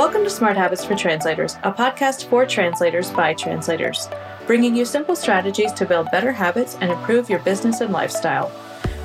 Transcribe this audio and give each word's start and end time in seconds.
Welcome 0.00 0.24
to 0.24 0.30
Smart 0.30 0.56
Habits 0.56 0.82
for 0.82 0.96
Translators, 0.96 1.56
a 1.62 1.70
podcast 1.70 2.24
for 2.24 2.46
translators 2.46 3.10
by 3.10 3.34
translators, 3.34 4.08
bringing 4.46 4.74
you 4.74 4.86
simple 4.86 5.14
strategies 5.14 5.74
to 5.74 5.84
build 5.84 6.10
better 6.10 6.32
habits 6.32 6.78
and 6.80 6.90
improve 6.90 7.28
your 7.28 7.40
business 7.40 7.82
and 7.82 7.92
lifestyle. 7.92 8.50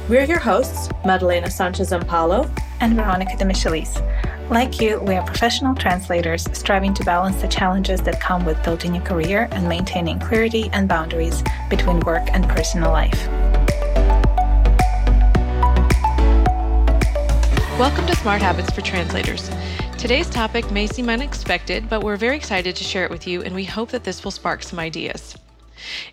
We're 0.07 0.23
your 0.23 0.39
hosts, 0.39 0.87
Madalena 1.03 1.51
Sanchez 1.51 1.91
Zampaulo 1.91 2.49
and 2.79 2.95
Veronika 2.95 3.35
Demichelis. 3.35 3.99
Like 4.49 4.79
you, 4.79 5.01
we 5.01 5.15
are 5.15 5.25
professional 5.25 5.75
translators 5.75 6.47
striving 6.57 6.93
to 6.93 7.03
balance 7.03 7.41
the 7.41 7.49
challenges 7.49 7.99
that 8.03 8.21
come 8.21 8.45
with 8.45 8.63
building 8.63 8.95
a 8.95 9.01
career 9.01 9.49
and 9.51 9.67
maintaining 9.67 10.17
clarity 10.17 10.69
and 10.71 10.87
boundaries 10.87 11.43
between 11.69 11.99
work 11.99 12.23
and 12.31 12.47
personal 12.47 12.93
life. 12.93 13.27
Welcome 17.77 18.07
to 18.07 18.15
Smart 18.15 18.41
Habits 18.41 18.71
for 18.71 18.79
Translators. 18.79 19.51
Today's 19.97 20.29
topic 20.29 20.69
may 20.69 20.85
seem 20.85 21.09
unexpected, 21.09 21.89
but 21.89 22.03
we're 22.03 22.17
very 22.17 22.35
excited 22.35 22.75
to 22.75 22.83
share 22.83 23.05
it 23.05 23.09
with 23.09 23.25
you, 23.25 23.41
and 23.41 23.55
we 23.55 23.63
hope 23.63 23.89
that 23.89 24.03
this 24.03 24.23
will 24.23 24.29
spark 24.29 24.61
some 24.61 24.77
ideas. 24.77 25.35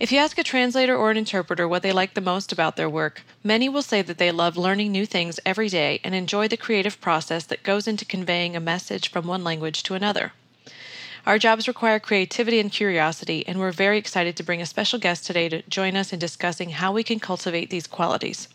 If 0.01 0.11
you 0.11 0.19
ask 0.19 0.39
a 0.39 0.43
translator 0.43 0.97
or 0.97 1.11
an 1.11 1.17
interpreter 1.17 1.69
what 1.69 1.83
they 1.83 1.93
like 1.93 2.15
the 2.15 2.21
most 2.21 2.53
about 2.53 2.77
their 2.77 2.89
work, 2.89 3.23
many 3.45 3.69
will 3.69 3.83
say 3.83 4.01
that 4.01 4.17
they 4.17 4.31
love 4.31 4.57
learning 4.57 4.93
new 4.93 5.05
things 5.05 5.41
every 5.45 5.69
day 5.69 6.01
and 6.05 6.15
enjoy 6.15 6.49
the 6.49 6.57
creative 6.57 7.01
process 7.01 7.45
that 7.47 7.65
goes 7.65 7.87
into 7.87 8.05
conveying 8.05 8.57
a 8.57 8.61
message 8.61 9.11
from 9.11 9.27
one 9.27 9.45
language 9.45 9.83
to 9.83 9.95
another. 9.95 10.33
Our 11.27 11.39
jobs 11.39 11.69
require 11.69 12.01
creativity 12.01 12.61
and 12.61 12.73
curiosity, 12.73 13.47
and 13.47 13.59
we're 13.59 13.73
very 13.73 13.99
excited 13.99 14.37
to 14.37 14.43
bring 14.43 14.63
a 14.63 14.67
special 14.67 14.99
guest 14.99 15.27
today 15.27 15.49
to 15.51 15.63
join 15.63 15.97
us 15.97 16.13
in 16.13 16.19
discussing 16.19 16.71
how 16.71 16.93
we 16.93 17.03
can 17.03 17.21
cultivate 17.21 17.69
these 17.69 17.87
qualities. 17.87 18.49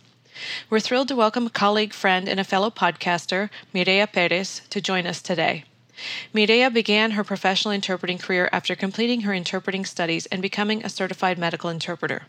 We're 0.70 0.80
thrilled 0.80 1.08
to 1.08 1.16
welcome 1.16 1.48
a 1.48 1.50
colleague, 1.50 1.94
friend, 1.94 2.28
and 2.28 2.40
a 2.40 2.44
fellow 2.44 2.70
podcaster, 2.70 3.50
Mireya 3.74 4.12
Perez, 4.12 4.62
to 4.70 4.82
join 4.82 5.08
us 5.08 5.22
today. 5.22 5.64
Mireya 6.34 6.72
began 6.72 7.12
her 7.12 7.24
professional 7.24 7.74
interpreting 7.74 8.18
career 8.18 8.50
after 8.52 8.76
completing 8.76 9.22
her 9.22 9.34
interpreting 9.34 9.86
studies 9.86 10.26
and 10.28 10.42
becoming 10.42 10.84
a 10.84 10.90
certified 10.90 11.38
medical 11.38 11.70
interpreter. 11.70 12.24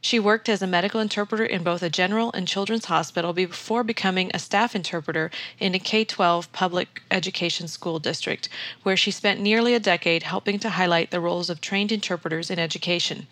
She 0.00 0.20
worked 0.20 0.48
as 0.48 0.62
a 0.62 0.66
medical 0.66 1.00
interpreter 1.00 1.44
in 1.44 1.64
both 1.64 1.82
a 1.82 1.90
general 1.90 2.30
and 2.32 2.46
children's 2.46 2.84
hospital 2.84 3.32
before 3.32 3.82
becoming 3.82 4.30
a 4.32 4.38
staff 4.38 4.76
interpreter 4.76 5.30
in 5.58 5.74
a 5.74 5.80
K 5.80 6.04
12 6.04 6.52
public 6.52 7.02
education 7.10 7.66
school 7.66 7.98
district, 7.98 8.48
where 8.84 8.96
she 8.96 9.10
spent 9.10 9.40
nearly 9.40 9.74
a 9.74 9.80
decade 9.80 10.22
helping 10.22 10.58
to 10.60 10.70
highlight 10.70 11.10
the 11.10 11.20
roles 11.20 11.50
of 11.50 11.60
trained 11.60 11.90
interpreters 11.90 12.48
in 12.48 12.60
education. 12.60 13.26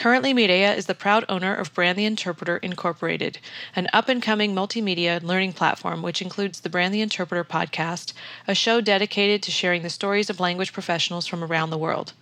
Currently, 0.00 0.32
Mireya 0.32 0.74
is 0.74 0.86
the 0.86 0.94
proud 0.94 1.26
owner 1.28 1.54
of 1.54 1.74
Brand 1.74 1.98
the 1.98 2.06
Interpreter 2.06 2.56
Incorporated, 2.56 3.36
an 3.76 3.86
up 3.92 4.08
and 4.08 4.22
coming 4.22 4.54
multimedia 4.54 5.22
learning 5.22 5.52
platform 5.52 6.00
which 6.00 6.22
includes 6.22 6.60
the 6.60 6.70
Brand 6.70 6.94
the 6.94 7.02
Interpreter 7.02 7.44
podcast, 7.44 8.14
a 8.48 8.54
show 8.54 8.80
dedicated 8.80 9.42
to 9.42 9.50
sharing 9.50 9.82
the 9.82 9.90
stories 9.90 10.30
of 10.30 10.40
language 10.40 10.72
professionals 10.72 11.26
from 11.26 11.44
around 11.44 11.68
the 11.68 11.76
world. 11.76 12.14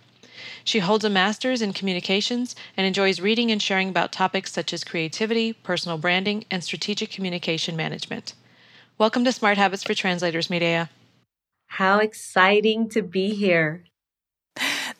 She 0.65 0.79
holds 0.79 1.05
a 1.05 1.09
master's 1.09 1.61
in 1.61 1.71
communications 1.71 2.53
and 2.75 2.85
enjoys 2.85 3.21
reading 3.21 3.49
and 3.49 3.61
sharing 3.61 3.87
about 3.87 4.11
topics 4.11 4.51
such 4.51 4.73
as 4.73 4.83
creativity, 4.83 5.53
personal 5.53 5.97
branding, 5.97 6.43
and 6.51 6.61
strategic 6.61 7.11
communication 7.11 7.77
management. 7.77 8.33
Welcome 8.97 9.23
to 9.23 9.31
Smart 9.31 9.57
Habits 9.57 9.83
for 9.83 9.93
Translators, 9.93 10.49
Mireya. 10.49 10.89
How 11.67 11.99
exciting 11.99 12.89
to 12.89 13.01
be 13.01 13.33
here. 13.35 13.85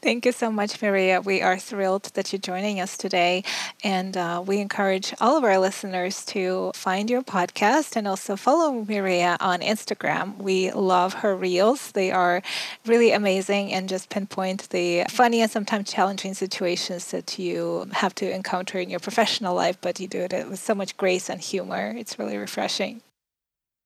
Thank 0.02 0.25
you 0.25 0.31
so 0.31 0.50
much, 0.50 0.80
Mireya. 0.80 1.25
We 1.25 1.42
are 1.42 1.58
thrilled 1.58 2.03
that 2.14 2.31
you're 2.31 2.39
joining 2.39 2.80
us 2.80 2.95
today. 2.95 3.44
And 3.83 4.16
uh, 4.16 4.42
we 4.45 4.59
encourage 4.59 5.14
all 5.19 5.38
of 5.38 5.44
our 5.44 5.59
listeners 5.59 6.25
to 6.28 6.72
find 6.73 7.09
your 7.09 7.22
podcast 7.22 7.97
and 7.97 8.08
also 8.08 8.38
follow 8.38 8.86
Mireya 8.86 9.36
on 9.42 9.59
Instagram. 9.59 10.38
We 10.38 10.72
love 10.72 11.15
her 11.15 11.36
reels, 11.36 11.92
they 11.92 12.11
are 12.11 12.42
really 12.86 13.11
amazing 13.11 13.73
and 13.73 13.89
just 13.89 14.09
pinpoint 14.09 14.70
the 14.70 15.04
funny 15.09 15.42
and 15.42 15.52
sometimes 15.52 15.92
challenging 15.92 16.33
situations 16.33 17.11
that 17.11 17.38
you 17.38 17.88
have 17.92 18.15
to 18.15 18.33
encounter 18.33 18.80
in 18.80 18.89
your 18.89 18.99
professional 18.99 19.54
life, 19.54 19.77
but 19.82 19.99
you 19.99 20.08
do 20.08 20.21
it 20.21 20.49
with 20.49 20.59
so 20.59 20.73
much 20.73 20.95
grace 20.95 21.30
and 21.30 21.42
humor. 21.42 21.93
It's 21.98 22.17
really 22.17 22.38
refreshing. 22.38 23.02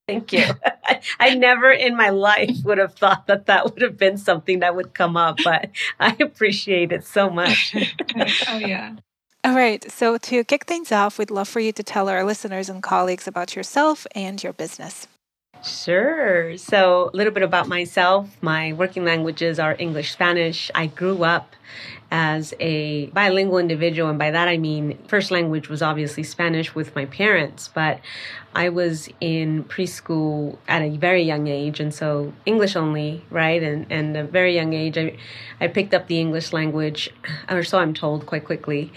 Thank 0.08 0.34
you. 0.34 0.46
I 1.20 1.36
never 1.36 1.72
in 1.72 1.96
my 1.96 2.10
life 2.10 2.58
would 2.66 2.78
have 2.78 2.96
thought 2.96 3.28
that 3.28 3.46
that 3.46 3.66
would 3.66 3.82
have 3.82 3.98
been 3.98 4.18
something 4.18 4.60
that 4.60 4.76
would 4.76 4.94
come 4.94 5.16
up, 5.16 5.38
but 5.44 5.70
I 6.00 6.16
appreciate 6.20 6.92
it 6.92 7.06
so 7.06 7.30
much. 7.30 7.76
oh, 8.50 8.58
yeah. 8.58 8.96
All 9.46 9.56
right. 9.56 9.90
So, 9.92 10.18
to 10.18 10.44
kick 10.44 10.66
things 10.66 10.92
off, 10.92 11.18
we'd 11.18 11.32
love 11.32 11.48
for 11.48 11.60
you 11.60 11.72
to 11.74 11.84
tell 11.84 12.10
our 12.10 12.24
listeners 12.24 12.70
and 12.70 12.84
colleagues 12.84 13.28
about 13.28 13.56
yourself 13.56 14.06
and 14.14 14.42
your 14.42 14.54
business. 14.54 15.08
Sure. 15.64 16.58
So, 16.58 17.10
a 17.14 17.16
little 17.16 17.32
bit 17.32 17.42
about 17.42 17.70
myself. 17.70 18.30
My 18.42 18.74
working 18.74 19.06
languages 19.06 19.60
are 19.60 19.78
English, 19.80 20.12
Spanish. 20.12 20.70
I 20.76 20.88
grew 20.88 21.24
up 21.24 21.56
as 22.12 22.54
a 22.60 23.06
bilingual 23.08 23.60
individual, 23.60 24.10
and 24.10 24.20
by 24.20 24.30
that 24.30 24.50
I 24.50 24.58
mean 24.58 24.98
first 25.08 25.32
language 25.32 25.70
was 25.70 25.82
obviously 25.82 26.24
Spanish 26.24 26.76
with 26.76 26.94
my 26.96 27.06
parents, 27.06 27.70
but 27.74 28.02
I 28.54 28.70
was 28.70 29.08
in 29.22 29.64
preschool 29.64 30.58
at 30.68 30.82
a 30.82 30.90
very 30.98 31.24
young 31.24 31.48
age, 31.48 31.80
and 31.80 31.94
so 31.94 32.34
English 32.46 32.76
only, 32.76 33.24
right? 33.30 33.64
And 33.64 33.88
and 33.90 34.18
a 34.18 34.26
very 34.26 34.54
young 34.54 34.74
age, 34.74 34.98
I 34.98 35.16
I 35.62 35.68
picked 35.70 35.94
up 35.94 36.08
the 36.08 36.20
English 36.20 36.52
language, 36.52 37.10
or 37.50 37.64
so 37.64 37.80
I'm 37.80 37.94
told, 37.94 38.26
quite 38.26 38.44
quickly, 38.44 38.92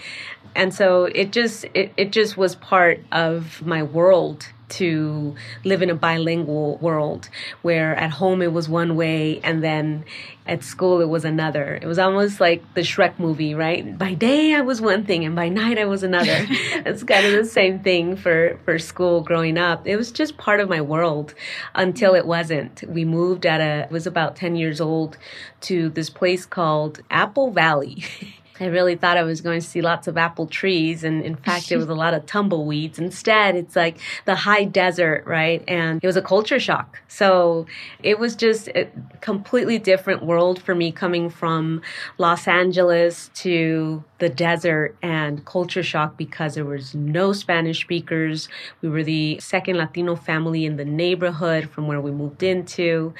and 0.53 0.73
so 0.73 1.05
it 1.05 1.31
just 1.31 1.63
it, 1.73 1.93
it 1.95 2.11
just 2.11 2.35
was 2.35 2.55
part 2.55 2.99
of 3.13 3.65
my 3.65 3.83
world 3.83 4.49
to 4.69 5.35
live 5.63 5.81
in 5.81 5.89
a 5.89 5.95
bilingual 5.95 6.77
world 6.77 7.29
where 7.61 7.95
at 7.95 8.11
home 8.11 8.41
it 8.41 8.51
was 8.51 8.67
one 8.67 8.95
way 8.95 9.39
and 9.43 9.63
then 9.63 10.03
at 10.45 10.63
school 10.63 11.01
it 11.01 11.09
was 11.09 11.25
another. 11.25 11.77
It 11.81 11.85
was 11.85 11.99
almost 11.99 12.39
like 12.39 12.63
the 12.73 12.81
Shrek 12.81 13.19
movie, 13.19 13.53
right? 13.53 13.97
By 13.97 14.13
day 14.13 14.53
I 14.53 14.61
was 14.61 14.81
one 14.81 15.05
thing 15.05 15.25
and 15.25 15.35
by 15.35 15.49
night 15.49 15.77
I 15.77 15.85
was 15.85 16.03
another. 16.03 16.45
it's 16.49 17.03
kind 17.03 17.25
of 17.25 17.33
the 17.33 17.45
same 17.45 17.79
thing 17.79 18.15
for 18.15 18.59
for 18.63 18.79
school 18.79 19.21
growing 19.21 19.57
up. 19.57 19.87
It 19.87 19.97
was 19.97 20.11
just 20.11 20.37
part 20.37 20.59
of 20.59 20.69
my 20.69 20.81
world 20.81 21.33
until 21.75 22.15
it 22.15 22.25
wasn't. 22.25 22.83
We 22.87 23.05
moved 23.05 23.45
at 23.45 23.61
a 23.61 23.85
it 23.85 23.91
was 23.91 24.07
about 24.07 24.35
10 24.35 24.55
years 24.55 24.79
old 24.79 25.17
to 25.61 25.89
this 25.89 26.09
place 26.09 26.45
called 26.45 27.01
Apple 27.09 27.51
Valley. 27.51 28.05
I 28.59 28.65
really 28.65 28.95
thought 28.95 29.17
I 29.17 29.23
was 29.23 29.41
going 29.41 29.59
to 29.59 29.65
see 29.65 29.81
lots 29.81 30.07
of 30.07 30.17
apple 30.17 30.47
trees, 30.47 31.03
and 31.03 31.23
in 31.23 31.35
fact, 31.35 31.71
it 31.71 31.77
was 31.77 31.87
a 31.87 31.93
lot 31.93 32.13
of 32.13 32.25
tumbleweeds. 32.25 32.99
Instead, 32.99 33.55
it's 33.55 33.75
like 33.75 33.97
the 34.25 34.35
high 34.35 34.63
desert, 34.63 35.23
right? 35.25 35.63
And 35.67 36.03
it 36.03 36.07
was 36.07 36.17
a 36.17 36.21
culture 36.21 36.59
shock. 36.59 37.01
So 37.07 37.65
it 38.03 38.19
was 38.19 38.35
just 38.35 38.67
a 38.69 38.89
completely 39.21 39.79
different 39.79 40.23
world 40.23 40.61
for 40.61 40.75
me 40.75 40.91
coming 40.91 41.29
from 41.29 41.81
Los 42.17 42.47
Angeles 42.47 43.29
to 43.35 44.03
the 44.19 44.29
desert 44.29 44.95
and 45.01 45.45
culture 45.45 45.83
shock 45.83 46.17
because 46.17 46.55
there 46.55 46.65
was 46.65 46.95
no 46.95 47.33
Spanish 47.33 47.81
speakers. 47.81 48.49
We 48.81 48.89
were 48.89 49.03
the 49.03 49.39
second 49.39 49.77
Latino 49.77 50.15
family 50.15 50.65
in 50.65 50.77
the 50.77 50.85
neighborhood 50.85 51.69
from 51.69 51.87
where 51.87 52.01
we 52.01 52.11
moved 52.11 52.43
into. 52.43 53.13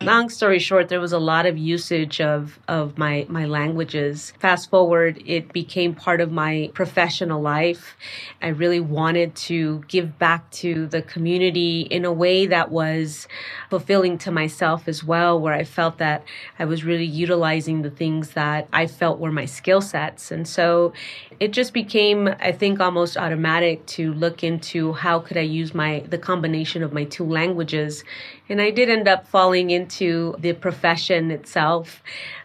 Long 0.00 0.28
story 0.28 0.58
short, 0.58 0.88
there 0.88 1.00
was 1.00 1.12
a 1.12 1.18
lot 1.18 1.46
of 1.46 1.56
usage 1.56 2.20
of, 2.20 2.58
of 2.68 2.98
my, 2.98 3.26
my 3.28 3.46
languages. 3.46 4.32
Fast 4.38 4.68
forward, 4.68 5.22
it 5.24 5.52
became 5.52 5.94
part 5.94 6.20
of 6.20 6.30
my 6.30 6.70
professional 6.74 7.40
life. 7.40 7.96
I 8.42 8.48
really 8.48 8.80
wanted 8.80 9.34
to 9.36 9.82
give 9.88 10.18
back 10.18 10.50
to 10.52 10.86
the 10.86 11.02
community 11.02 11.82
in 11.82 12.04
a 12.04 12.12
way 12.12 12.46
that 12.46 12.70
was 12.70 13.28
fulfilling 13.70 14.18
to 14.18 14.30
myself 14.30 14.88
as 14.88 15.02
well, 15.04 15.40
where 15.40 15.54
I 15.54 15.64
felt 15.64 15.98
that 15.98 16.24
I 16.58 16.64
was 16.64 16.84
really 16.84 17.04
utilizing 17.04 17.82
the 17.82 17.90
things 17.90 18.30
that 18.30 18.68
I 18.72 18.86
felt 18.86 19.18
were 19.18 19.32
my 19.32 19.44
skill 19.44 19.80
sets. 19.80 20.30
And 20.30 20.41
so 20.46 20.92
it 21.40 21.52
just 21.52 21.72
became, 21.72 22.28
I 22.40 22.52
think, 22.52 22.80
almost 22.80 23.16
automatic 23.16 23.84
to 23.86 24.12
look 24.14 24.44
into 24.44 24.92
how 24.92 25.18
could 25.18 25.36
I 25.36 25.42
use 25.42 25.74
my 25.74 26.04
the 26.08 26.18
combination 26.18 26.82
of 26.82 26.92
my 26.92 27.04
two 27.04 27.24
languages. 27.24 28.04
And 28.48 28.60
I 28.60 28.70
did 28.70 28.88
end 28.88 29.08
up 29.08 29.26
falling 29.26 29.70
into 29.70 30.36
the 30.38 30.52
profession 30.52 31.30
itself. 31.30 32.02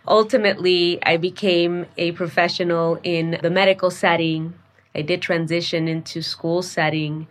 Ultimately, 0.07 0.99
I 1.03 1.17
became 1.17 1.85
a 1.97 2.11
professional 2.13 2.99
in 3.03 3.39
the 3.41 3.49
medical 3.49 3.91
setting. 3.91 4.53
I 4.95 5.03
did 5.03 5.21
transition 5.21 5.87
into 5.87 6.23
school 6.23 6.63
setting. 6.63 7.27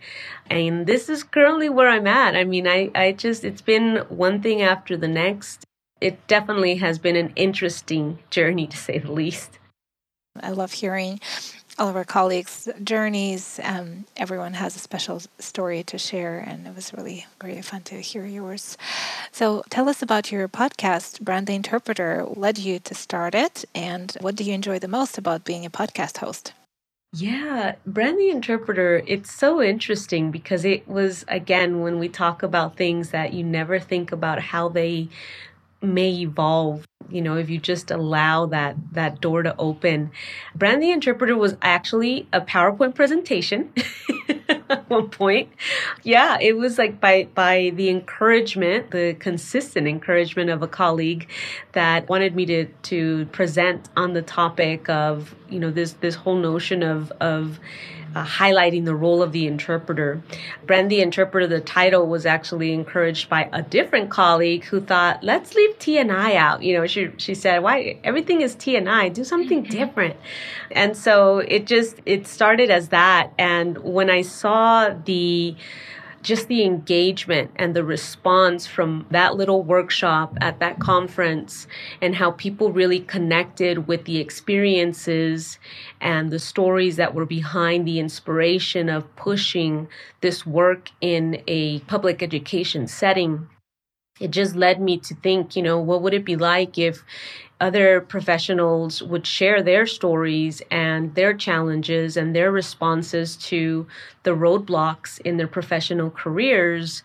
And 0.49 0.87
this 0.87 1.09
is 1.09 1.23
currently 1.23 1.69
where 1.69 1.89
I'm 1.89 2.07
at. 2.07 2.35
I 2.35 2.45
mean, 2.45 2.65
I, 2.67 2.89
I 2.95 3.11
just, 3.11 3.43
it's 3.43 3.61
been 3.61 3.97
one 4.07 4.41
thing 4.41 4.61
after 4.61 4.95
the 4.95 5.09
next. 5.09 5.65
It 5.99 6.25
definitely 6.27 6.75
has 6.75 6.99
been 6.99 7.15
an 7.15 7.33
interesting 7.35 8.19
journey, 8.29 8.67
to 8.67 8.77
say 8.77 8.99
the 8.99 9.11
least. 9.11 9.56
I 10.43 10.51
love 10.51 10.73
hearing 10.73 11.19
all 11.79 11.87
of 11.87 11.95
our 11.95 12.05
colleagues' 12.05 12.67
journeys. 12.83 13.59
Um, 13.63 14.05
everyone 14.15 14.53
has 14.53 14.75
a 14.75 14.79
special 14.79 15.21
story 15.39 15.83
to 15.83 15.97
share, 15.97 16.39
and 16.39 16.67
it 16.67 16.75
was 16.75 16.93
really 16.93 17.25
really 17.43 17.61
fun 17.61 17.81
to 17.83 18.01
hear 18.01 18.25
yours. 18.25 18.77
So, 19.31 19.63
tell 19.69 19.87
us 19.89 20.01
about 20.01 20.31
your 20.31 20.47
podcast, 20.47 21.21
Brand 21.21 21.47
the 21.47 21.53
Interpreter. 21.53 22.25
Led 22.25 22.57
you 22.57 22.79
to 22.79 22.95
start 22.95 23.35
it, 23.35 23.65
and 23.75 24.15
what 24.21 24.35
do 24.35 24.43
you 24.43 24.53
enjoy 24.53 24.79
the 24.79 24.87
most 24.87 25.17
about 25.17 25.45
being 25.45 25.65
a 25.65 25.69
podcast 25.69 26.17
host? 26.17 26.53
Yeah, 27.13 27.75
Brand 27.85 28.19
the 28.19 28.29
Interpreter, 28.29 29.01
it's 29.07 29.33
so 29.33 29.61
interesting 29.61 30.29
because 30.29 30.65
it 30.65 30.87
was, 30.87 31.23
again, 31.29 31.81
when 31.81 31.99
we 31.99 32.09
talk 32.09 32.43
about 32.43 32.75
things 32.75 33.11
that 33.11 33.33
you 33.33 33.43
never 33.43 33.79
think 33.79 34.11
about 34.11 34.39
how 34.39 34.67
they 34.67 35.07
may 35.87 36.11
evolve 36.11 36.87
you 37.09 37.21
know 37.21 37.37
if 37.37 37.49
you 37.49 37.57
just 37.57 37.91
allow 37.91 38.45
that 38.47 38.75
that 38.91 39.21
door 39.21 39.43
to 39.43 39.55
open. 39.57 40.11
Brand 40.55 40.81
the 40.81 40.91
interpreter 40.91 41.35
was 41.35 41.55
actually 41.61 42.27
a 42.33 42.41
powerpoint 42.41 42.95
presentation 42.95 43.71
at 44.69 44.89
one 44.89 45.09
point. 45.09 45.49
Yeah 46.03 46.37
it 46.39 46.57
was 46.57 46.77
like 46.77 46.99
by 46.99 47.27
by 47.33 47.71
the 47.75 47.89
encouragement 47.89 48.91
the 48.91 49.15
consistent 49.19 49.87
encouragement 49.87 50.49
of 50.49 50.61
a 50.61 50.67
colleague 50.67 51.29
that 51.71 52.09
wanted 52.09 52.35
me 52.35 52.45
to 52.47 52.65
to 52.65 53.25
present 53.27 53.89
on 53.95 54.13
the 54.13 54.21
topic 54.21 54.89
of 54.89 55.35
you 55.49 55.59
know 55.59 55.71
this 55.71 55.93
this 55.93 56.15
whole 56.15 56.37
notion 56.37 56.83
of 56.83 57.11
of 57.21 57.59
uh, 58.17 58.25
highlighting 58.25 58.85
the 58.85 58.95
role 58.95 59.21
of 59.21 59.31
the 59.31 59.45
interpreter. 59.45 60.21
Brand 60.65 60.89
the 60.89 61.01
Interpreter, 61.01 61.45
the 61.45 61.61
title 61.61 62.07
was 62.07 62.25
actually 62.25 62.73
encouraged 62.73 63.29
by 63.29 63.47
a 63.53 63.61
different 63.61 64.09
colleague 64.09 64.63
who 64.65 64.81
thought, 64.81 65.23
let's 65.23 65.53
leave 65.53 65.77
T 65.77 65.97
and 65.99 66.11
I 66.11 66.35
out. 66.35 66.63
You 66.63 66.77
know, 66.77 66.87
she, 66.87 67.11
she 67.17 67.35
said, 67.35 67.59
why 67.59 67.99
everything 68.03 68.41
is 68.41 68.55
T 68.55 68.75
and 68.75 68.89
I, 68.89 69.09
do 69.09 69.23
something 69.23 69.63
different. 69.79 70.15
And 70.71 70.97
so 70.97 71.39
it 71.39 71.67
just, 71.67 71.99
it 72.05 72.25
started 72.27 72.71
as 72.71 72.89
that. 72.89 73.33
And 73.37 73.77
when 73.79 74.09
I 74.09 74.23
saw 74.23 74.89
the, 74.89 75.55
just 76.27 76.49
the 76.49 76.61
engagement 76.61 77.49
and 77.55 77.73
the 77.73 77.85
response 77.85 78.67
from 78.67 79.05
that 79.11 79.37
little 79.37 79.63
workshop 79.63 80.37
at 80.41 80.59
that 80.59 80.77
conference 80.77 81.67
and 82.01 82.15
how 82.15 82.31
people 82.31 82.73
really 82.73 82.99
connected 82.99 83.87
with 83.87 84.03
the 84.03 84.17
experiences 84.17 85.57
and 86.01 86.29
the 86.29 86.37
stories 86.37 86.97
that 86.97 87.15
were 87.15 87.25
behind 87.25 87.87
the 87.87 87.97
inspiration 87.97 88.89
of 88.89 89.15
pushing 89.15 89.87
this 90.19 90.45
work 90.45 90.91
in 90.99 91.41
a 91.47 91.79
public 91.81 92.21
education 92.21 92.87
setting. 92.87 93.47
It 94.19 94.31
just 94.31 94.53
led 94.53 94.81
me 94.81 94.97
to 94.97 95.15
think, 95.15 95.55
you 95.55 95.61
know, 95.63 95.79
what 95.79 96.01
would 96.01 96.13
it 96.13 96.25
be 96.25 96.35
like 96.35 96.77
if 96.77 97.05
other 97.59 98.01
professionals 98.01 99.01
would 99.03 99.25
share 99.25 99.61
their 99.61 99.87
stories 99.87 100.61
and 100.71 101.13
their 101.15 101.33
challenges 101.33 102.17
and 102.17 102.35
their 102.35 102.51
responses 102.51 103.35
to 103.37 103.87
the 104.23 104.31
roadblocks 104.31 105.19
in 105.21 105.37
their 105.37 105.47
professional 105.47 106.09
careers? 106.09 107.03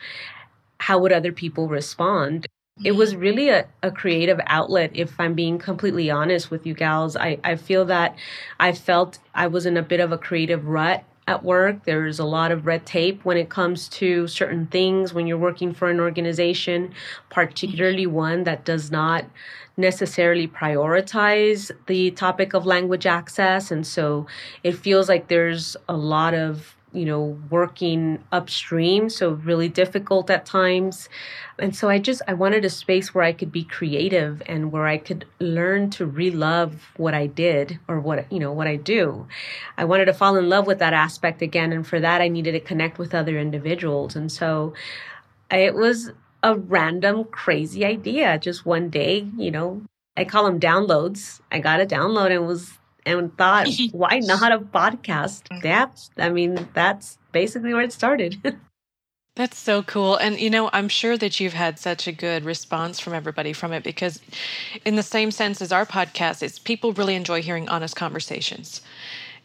How 0.78 0.98
would 0.98 1.12
other 1.12 1.32
people 1.32 1.68
respond? 1.68 2.46
It 2.84 2.92
was 2.92 3.12
mm-hmm. 3.12 3.20
really 3.20 3.48
a, 3.48 3.66
a 3.82 3.90
creative 3.90 4.40
outlet, 4.46 4.90
if 4.94 5.18
I'm 5.18 5.34
being 5.34 5.58
completely 5.58 6.10
honest 6.10 6.50
with 6.50 6.66
you 6.66 6.74
gals. 6.74 7.16
I, 7.16 7.38
I 7.44 7.56
feel 7.56 7.84
that 7.86 8.16
I 8.58 8.72
felt 8.72 9.18
I 9.34 9.46
was 9.46 9.66
in 9.66 9.76
a 9.76 9.82
bit 9.82 10.00
of 10.00 10.12
a 10.12 10.18
creative 10.18 10.66
rut 10.66 11.04
at 11.26 11.44
work. 11.44 11.84
There's 11.84 12.18
a 12.18 12.24
lot 12.24 12.50
of 12.50 12.66
red 12.66 12.84
tape 12.84 13.24
when 13.24 13.36
it 13.36 13.48
comes 13.48 13.88
to 13.90 14.26
certain 14.26 14.66
things 14.66 15.14
when 15.14 15.26
you're 15.26 15.38
working 15.38 15.72
for 15.72 15.88
an 15.88 16.00
organization, 16.00 16.92
particularly 17.30 18.06
one 18.06 18.44
that 18.44 18.64
does 18.64 18.90
not 18.90 19.24
necessarily 19.76 20.48
prioritize 20.48 21.70
the 21.86 22.10
topic 22.10 22.54
of 22.54 22.66
language 22.66 23.06
access. 23.06 23.70
And 23.70 23.86
so 23.86 24.26
it 24.62 24.72
feels 24.72 25.08
like 25.08 25.28
there's 25.28 25.76
a 25.88 25.96
lot 25.96 26.34
of 26.34 26.76
you 26.92 27.04
know 27.04 27.38
working 27.50 28.22
upstream 28.32 29.08
so 29.08 29.30
really 29.30 29.68
difficult 29.68 30.30
at 30.30 30.44
times. 30.46 31.08
And 31.58 31.74
so 31.74 31.88
i 31.88 31.98
just 31.98 32.22
i 32.28 32.34
wanted 32.34 32.64
a 32.64 32.70
space 32.70 33.14
where 33.14 33.24
i 33.24 33.32
could 33.32 33.52
be 33.52 33.64
creative 33.64 34.42
and 34.46 34.72
where 34.72 34.86
i 34.86 34.98
could 34.98 35.24
learn 35.38 35.90
to 35.90 36.06
re-love 36.06 36.92
what 36.96 37.14
i 37.14 37.26
did 37.26 37.78
or 37.88 38.00
what 38.00 38.30
you 38.32 38.38
know 38.38 38.52
what 38.52 38.66
i 38.66 38.76
do. 38.76 39.26
I 39.78 39.84
wanted 39.84 40.06
to 40.06 40.14
fall 40.14 40.36
in 40.36 40.48
love 40.48 40.66
with 40.66 40.78
that 40.80 40.92
aspect 40.92 41.42
again 41.42 41.72
and 41.72 41.86
for 41.86 42.00
that 42.00 42.20
i 42.20 42.28
needed 42.28 42.52
to 42.52 42.60
connect 42.60 42.98
with 42.98 43.14
other 43.14 43.38
individuals. 43.38 44.16
And 44.16 44.30
so 44.30 44.74
it 45.50 45.74
was 45.74 46.10
a 46.42 46.56
random 46.56 47.24
crazy 47.24 47.84
idea. 47.84 48.38
Just 48.38 48.66
one 48.66 48.90
day 48.90 49.28
you 49.36 49.50
know 49.50 49.82
i 50.16 50.24
call 50.24 50.44
them 50.44 50.60
downloads. 50.60 51.40
I 51.50 51.60
got 51.60 51.80
a 51.80 51.86
download 51.86 52.30
and 52.30 52.46
was 52.46 52.78
and 53.06 53.36
thought, 53.36 53.68
why 53.92 54.20
not 54.20 54.52
a 54.52 54.58
podcast? 54.58 55.48
Mm. 55.48 55.64
Yeah, 55.64 55.86
I 56.18 56.30
mean, 56.30 56.68
that's 56.74 57.18
basically 57.32 57.72
where 57.74 57.82
it 57.82 57.92
started. 57.92 58.36
That's 59.34 59.56
so 59.56 59.82
cool. 59.82 60.16
And, 60.16 60.38
you 60.38 60.50
know, 60.50 60.68
I'm 60.74 60.90
sure 60.90 61.16
that 61.16 61.40
you've 61.40 61.54
had 61.54 61.78
such 61.78 62.06
a 62.06 62.12
good 62.12 62.44
response 62.44 63.00
from 63.00 63.14
everybody 63.14 63.54
from 63.54 63.72
it 63.72 63.82
because, 63.82 64.20
in 64.84 64.96
the 64.96 65.02
same 65.02 65.30
sense 65.30 65.62
as 65.62 65.72
our 65.72 65.86
podcast, 65.86 66.42
it's 66.42 66.58
people 66.58 66.92
really 66.92 67.14
enjoy 67.14 67.40
hearing 67.40 67.66
honest 67.70 67.96
conversations. 67.96 68.82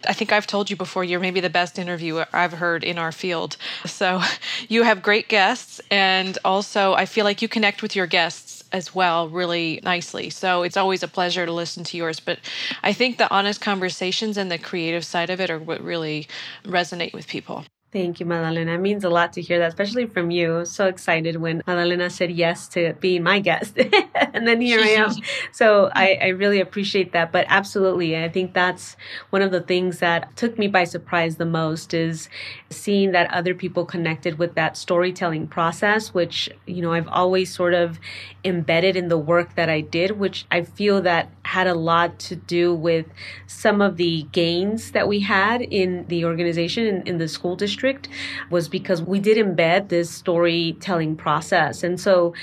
I 0.06 0.13
think 0.13 0.31
I've 0.31 0.45
told 0.45 0.69
you 0.69 0.75
before, 0.75 1.04
you're 1.04 1.19
maybe 1.19 1.39
the 1.39 1.50
best 1.50 1.80
interviewer 1.80 2.27
I've 2.33 2.54
heard 2.54 2.83
in 2.83 2.98
our 2.98 3.12
field. 3.12 3.57
So 3.86 4.21
you 4.68 4.83
have 4.83 5.01
great 5.01 5.30
guests. 5.30 5.81
And 5.89 6.38
also, 6.44 6.94
I 6.94 7.06
feel 7.06 7.24
like 7.24 7.42
you 7.42 7.48
connect 7.48 7.81
with 7.81 7.95
your 7.95 8.07
guests 8.07 8.47
as 8.72 8.94
well 8.96 9.30
really 9.30 9.80
nicely. 9.84 10.30
So 10.30 10.64
it's 10.64 10.78
always 10.78 11.04
a 11.04 11.08
pleasure 11.08 11.46
to 11.46 11.52
listen 11.52 11.84
to 11.86 11.98
yours. 11.98 12.19
But 12.19 12.40
I 12.84 12.94
think 12.94 13.18
the 13.18 13.31
honest 13.34 13.62
conversations 13.62 14.38
and 14.38 14.52
the 14.52 14.58
creative 14.58 15.06
side 15.06 15.30
of 15.30 15.40
it 15.42 15.50
are 15.50 15.60
what 15.60 15.81
really 15.81 16.28
resonate 16.66 17.14
with 17.14 17.28
people. 17.28 17.66
Thank 17.89 18.19
you, 18.19 18.25
Madalena. 18.25 18.74
It 18.74 18.80
means 18.80 19.06
a 19.06 19.10
lot 19.10 19.31
to 19.34 19.42
hear 19.42 19.60
that, 19.60 19.69
especially 19.69 20.07
from 20.07 20.30
you. 20.30 20.66
So 20.66 20.88
excited 20.88 21.38
when 21.38 21.63
Madalena 21.66 22.10
said 22.10 22.31
yes 22.31 22.68
to 22.69 22.94
being 23.00 23.24
my 23.24 23.39
guest. 23.39 23.78
and 24.34 24.45
then 24.45 24.60
here 24.60 24.81
I 24.81 24.89
am. 24.89 25.12
So 25.54 25.89
I, 25.95 26.19
I 26.22 26.28
really 26.28 26.60
appreciate 26.60 27.13
that. 27.13 27.31
But 27.31 27.45
absolutely, 27.48 28.18
I 28.18 28.28
think 28.28 28.54
that's 28.54 28.98
one 29.30 29.42
of 29.42 29.51
the 29.51 29.62
things 29.62 30.00
that 30.00 30.36
took 30.36 30.60
me 30.60 30.68
by 30.68 30.84
surprise 30.84 31.38
the 31.38 31.45
most 31.45 31.94
is 31.94 32.28
seeing 32.69 33.12
that 33.13 33.34
other 33.34 33.56
people 33.56 33.86
connected 33.86 34.38
with 34.38 34.54
that 34.56 34.75
storytelling 34.75 35.48
process, 35.48 36.13
which, 36.13 36.50
you 36.66 36.81
know, 36.81 36.92
I've 36.92 37.07
always 37.07 37.54
sort 37.54 37.74
of 37.74 38.00
embedded 38.44 38.95
in 38.98 39.07
the 39.07 39.18
work 39.18 39.56
that 39.56 39.69
I 39.69 39.81
did, 39.81 40.12
which 40.12 40.45
I 40.51 40.62
feel 40.63 41.01
that 41.04 41.31
had 41.44 41.68
a 41.68 41.74
lot 41.74 42.19
to 42.19 42.36
do 42.36 42.75
with 42.75 43.06
some 43.48 43.81
of 43.81 43.95
the 43.95 44.24
gains 44.33 44.92
that 44.92 45.07
we 45.07 45.22
had 45.22 45.62
in 45.62 46.06
the 46.07 46.25
organization, 46.25 46.86
in, 46.86 47.07
in 47.07 47.18
the 47.18 47.28
school 47.28 47.56
district 47.56 47.77
district 47.78 48.10
was 48.50 48.68
because 48.68 49.02
we 49.02 49.20
did 49.20 49.38
embed 49.38 49.90
this 49.90 50.10
storytelling 50.10 51.16
process. 51.16 51.84
And 51.84 52.00
so 52.00 52.34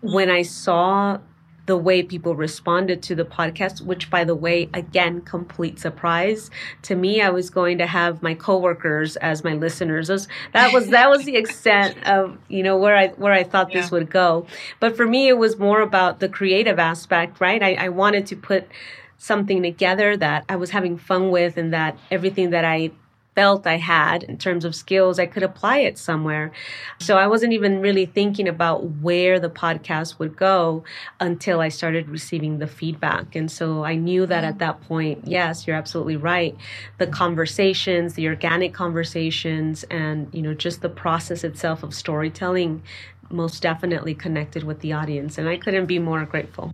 when 0.00 0.30
I 0.30 0.42
saw 0.42 1.18
the 1.66 1.76
way 1.78 2.02
people 2.02 2.36
responded 2.36 3.02
to 3.02 3.14
the 3.14 3.24
podcast, 3.24 3.80
which 3.80 4.10
by 4.10 4.22
the 4.22 4.34
way, 4.34 4.68
again, 4.74 5.22
complete 5.22 5.78
surprise 5.78 6.50
to 6.82 6.94
me. 6.94 7.22
I 7.22 7.30
was 7.30 7.48
going 7.48 7.78
to 7.78 7.86
have 7.86 8.22
my 8.22 8.34
coworkers 8.34 9.16
as 9.16 9.42
my 9.42 9.54
listeners. 9.54 10.28
That 10.52 10.74
was 10.74 10.88
that 10.88 11.08
was 11.08 11.24
the 11.24 11.36
extent 11.42 11.96
of 12.06 12.36
you 12.48 12.62
know 12.62 12.76
where 12.76 12.94
I 12.94 13.08
where 13.16 13.32
I 13.32 13.44
thought 13.44 13.72
yeah. 13.72 13.80
this 13.80 13.90
would 13.90 14.10
go. 14.10 14.46
But 14.78 14.94
for 14.94 15.06
me, 15.06 15.28
it 15.28 15.38
was 15.38 15.58
more 15.58 15.80
about 15.80 16.20
the 16.20 16.28
creative 16.28 16.78
aspect, 16.78 17.40
right? 17.40 17.62
I, 17.62 17.86
I 17.86 17.88
wanted 17.88 18.26
to 18.26 18.36
put 18.36 18.68
something 19.16 19.62
together 19.62 20.18
that 20.18 20.44
I 20.50 20.56
was 20.56 20.68
having 20.68 20.98
fun 20.98 21.30
with, 21.30 21.56
and 21.56 21.72
that 21.72 21.96
everything 22.10 22.50
that 22.50 22.66
I 22.66 22.90
felt 23.34 23.66
I 23.66 23.76
had 23.76 24.22
in 24.22 24.38
terms 24.38 24.64
of 24.64 24.74
skills, 24.74 25.18
I 25.18 25.26
could 25.26 25.42
apply 25.42 25.78
it 25.78 25.98
somewhere. 25.98 26.52
So 27.00 27.16
I 27.16 27.26
wasn't 27.26 27.52
even 27.52 27.80
really 27.80 28.06
thinking 28.06 28.48
about 28.48 28.84
where 29.00 29.40
the 29.40 29.50
podcast 29.50 30.18
would 30.18 30.36
go 30.36 30.84
until 31.20 31.60
I 31.60 31.68
started 31.68 32.08
receiving 32.08 32.58
the 32.58 32.66
feedback. 32.66 33.34
And 33.34 33.50
so 33.50 33.84
I 33.84 33.96
knew 33.96 34.26
that 34.26 34.44
at 34.44 34.58
that 34.58 34.80
point, 34.82 35.26
yes, 35.26 35.66
you're 35.66 35.76
absolutely 35.76 36.16
right. 36.16 36.56
The 36.98 37.06
conversations, 37.06 38.14
the 38.14 38.28
organic 38.28 38.72
conversations, 38.72 39.84
and, 39.84 40.28
you 40.32 40.42
know, 40.42 40.54
just 40.54 40.80
the 40.80 40.88
process 40.88 41.44
itself 41.44 41.82
of 41.82 41.94
storytelling 41.94 42.82
most 43.30 43.62
definitely 43.62 44.14
connected 44.14 44.62
with 44.62 44.80
the 44.80 44.92
audience. 44.92 45.38
And 45.38 45.48
I 45.48 45.56
couldn't 45.56 45.86
be 45.86 45.98
more 45.98 46.24
grateful. 46.24 46.72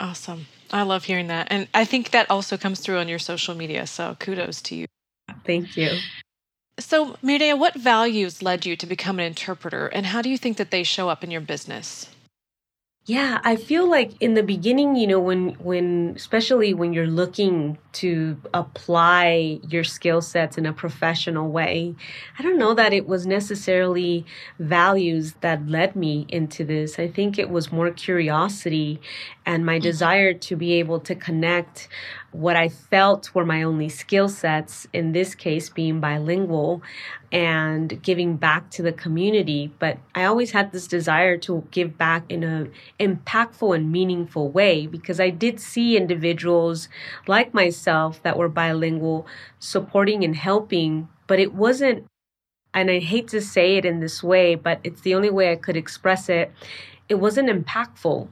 Awesome. 0.00 0.46
I 0.72 0.82
love 0.82 1.04
hearing 1.04 1.26
that. 1.26 1.48
And 1.50 1.68
I 1.74 1.84
think 1.84 2.10
that 2.10 2.30
also 2.30 2.56
comes 2.56 2.80
through 2.80 2.98
on 2.98 3.08
your 3.08 3.18
social 3.18 3.54
media. 3.54 3.86
So 3.86 4.16
kudos 4.18 4.62
to 4.62 4.74
you. 4.74 4.86
Thank 5.44 5.76
you. 5.76 5.98
So, 6.78 7.16
Mireya, 7.22 7.58
what 7.58 7.74
values 7.74 8.42
led 8.42 8.64
you 8.64 8.76
to 8.76 8.86
become 8.86 9.18
an 9.18 9.26
interpreter, 9.26 9.86
and 9.88 10.06
how 10.06 10.22
do 10.22 10.30
you 10.30 10.38
think 10.38 10.56
that 10.56 10.70
they 10.70 10.82
show 10.82 11.08
up 11.08 11.22
in 11.22 11.30
your 11.30 11.40
business? 11.40 12.08
Yeah, 13.04 13.40
I 13.42 13.56
feel 13.56 13.90
like 13.90 14.12
in 14.22 14.34
the 14.34 14.44
beginning, 14.44 14.94
you 14.94 15.08
know, 15.08 15.18
when 15.18 15.54
when 15.54 16.12
especially 16.14 16.72
when 16.72 16.92
you're 16.92 17.08
looking 17.08 17.78
to 17.94 18.40
apply 18.54 19.58
your 19.68 19.82
skill 19.82 20.22
sets 20.22 20.56
in 20.56 20.66
a 20.66 20.72
professional 20.72 21.50
way, 21.50 21.96
I 22.38 22.44
don't 22.44 22.58
know 22.58 22.74
that 22.74 22.92
it 22.92 23.08
was 23.08 23.26
necessarily 23.26 24.24
values 24.60 25.34
that 25.40 25.66
led 25.66 25.96
me 25.96 26.26
into 26.28 26.64
this. 26.64 27.00
I 27.00 27.08
think 27.08 27.40
it 27.40 27.50
was 27.50 27.72
more 27.72 27.90
curiosity 27.90 29.00
and 29.44 29.66
my 29.66 29.76
mm-hmm. 29.76 29.82
desire 29.82 30.34
to 30.34 30.56
be 30.56 30.74
able 30.74 31.00
to 31.00 31.14
connect 31.14 31.88
what 32.30 32.56
I 32.56 32.68
felt 32.68 33.34
were 33.34 33.44
my 33.44 33.62
only 33.62 33.88
skill 33.88 34.28
sets, 34.28 34.86
in 34.92 35.12
this 35.12 35.34
case 35.34 35.68
being 35.68 36.00
bilingual 36.00 36.82
and 37.30 38.02
giving 38.02 38.36
back 38.36 38.70
to 38.70 38.82
the 38.82 38.92
community. 38.92 39.72
But 39.78 39.98
I 40.14 40.24
always 40.24 40.52
had 40.52 40.72
this 40.72 40.86
desire 40.86 41.36
to 41.38 41.66
give 41.70 41.98
back 41.98 42.24
in 42.28 42.42
an 42.42 42.72
impactful 42.98 43.74
and 43.74 43.92
meaningful 43.92 44.48
way 44.48 44.86
because 44.86 45.20
I 45.20 45.30
did 45.30 45.60
see 45.60 45.96
individuals 45.96 46.88
like 47.26 47.52
myself 47.52 48.22
that 48.22 48.38
were 48.38 48.48
bilingual 48.48 49.26
supporting 49.58 50.24
and 50.24 50.36
helping, 50.36 51.08
but 51.26 51.38
it 51.38 51.54
wasn't 51.54 52.06
and 52.74 52.90
I 52.90 53.00
hate 53.00 53.28
to 53.28 53.42
say 53.42 53.76
it 53.76 53.84
in 53.84 54.00
this 54.00 54.22
way, 54.22 54.54
but 54.54 54.80
it's 54.82 55.02
the 55.02 55.14
only 55.14 55.28
way 55.28 55.52
I 55.52 55.56
could 55.56 55.76
express 55.76 56.30
it 56.30 56.50
it 57.12 57.20
wasn't 57.20 57.50
impactful. 57.50 58.26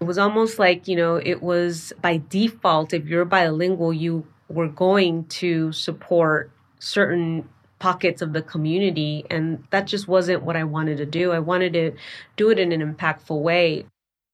It 0.00 0.04
was 0.04 0.18
almost 0.18 0.60
like, 0.60 0.86
you 0.86 0.94
know, 0.94 1.16
it 1.16 1.42
was 1.42 1.92
by 2.00 2.22
default, 2.28 2.94
if 2.94 3.06
you're 3.06 3.24
bilingual, 3.24 3.92
you 3.92 4.24
were 4.48 4.68
going 4.68 5.24
to 5.24 5.72
support 5.72 6.52
certain 6.78 7.48
pockets 7.80 8.22
of 8.22 8.32
the 8.32 8.42
community. 8.42 9.24
And 9.30 9.64
that 9.70 9.88
just 9.88 10.06
wasn't 10.06 10.44
what 10.44 10.56
I 10.56 10.62
wanted 10.62 10.98
to 10.98 11.06
do. 11.06 11.32
I 11.32 11.40
wanted 11.40 11.72
to 11.72 11.92
do 12.36 12.50
it 12.50 12.60
in 12.60 12.70
an 12.70 12.94
impactful 12.94 13.42
way. 13.42 13.86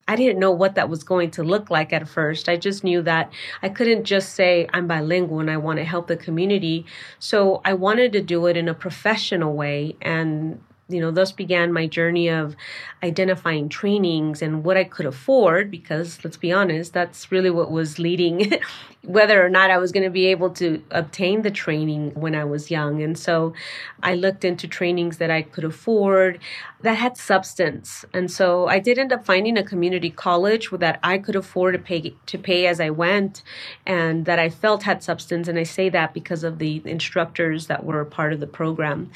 I 0.06 0.14
didn't 0.14 0.38
know 0.38 0.50
what 0.50 0.74
that 0.74 0.90
was 0.90 1.02
going 1.02 1.30
to 1.32 1.42
look 1.42 1.70
like 1.70 1.94
at 1.94 2.06
first. 2.06 2.50
I 2.50 2.58
just 2.58 2.84
knew 2.84 3.00
that 3.02 3.32
I 3.62 3.70
couldn't 3.70 4.04
just 4.04 4.34
say 4.34 4.68
I'm 4.74 4.86
bilingual 4.86 5.40
and 5.40 5.50
I 5.50 5.56
want 5.56 5.78
to 5.78 5.84
help 5.84 6.06
the 6.06 6.18
community. 6.18 6.84
So 7.18 7.62
I 7.64 7.72
wanted 7.72 8.12
to 8.12 8.20
do 8.20 8.44
it 8.46 8.58
in 8.58 8.68
a 8.68 8.74
professional 8.74 9.54
way. 9.54 9.96
And 10.02 10.60
you 10.88 11.00
know, 11.00 11.10
thus 11.10 11.32
began 11.32 11.72
my 11.72 11.86
journey 11.86 12.28
of 12.28 12.54
identifying 13.02 13.68
trainings 13.68 14.40
and 14.40 14.62
what 14.64 14.76
I 14.76 14.84
could 14.84 15.06
afford 15.06 15.70
because 15.70 16.22
let's 16.22 16.36
be 16.36 16.52
honest, 16.52 16.92
that's 16.92 17.32
really 17.32 17.50
what 17.50 17.70
was 17.70 17.98
leading 17.98 18.52
whether 19.06 19.44
or 19.44 19.48
not 19.48 19.70
I 19.70 19.78
was 19.78 19.92
going 19.92 20.02
to 20.02 20.10
be 20.10 20.26
able 20.26 20.50
to 20.50 20.82
obtain 20.90 21.42
the 21.42 21.50
training 21.50 22.12
when 22.14 22.34
I 22.34 22.44
was 22.44 22.70
young. 22.70 23.02
And 23.02 23.16
so 23.16 23.54
I 24.02 24.14
looked 24.14 24.44
into 24.44 24.66
trainings 24.66 25.18
that 25.18 25.30
I 25.30 25.42
could 25.42 25.64
afford 25.64 26.40
that 26.82 26.94
had 26.94 27.16
substance. 27.16 28.04
And 28.12 28.30
so 28.30 28.66
I 28.66 28.80
did 28.80 28.98
end 28.98 29.12
up 29.12 29.24
finding 29.24 29.56
a 29.56 29.62
community 29.62 30.10
college 30.10 30.70
that 30.70 30.98
I 31.02 31.18
could 31.18 31.36
afford 31.36 31.74
to 31.74 31.78
pay 31.78 32.14
to 32.26 32.38
pay 32.38 32.66
as 32.66 32.80
I 32.80 32.90
went 32.90 33.42
and 33.86 34.26
that 34.26 34.38
I 34.38 34.50
felt 34.50 34.82
had 34.82 35.02
substance 35.02 35.48
and 35.48 35.58
I 35.58 35.62
say 35.62 35.88
that 35.88 36.12
because 36.12 36.44
of 36.44 36.58
the 36.58 36.82
instructors 36.84 37.68
that 37.68 37.84
were 37.84 38.04
part 38.04 38.32
of 38.32 38.40
the 38.40 38.46
program. 38.46 39.10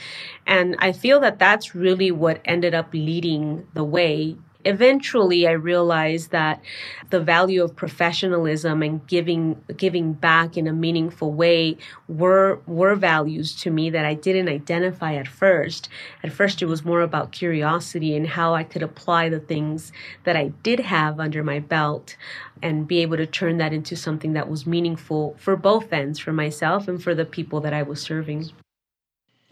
And 0.46 0.76
I 0.78 0.92
feel 0.92 1.20
that 1.20 1.38
that's 1.60 1.74
really 1.74 2.10
what 2.10 2.40
ended 2.46 2.74
up 2.74 2.88
leading 2.94 3.66
the 3.74 3.84
way 3.84 4.34
eventually 4.64 5.46
I 5.46 5.52
realized 5.52 6.30
that 6.30 6.60
the 7.08 7.20
value 7.20 7.62
of 7.62 7.76
professionalism 7.76 8.82
and 8.82 9.06
giving 9.06 9.62
giving 9.76 10.12
back 10.12 10.56
in 10.56 10.66
a 10.66 10.72
meaningful 10.72 11.32
way 11.32 11.78
were 12.08 12.60
were 12.66 12.94
values 12.94 13.54
to 13.62 13.70
me 13.70 13.90
that 13.90 14.04
I 14.04 14.14
didn't 14.14 14.48
identify 14.48 15.14
at 15.14 15.28
first. 15.28 15.88
At 16.22 16.32
first 16.32 16.60
it 16.60 16.66
was 16.66 16.84
more 16.84 17.00
about 17.00 17.32
curiosity 17.32 18.14
and 18.14 18.26
how 18.26 18.54
I 18.54 18.64
could 18.64 18.82
apply 18.82 19.28
the 19.28 19.40
things 19.40 19.92
that 20.24 20.36
I 20.36 20.48
did 20.62 20.80
have 20.80 21.20
under 21.20 21.42
my 21.42 21.58
belt 21.58 22.16
and 22.62 22.86
be 22.86 23.00
able 23.00 23.16
to 23.16 23.26
turn 23.26 23.56
that 23.58 23.72
into 23.72 23.96
something 23.96 24.34
that 24.34 24.50
was 24.50 24.66
meaningful 24.66 25.36
for 25.38 25.56
both 25.56 25.92
ends 25.92 26.18
for 26.18 26.32
myself 26.32 26.86
and 26.86 27.02
for 27.02 27.14
the 27.14 27.24
people 27.24 27.60
that 27.60 27.72
I 27.72 27.82
was 27.82 28.02
serving. 28.02 28.50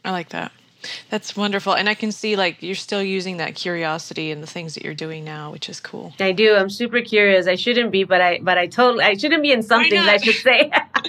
I 0.04 0.10
like 0.10 0.28
that. 0.30 0.52
That's 1.10 1.36
wonderful. 1.36 1.74
And 1.74 1.88
I 1.88 1.94
can 1.94 2.12
see 2.12 2.36
like 2.36 2.62
you're 2.62 2.74
still 2.74 3.02
using 3.02 3.38
that 3.38 3.54
curiosity 3.54 4.30
in 4.30 4.40
the 4.40 4.46
things 4.46 4.74
that 4.74 4.84
you're 4.84 4.94
doing 4.94 5.24
now, 5.24 5.50
which 5.52 5.68
is 5.68 5.80
cool. 5.80 6.12
I 6.20 6.32
do. 6.32 6.54
I'm 6.54 6.70
super 6.70 7.00
curious. 7.00 7.46
I 7.46 7.56
shouldn't 7.56 7.90
be, 7.90 8.04
but 8.04 8.20
I 8.20 8.40
but 8.42 8.58
I 8.58 8.66
totally 8.66 9.04
I 9.04 9.16
shouldn't 9.16 9.42
be 9.42 9.52
in 9.52 9.62
some 9.62 9.84
things 9.84 10.06
I 10.06 10.16
should 10.18 10.36
say. 10.36 10.70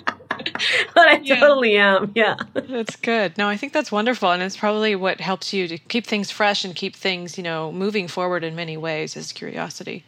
but 0.94 1.08
I 1.08 1.20
yeah. 1.24 1.40
totally 1.40 1.78
am. 1.78 2.12
Yeah. 2.16 2.36
That's 2.54 2.96
good. 2.96 3.38
No, 3.38 3.48
I 3.48 3.58
think 3.58 3.74
that's 3.74 3.92
wonderful. 3.92 4.32
And 4.32 4.42
it's 4.42 4.58
probably 4.58 4.96
what 4.96 5.20
helps 5.20 5.54
you 5.54 5.68
to 5.68 5.78
keep 5.78 6.06
things 6.06 6.32
fresh 6.32 6.66
and 6.66 6.76
keep 6.76 6.96
things, 6.96 7.38
you 7.38 7.44
know, 7.44 7.72
moving 7.72 8.08
forward 8.08 8.44
in 8.44 8.56
many 8.56 8.78
ways 8.78 9.16
is 9.16 9.32
curiosity. 9.32 10.06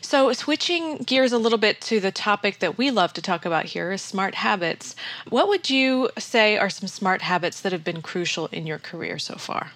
So, 0.00 0.32
switching 0.32 0.98
gears 0.98 1.32
a 1.32 1.38
little 1.38 1.58
bit 1.58 1.80
to 1.82 2.00
the 2.00 2.12
topic 2.12 2.60
that 2.60 2.78
we 2.78 2.90
love 2.90 3.12
to 3.14 3.22
talk 3.22 3.44
about 3.44 3.66
here 3.66 3.92
is 3.92 4.00
smart 4.02 4.36
habits. 4.36 4.94
What 5.28 5.48
would 5.48 5.68
you 5.68 6.10
say 6.18 6.56
are 6.56 6.70
some 6.70 6.88
smart 6.88 7.22
habits 7.22 7.60
that 7.60 7.72
have 7.72 7.84
been 7.84 8.02
crucial 8.02 8.46
in 8.46 8.66
your 8.66 8.78
career 8.78 9.18
so 9.18 9.34
far? 9.34 9.72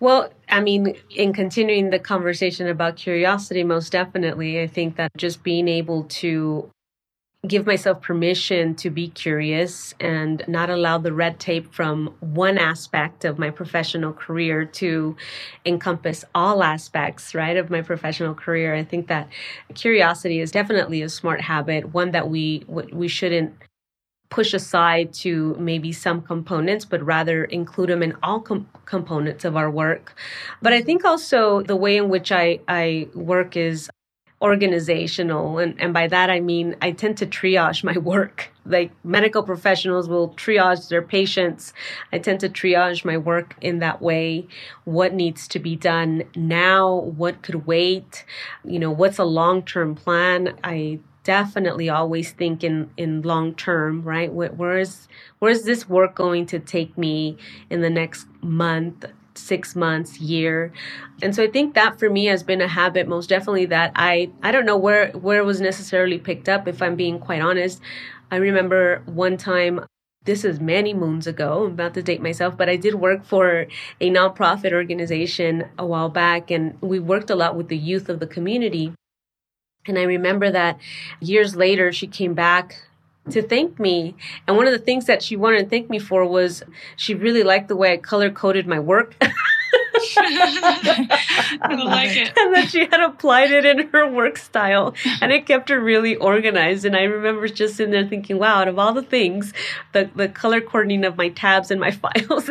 Well, 0.00 0.30
I 0.48 0.60
mean, 0.60 0.96
in 1.10 1.32
continuing 1.32 1.90
the 1.90 1.98
conversation 1.98 2.68
about 2.68 2.96
curiosity, 2.96 3.64
most 3.64 3.92
definitely, 3.92 4.60
I 4.60 4.66
think 4.66 4.96
that 4.96 5.10
just 5.16 5.42
being 5.42 5.68
able 5.68 6.04
to 6.04 6.70
give 7.46 7.66
myself 7.66 8.00
permission 8.00 8.74
to 8.74 8.90
be 8.90 9.08
curious 9.08 9.94
and 10.00 10.42
not 10.48 10.70
allow 10.70 10.98
the 10.98 11.12
red 11.12 11.38
tape 11.38 11.72
from 11.72 12.14
one 12.20 12.58
aspect 12.58 13.24
of 13.24 13.38
my 13.38 13.50
professional 13.50 14.12
career 14.12 14.64
to 14.64 15.16
encompass 15.66 16.24
all 16.34 16.62
aspects 16.62 17.34
right 17.34 17.56
of 17.56 17.70
my 17.70 17.82
professional 17.82 18.34
career 18.34 18.74
i 18.74 18.82
think 18.82 19.08
that 19.08 19.28
curiosity 19.74 20.40
is 20.40 20.50
definitely 20.50 21.02
a 21.02 21.08
smart 21.08 21.40
habit 21.40 21.92
one 21.92 22.10
that 22.12 22.28
we 22.28 22.64
we 22.68 23.08
shouldn't 23.08 23.52
push 24.34 24.52
aside 24.52 25.12
to 25.12 25.54
maybe 25.60 25.92
some 25.92 26.20
components, 26.20 26.84
but 26.84 27.00
rather 27.04 27.44
include 27.44 27.88
them 27.88 28.02
in 28.02 28.16
all 28.20 28.40
com- 28.40 28.68
components 28.84 29.44
of 29.44 29.56
our 29.56 29.70
work. 29.70 30.16
But 30.60 30.72
I 30.72 30.82
think 30.82 31.04
also 31.04 31.62
the 31.62 31.76
way 31.76 31.96
in 31.96 32.08
which 32.08 32.32
I, 32.32 32.58
I 32.66 33.06
work 33.14 33.56
is 33.56 33.88
organizational. 34.44 35.58
And, 35.58 35.80
and 35.80 35.94
by 35.94 36.06
that, 36.06 36.28
I 36.28 36.40
mean, 36.40 36.76
I 36.82 36.92
tend 36.92 37.16
to 37.18 37.26
triage 37.26 37.82
my 37.82 37.96
work. 38.14 38.52
Like 38.66 38.92
medical 39.02 39.42
professionals 39.42 40.06
will 40.06 40.28
triage 40.34 40.88
their 40.88 41.00
patients. 41.00 41.72
I 42.12 42.18
tend 42.18 42.40
to 42.40 42.50
triage 42.50 43.04
my 43.06 43.16
work 43.16 43.56
in 43.62 43.78
that 43.78 44.02
way. 44.02 44.46
What 44.84 45.14
needs 45.14 45.48
to 45.48 45.58
be 45.58 45.76
done 45.76 46.24
now? 46.36 46.94
What 46.94 47.42
could 47.42 47.66
wait? 47.66 48.26
You 48.64 48.78
know, 48.78 48.90
what's 48.90 49.18
a 49.18 49.24
long 49.24 49.62
term 49.64 49.94
plan? 49.94 50.58
I 50.62 51.00
definitely 51.24 51.88
always 51.88 52.32
think 52.32 52.62
in 52.62 52.90
in 52.98 53.22
long 53.22 53.54
term 53.54 54.02
right 54.02 54.30
where, 54.30 54.52
where 54.52 54.78
is 54.78 55.08
where 55.38 55.50
is 55.50 55.64
this 55.64 55.88
work 55.88 56.14
going 56.14 56.44
to 56.44 56.58
take 56.58 56.98
me 56.98 57.38
in 57.70 57.80
the 57.80 57.88
next 57.88 58.26
month 58.42 59.06
six 59.34 59.74
months, 59.74 60.20
year. 60.20 60.72
And 61.22 61.34
so 61.34 61.42
I 61.42 61.48
think 61.48 61.74
that 61.74 61.98
for 61.98 62.08
me 62.10 62.26
has 62.26 62.42
been 62.42 62.60
a 62.60 62.68
habit 62.68 63.08
most 63.08 63.28
definitely 63.28 63.66
that 63.66 63.92
I 63.94 64.30
I 64.42 64.52
don't 64.52 64.66
know 64.66 64.76
where 64.76 65.10
where 65.12 65.38
it 65.38 65.44
was 65.44 65.60
necessarily 65.60 66.18
picked 66.18 66.48
up 66.48 66.68
if 66.68 66.82
I'm 66.82 66.96
being 66.96 67.18
quite 67.18 67.40
honest. 67.40 67.80
I 68.30 68.36
remember 68.36 69.02
one 69.06 69.36
time 69.36 69.84
this 70.24 70.44
is 70.44 70.58
many 70.58 70.94
moons 70.94 71.26
ago. 71.26 71.64
I'm 71.64 71.72
about 71.72 71.94
to 71.94 72.02
date 72.02 72.22
myself, 72.22 72.56
but 72.56 72.68
I 72.68 72.76
did 72.76 72.94
work 72.94 73.24
for 73.24 73.66
a 74.00 74.10
nonprofit 74.10 74.72
organization 74.72 75.66
a 75.78 75.84
while 75.84 76.08
back 76.08 76.50
and 76.50 76.80
we 76.80 76.98
worked 76.98 77.30
a 77.30 77.34
lot 77.34 77.56
with 77.56 77.68
the 77.68 77.76
youth 77.76 78.08
of 78.08 78.20
the 78.20 78.26
community. 78.26 78.92
And 79.86 79.98
I 79.98 80.04
remember 80.04 80.50
that 80.50 80.78
years 81.20 81.54
later 81.54 81.92
she 81.92 82.06
came 82.06 82.32
back 82.32 82.86
to 83.30 83.42
thank 83.42 83.78
me. 83.78 84.14
And 84.46 84.56
one 84.56 84.66
of 84.66 84.72
the 84.72 84.78
things 84.78 85.06
that 85.06 85.22
she 85.22 85.36
wanted 85.36 85.64
to 85.64 85.68
thank 85.68 85.88
me 85.88 85.98
for 85.98 86.26
was 86.26 86.62
she 86.96 87.14
really 87.14 87.42
liked 87.42 87.68
the 87.68 87.76
way 87.76 87.92
I 87.92 87.96
color 87.96 88.30
coded 88.30 88.66
my 88.66 88.80
work. 88.80 89.14
I 90.16 91.74
like 91.84 92.16
it. 92.16 92.32
And 92.36 92.54
that 92.54 92.68
she 92.70 92.80
had 92.80 93.00
applied 93.00 93.50
it 93.50 93.64
in 93.64 93.88
her 93.88 94.10
work 94.10 94.38
style. 94.38 94.94
And 95.20 95.32
it 95.32 95.46
kept 95.46 95.68
her 95.68 95.80
really 95.80 96.16
organized. 96.16 96.84
And 96.84 96.96
I 96.96 97.02
remember 97.02 97.48
just 97.48 97.76
sitting 97.76 97.92
there 97.92 98.06
thinking, 98.06 98.38
wow, 98.38 98.60
out 98.60 98.68
of 98.68 98.78
all 98.78 98.92
the 98.92 99.02
things, 99.02 99.52
the, 99.92 100.10
the 100.14 100.28
color 100.28 100.60
coordinating 100.60 101.04
of 101.04 101.16
my 101.16 101.28
tabs 101.30 101.70
and 101.70 101.80
my 101.80 101.90
files. 102.02 102.48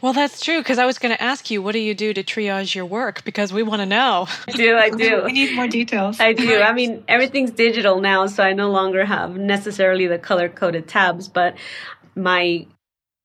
well, 0.00 0.12
that's 0.12 0.40
true. 0.40 0.58
Because 0.58 0.78
I 0.78 0.86
was 0.86 0.98
going 0.98 1.14
to 1.14 1.22
ask 1.22 1.50
you, 1.50 1.62
what 1.62 1.72
do 1.72 1.78
you 1.78 1.94
do 1.94 2.12
to 2.12 2.22
triage 2.22 2.74
your 2.74 2.86
work? 2.86 3.24
Because 3.24 3.52
we 3.52 3.62
want 3.62 3.80
to 3.80 3.86
know. 3.86 4.26
I 4.48 4.52
do. 4.52 4.76
I 4.76 4.90
do. 4.90 5.22
We 5.24 5.32
need 5.32 5.54
more 5.54 5.68
details. 5.68 6.20
I 6.20 6.32
do. 6.32 6.60
I 6.60 6.72
mean, 6.72 7.04
everything's 7.08 7.50
digital 7.50 8.00
now. 8.00 8.26
So 8.26 8.42
I 8.42 8.52
no 8.52 8.70
longer 8.70 9.04
have 9.04 9.36
necessarily 9.36 10.06
the 10.06 10.18
color 10.18 10.48
coded 10.48 10.88
tabs, 10.88 11.28
but 11.28 11.56
my 12.14 12.66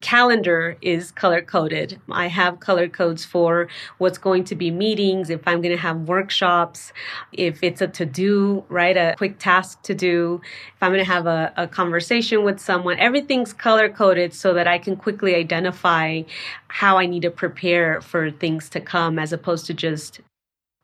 calendar 0.05 0.77
is 0.83 1.09
color 1.09 1.41
coded. 1.41 1.99
I 2.11 2.27
have 2.27 2.59
color 2.59 2.87
codes 2.87 3.25
for 3.25 3.67
what's 3.97 4.19
going 4.19 4.43
to 4.43 4.55
be 4.55 4.69
meetings, 4.69 5.31
if 5.31 5.47
I'm 5.47 5.61
going 5.63 5.75
to 5.75 5.81
have 5.81 6.07
workshops, 6.07 6.93
if 7.31 7.57
it's 7.63 7.81
a 7.81 7.87
to 7.87 8.05
do, 8.05 8.63
right? 8.69 8.95
A 8.95 9.15
quick 9.17 9.39
task 9.39 9.81
to 9.81 9.95
do, 9.95 10.41
if 10.75 10.83
I'm 10.83 10.91
going 10.91 11.03
to 11.03 11.11
have 11.11 11.25
a, 11.25 11.51
a 11.57 11.67
conversation 11.67 12.43
with 12.43 12.59
someone, 12.59 12.99
everything's 12.99 13.51
color 13.51 13.89
coded 13.89 14.35
so 14.35 14.53
that 14.53 14.67
I 14.67 14.77
can 14.77 14.95
quickly 14.95 15.33
identify 15.33 16.21
how 16.67 16.99
I 16.99 17.07
need 17.07 17.23
to 17.23 17.31
prepare 17.31 17.99
for 17.99 18.29
things 18.29 18.69
to 18.69 18.79
come 18.79 19.17
as 19.17 19.33
opposed 19.33 19.65
to 19.65 19.73
just 19.73 20.21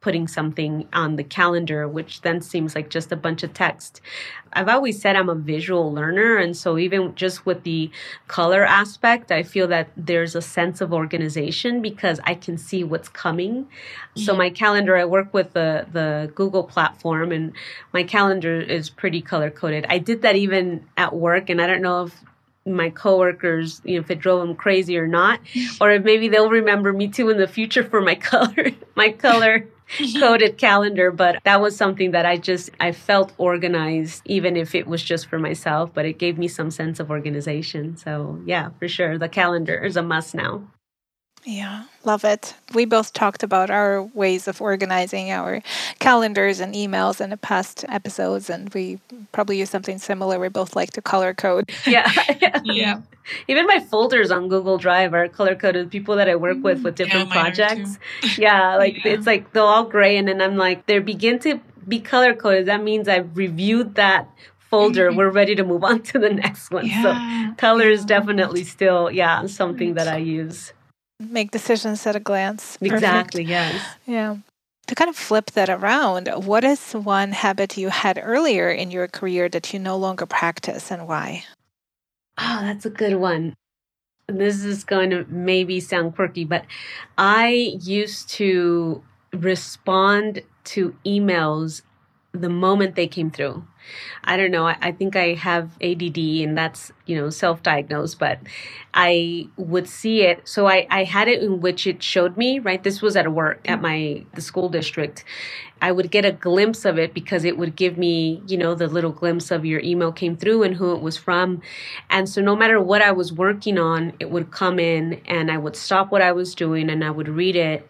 putting 0.01 0.27
something 0.27 0.87
on 0.91 1.15
the 1.15 1.23
calendar, 1.23 1.87
which 1.87 2.21
then 2.21 2.41
seems 2.41 2.75
like 2.75 2.89
just 2.89 3.11
a 3.11 3.15
bunch 3.15 3.43
of 3.43 3.53
text. 3.53 4.01
I've 4.51 4.67
always 4.67 4.99
said 4.99 5.15
I'm 5.15 5.29
a 5.29 5.35
visual 5.35 5.93
learner. 5.93 6.37
And 6.37 6.57
so, 6.57 6.77
even 6.77 7.13
just 7.15 7.45
with 7.45 7.63
the 7.63 7.91
color 8.27 8.65
aspect, 8.65 9.31
I 9.31 9.43
feel 9.43 9.67
that 9.67 9.89
there's 9.95 10.35
a 10.35 10.41
sense 10.41 10.81
of 10.81 10.91
organization 10.91 11.81
because 11.81 12.19
I 12.23 12.33
can 12.33 12.57
see 12.57 12.83
what's 12.83 13.09
coming. 13.09 13.63
Mm-hmm. 13.63 14.21
So, 14.21 14.35
my 14.35 14.49
calendar, 14.49 14.97
I 14.97 15.05
work 15.05 15.33
with 15.33 15.53
the, 15.53 15.85
the 15.91 16.31
Google 16.33 16.63
platform, 16.63 17.31
and 17.31 17.53
my 17.93 18.03
calendar 18.03 18.59
is 18.59 18.89
pretty 18.89 19.21
color 19.21 19.51
coded. 19.51 19.85
I 19.87 19.99
did 19.99 20.23
that 20.23 20.35
even 20.35 20.85
at 20.97 21.15
work, 21.15 21.49
and 21.49 21.61
I 21.61 21.67
don't 21.67 21.81
know 21.81 22.05
if 22.05 22.23
my 22.65 22.89
coworkers, 22.89 23.81
you 23.83 23.95
know, 23.95 24.01
if 24.01 24.11
it 24.11 24.19
drove 24.19 24.45
them 24.45 24.55
crazy 24.55 24.97
or 24.97 25.07
not, 25.07 25.39
or 25.79 25.91
if 25.91 26.03
maybe 26.03 26.27
they'll 26.27 26.49
remember 26.49 26.93
me 26.93 27.07
too 27.07 27.29
in 27.29 27.37
the 27.37 27.47
future 27.47 27.83
for 27.83 28.01
my 28.01 28.15
color, 28.31 28.71
my 28.95 29.09
color 29.09 29.67
coded 30.19 30.57
calendar. 30.57 31.11
But 31.11 31.43
that 31.43 31.61
was 31.61 31.75
something 31.75 32.11
that 32.11 32.25
I 32.25 32.37
just 32.37 32.69
I 32.79 32.91
felt 32.91 33.33
organized, 33.37 34.21
even 34.25 34.55
if 34.55 34.75
it 34.75 34.87
was 34.87 35.03
just 35.03 35.27
for 35.27 35.39
myself. 35.39 35.91
But 35.93 36.05
it 36.05 36.19
gave 36.19 36.37
me 36.37 36.47
some 36.47 36.71
sense 36.71 36.99
of 36.99 37.09
organization. 37.09 37.97
So 37.97 38.41
yeah, 38.45 38.69
for 38.79 38.87
sure, 38.87 39.17
the 39.17 39.29
calendar 39.29 39.83
is 39.83 39.97
a 39.97 40.03
must 40.03 40.35
now. 40.35 40.63
Yeah, 41.43 41.85
love 42.03 42.23
it. 42.23 42.53
We 42.75 42.85
both 42.85 43.13
talked 43.13 43.41
about 43.41 43.71
our 43.71 44.03
ways 44.03 44.47
of 44.47 44.61
organizing 44.61 45.31
our 45.31 45.61
calendars 45.97 46.59
and 46.59 46.75
emails 46.75 47.19
in 47.19 47.31
the 47.31 47.37
past 47.37 47.83
episodes, 47.89 48.49
and 48.49 48.71
we 48.75 48.99
probably 49.31 49.57
use 49.57 49.71
something 49.71 49.97
similar. 49.97 50.39
We 50.39 50.49
both 50.49 50.75
like 50.75 50.91
to 50.91 51.01
color 51.01 51.33
code. 51.33 51.69
Yeah. 51.87 52.09
yeah. 52.63 53.01
Even 53.47 53.65
my 53.65 53.79
folders 53.79 54.31
on 54.31 54.47
Google 54.49 54.77
Drive 54.77 55.13
are 55.13 55.27
color 55.27 55.55
coded. 55.55 55.89
People 55.91 56.15
that 56.15 56.29
I 56.29 56.35
work 56.35 56.63
with 56.63 56.83
with 56.83 56.95
different 56.95 57.27
yeah, 57.29 57.33
projects. 57.33 57.99
Yeah, 58.37 58.75
like 58.77 59.03
yeah. 59.03 59.13
it's 59.13 59.25
like 59.25 59.51
they're 59.51 59.63
all 59.63 59.85
gray, 59.85 60.17
and 60.17 60.27
then 60.27 60.41
I'm 60.41 60.57
like, 60.57 60.85
they 60.85 60.99
begin 60.99 61.39
to 61.39 61.59
be 61.87 61.99
color 61.99 62.35
coded. 62.35 62.67
That 62.67 62.83
means 62.83 63.07
I've 63.07 63.35
reviewed 63.35 63.95
that 63.95 64.29
folder. 64.69 65.09
Mm-hmm. 65.09 65.17
We're 65.17 65.31
ready 65.31 65.55
to 65.55 65.63
move 65.63 65.83
on 65.83 66.01
to 66.03 66.19
the 66.19 66.29
next 66.43 66.71
one. 66.71 66.85
Yeah. 66.85 67.49
So 67.49 67.55
color 67.55 67.89
is 67.89 68.05
definitely 68.05 68.63
still, 68.63 69.11
yeah, 69.11 69.45
something 69.47 69.95
that 69.95 70.07
I 70.07 70.17
use 70.17 70.73
make 71.29 71.51
decisions 71.51 72.05
at 72.07 72.15
a 72.15 72.19
glance. 72.19 72.77
Exactly, 72.81 73.43
yes. 73.43 73.81
Yeah. 74.05 74.37
To 74.87 74.95
kind 74.95 75.09
of 75.09 75.15
flip 75.15 75.51
that 75.51 75.69
around, 75.69 76.27
what 76.27 76.63
is 76.63 76.93
one 76.93 77.31
habit 77.31 77.77
you 77.77 77.89
had 77.89 78.19
earlier 78.21 78.69
in 78.69 78.91
your 78.91 79.07
career 79.07 79.47
that 79.49 79.71
you 79.73 79.79
no 79.79 79.95
longer 79.97 80.25
practice 80.25 80.91
and 80.91 81.07
why? 81.07 81.45
Oh, 82.37 82.59
that's 82.61 82.85
a 82.85 82.89
good 82.89 83.15
one. 83.15 83.55
This 84.27 84.63
is 84.63 84.83
going 84.83 85.09
to 85.11 85.25
maybe 85.29 85.79
sound 85.79 86.15
quirky, 86.15 86.43
but 86.43 86.65
I 87.17 87.77
used 87.81 88.29
to 88.31 89.03
respond 89.33 90.41
to 90.63 90.95
emails 91.05 91.83
the 92.33 92.49
moment 92.49 92.95
they 92.95 93.07
came 93.07 93.29
through. 93.29 93.63
I 94.23 94.37
don't 94.37 94.51
know. 94.51 94.67
I, 94.67 94.77
I, 94.81 94.91
think 94.91 95.15
I 95.15 95.33
have 95.33 95.71
ADD 95.81 96.17
and 96.17 96.57
that's, 96.57 96.91
you 97.05 97.15
know, 97.15 97.29
self 97.29 97.61
diagnosed, 97.61 98.19
but 98.19 98.39
I 98.93 99.49
would 99.57 99.87
see 99.87 100.21
it. 100.21 100.47
So 100.47 100.67
I, 100.67 100.87
I 100.89 101.03
had 101.03 101.27
it 101.27 101.41
in 101.41 101.59
which 101.59 101.87
it 101.87 102.01
showed 102.01 102.37
me, 102.37 102.59
right? 102.59 102.81
This 102.81 103.01
was 103.01 103.17
at 103.17 103.31
work 103.33 103.59
at 103.65 103.81
my, 103.81 104.23
the 104.33 104.41
school 104.41 104.69
district. 104.69 105.25
I 105.81 105.91
would 105.91 106.11
get 106.11 106.25
a 106.25 106.31
glimpse 106.31 106.85
of 106.85 106.99
it 106.99 107.13
because 107.13 107.43
it 107.43 107.57
would 107.57 107.75
give 107.75 107.97
me, 107.97 108.41
you 108.47 108.57
know, 108.57 108.75
the 108.75 108.87
little 108.87 109.11
glimpse 109.11 109.51
of 109.51 109.65
your 109.65 109.81
email 109.81 110.11
came 110.11 110.37
through 110.37 110.63
and 110.63 110.75
who 110.75 110.95
it 110.95 111.01
was 111.01 111.17
from. 111.17 111.61
And 112.09 112.29
so 112.29 112.41
no 112.41 112.55
matter 112.55 112.79
what 112.79 113.01
I 113.01 113.11
was 113.11 113.33
working 113.33 113.77
on, 113.77 114.13
it 114.19 114.29
would 114.29 114.51
come 114.51 114.79
in 114.79 115.21
and 115.25 115.51
I 115.51 115.57
would 115.57 115.75
stop 115.75 116.11
what 116.11 116.21
I 116.21 116.31
was 116.31 116.55
doing 116.55 116.89
and 116.89 117.03
I 117.03 117.09
would 117.09 117.27
read 117.27 117.55
it. 117.55 117.89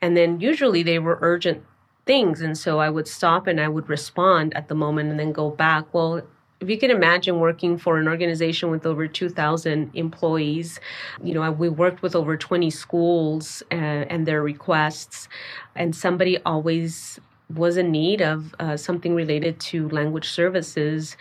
And 0.00 0.16
then 0.16 0.40
usually 0.40 0.82
they 0.82 0.98
were 0.98 1.18
urgent 1.20 1.62
things. 2.06 2.40
And 2.40 2.56
so 2.56 2.78
I 2.78 2.88
would 2.88 3.08
stop 3.08 3.46
and 3.46 3.60
I 3.60 3.68
would 3.68 3.88
respond 3.88 4.54
at 4.56 4.68
the 4.68 4.74
moment 4.74 5.10
and 5.10 5.18
then 5.18 5.32
go 5.32 5.50
back. 5.50 5.92
Well, 5.92 6.22
if 6.60 6.70
you 6.70 6.78
can 6.78 6.90
imagine 6.90 7.38
working 7.38 7.76
for 7.76 7.98
an 7.98 8.08
organization 8.08 8.70
with 8.70 8.86
over 8.86 9.06
2,000 9.06 9.90
employees, 9.94 10.80
you 11.22 11.34
know, 11.34 11.50
we 11.50 11.68
worked 11.68 12.02
with 12.02 12.16
over 12.16 12.36
20 12.36 12.70
schools 12.70 13.62
and, 13.70 14.04
uh, 14.04 14.06
and 14.08 14.26
their 14.26 14.42
requests, 14.42 15.28
and 15.74 15.94
somebody 15.94 16.38
always 16.44 17.20
was 17.54 17.76
in 17.76 17.90
need 17.90 18.22
of 18.22 18.54
uh, 18.58 18.76
something 18.76 19.14
related 19.14 19.60
to 19.60 19.88
language 19.90 20.28
services. 20.28 21.16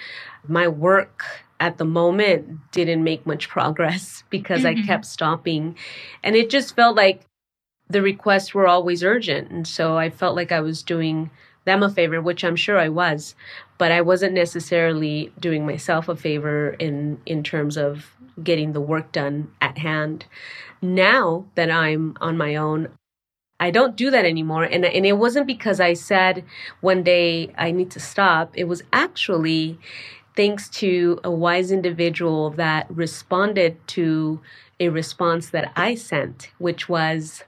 My 0.47 0.67
work 0.67 1.23
at 1.59 1.77
the 1.77 1.85
moment 1.85 2.71
didn't 2.71 3.03
make 3.03 3.25
much 3.25 3.49
progress 3.49 4.23
because 4.29 4.63
mm-hmm. 4.63 4.83
I 4.83 4.87
kept 4.87 5.05
stopping. 5.05 5.75
And 6.23 6.35
it 6.35 6.49
just 6.49 6.75
felt 6.75 6.95
like 6.95 7.21
the 7.89 8.01
requests 8.01 8.53
were 8.53 8.67
always 8.67 9.03
urgent. 9.03 9.51
And 9.51 9.67
so 9.67 9.97
I 9.97 10.09
felt 10.09 10.35
like 10.35 10.51
I 10.51 10.61
was 10.61 10.83
doing 10.83 11.29
them 11.65 11.83
a 11.83 11.89
favor, 11.89 12.21
which 12.21 12.43
I'm 12.43 12.55
sure 12.55 12.77
I 12.77 12.89
was, 12.89 13.35
but 13.77 13.91
I 13.91 14.01
wasn't 14.01 14.33
necessarily 14.33 15.31
doing 15.39 15.65
myself 15.65 16.07
a 16.07 16.15
favor 16.15 16.71
in, 16.79 17.19
in 17.25 17.43
terms 17.43 17.75
of 17.75 18.11
getting 18.43 18.73
the 18.73 18.81
work 18.81 19.11
done 19.11 19.51
at 19.61 19.77
hand. 19.79 20.25
Now 20.81 21.45
that 21.55 21.71
I'm 21.71 22.15
on 22.21 22.37
my 22.37 22.55
own, 22.55 22.89
I 23.59 23.71
don't 23.71 23.95
do 23.95 24.11
that 24.11 24.25
anymore. 24.25 24.63
And, 24.63 24.85
and 24.85 25.05
it 25.05 25.17
wasn't 25.17 25.47
because 25.47 25.79
I 25.79 25.93
said 25.93 26.43
one 26.81 27.03
day 27.03 27.51
I 27.57 27.71
need 27.71 27.89
to 27.91 27.99
stop. 27.99 28.51
It 28.55 28.65
was 28.65 28.83
actually 28.91 29.79
thanks 30.35 30.69
to 30.69 31.19
a 31.23 31.31
wise 31.31 31.71
individual 31.71 32.49
that 32.51 32.85
responded 32.89 33.77
to 33.87 34.41
a 34.79 34.89
response 34.89 35.49
that 35.49 35.71
I 35.75 35.95
sent, 35.95 36.49
which 36.57 36.89
was, 36.89 37.43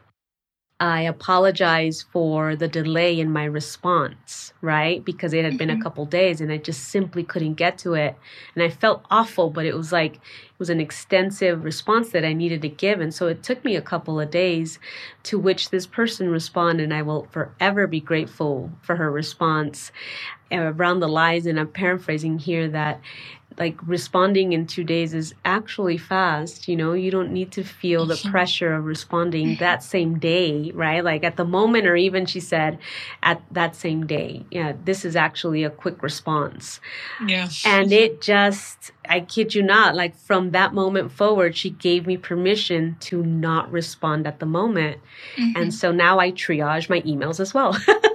I 0.80 1.02
apologize 1.02 2.04
for 2.04 2.56
the 2.56 2.68
delay 2.68 3.20
in 3.20 3.32
my 3.32 3.46
response, 3.46 4.54
right? 4.62 5.04
Because 5.04 5.34
it 5.34 5.44
had 5.44 5.54
mm-hmm. 5.54 5.58
been 5.58 5.70
a 5.72 5.74
mm-hmm. 5.74 5.82
couple 5.82 6.06
days 6.06 6.40
and 6.40 6.52
I 6.52 6.58
just 6.58 6.90
simply 6.90 7.24
couldn't 7.24 7.56
get 7.56 7.80
to 7.80 7.96
it. 7.96 8.16
And 8.54 8.64
I 8.64 8.70
felt 8.70 9.04
awful, 9.10 9.50
but 9.50 9.66
it 9.66 9.76
was 9.76 9.92
like 9.92 10.16
it 10.18 10.60
was 10.60 10.70
an 10.70 10.80
extensive 10.80 11.64
response 11.64 12.12
that 12.12 12.24
I 12.24 12.34
needed 12.34 12.62
to 12.62 12.70
give. 12.70 13.02
And 13.02 13.12
so 13.12 13.26
it 13.26 13.42
took 13.42 13.66
me 13.66 13.76
a 13.76 13.82
couple 13.82 14.20
of 14.20 14.30
days 14.30 14.78
to 15.24 15.40
which 15.40 15.72
this 15.72 15.88
person 15.88 16.30
responded. 16.30 16.84
And 16.84 16.94
I 16.94 17.02
will 17.02 17.26
forever 17.32 17.88
be 17.88 18.00
grateful 18.00 18.72
for 18.84 18.98
her 18.98 19.12
response 19.12 19.92
around 20.52 21.00
the 21.00 21.10
lies. 21.10 21.48
And 21.48 21.60
I'm 21.60 21.70
paraphrasing 21.70 22.38
here 22.38 22.68
that 22.70 23.02
like 23.58 23.76
responding 23.88 24.54
in 24.54 24.68
two 24.68 24.84
days 24.84 25.14
is 25.14 25.34
actually 25.44 25.98
fast. 25.98 26.68
You 26.68 26.76
know, 26.76 26.94
you 26.94 27.10
don't 27.10 27.32
need 27.32 27.52
to 27.54 27.64
feel 27.64 28.06
the 28.06 28.14
mm-hmm. 28.14 28.30
pressure 28.30 28.74
of 28.74 28.86
responding 28.86 29.48
mm-hmm. 29.48 29.60
that 29.60 29.84
same 29.84 30.20
day, 30.20 30.72
right? 30.76 31.04
Like 31.04 31.24
at 31.24 31.38
the 31.38 31.46
moment, 31.46 31.88
or 31.88 31.96
even 31.96 32.26
she 32.28 32.40
said 32.40 32.78
at 33.24 33.42
that 33.52 33.76
same 33.76 34.06
day. 34.06 34.46
Yeah, 34.52 34.74
this 34.86 35.04
is 35.04 35.16
actually 35.16 35.64
a 35.64 35.72
quick 35.72 36.04
response. 36.04 36.80
Yeah. 37.26 37.50
And 37.66 37.92
it 37.92 38.22
just, 38.22 38.92
I 39.10 39.22
kid 39.22 39.56
you 39.56 39.64
not, 39.64 39.96
like 39.96 40.16
from 40.16 40.52
that 40.52 40.74
moment 40.74 41.12
forward, 41.12 41.58
she 41.58 41.72
gave 41.72 42.06
me 42.06 42.18
permission 42.18 42.96
to 43.02 43.24
not 43.24 43.72
respond 43.72 44.28
at 44.28 44.40
the 44.40 44.46
moment. 44.46 45.00
Mm-hmm. 45.36 45.60
And 45.60 45.74
so 45.74 45.92
now 45.92 46.20
I 46.20 46.32
triage 46.32 46.90
my 46.90 47.02
emails 47.02 47.40
as 47.40 47.54
well. 47.56 47.76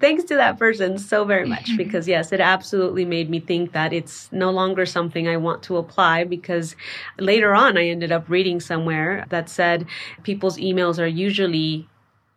thanks 0.00 0.24
to 0.24 0.34
that 0.34 0.58
person 0.58 0.98
so 0.98 1.24
very 1.24 1.48
much 1.48 1.64
mm-hmm. 1.64 1.76
because 1.76 2.06
yes 2.06 2.32
it 2.32 2.40
absolutely 2.40 3.04
made 3.04 3.30
me 3.30 3.40
think 3.40 3.72
that 3.72 3.92
it's 3.92 4.30
no 4.32 4.50
longer 4.50 4.84
something 4.84 5.28
i 5.28 5.36
want 5.36 5.62
to 5.62 5.76
apply 5.76 6.24
because 6.24 6.76
later 7.18 7.54
on 7.54 7.78
i 7.78 7.86
ended 7.86 8.12
up 8.12 8.28
reading 8.28 8.60
somewhere 8.60 9.24
that 9.30 9.48
said 9.48 9.86
people's 10.22 10.58
emails 10.58 10.98
are 10.98 11.06
usually 11.06 11.88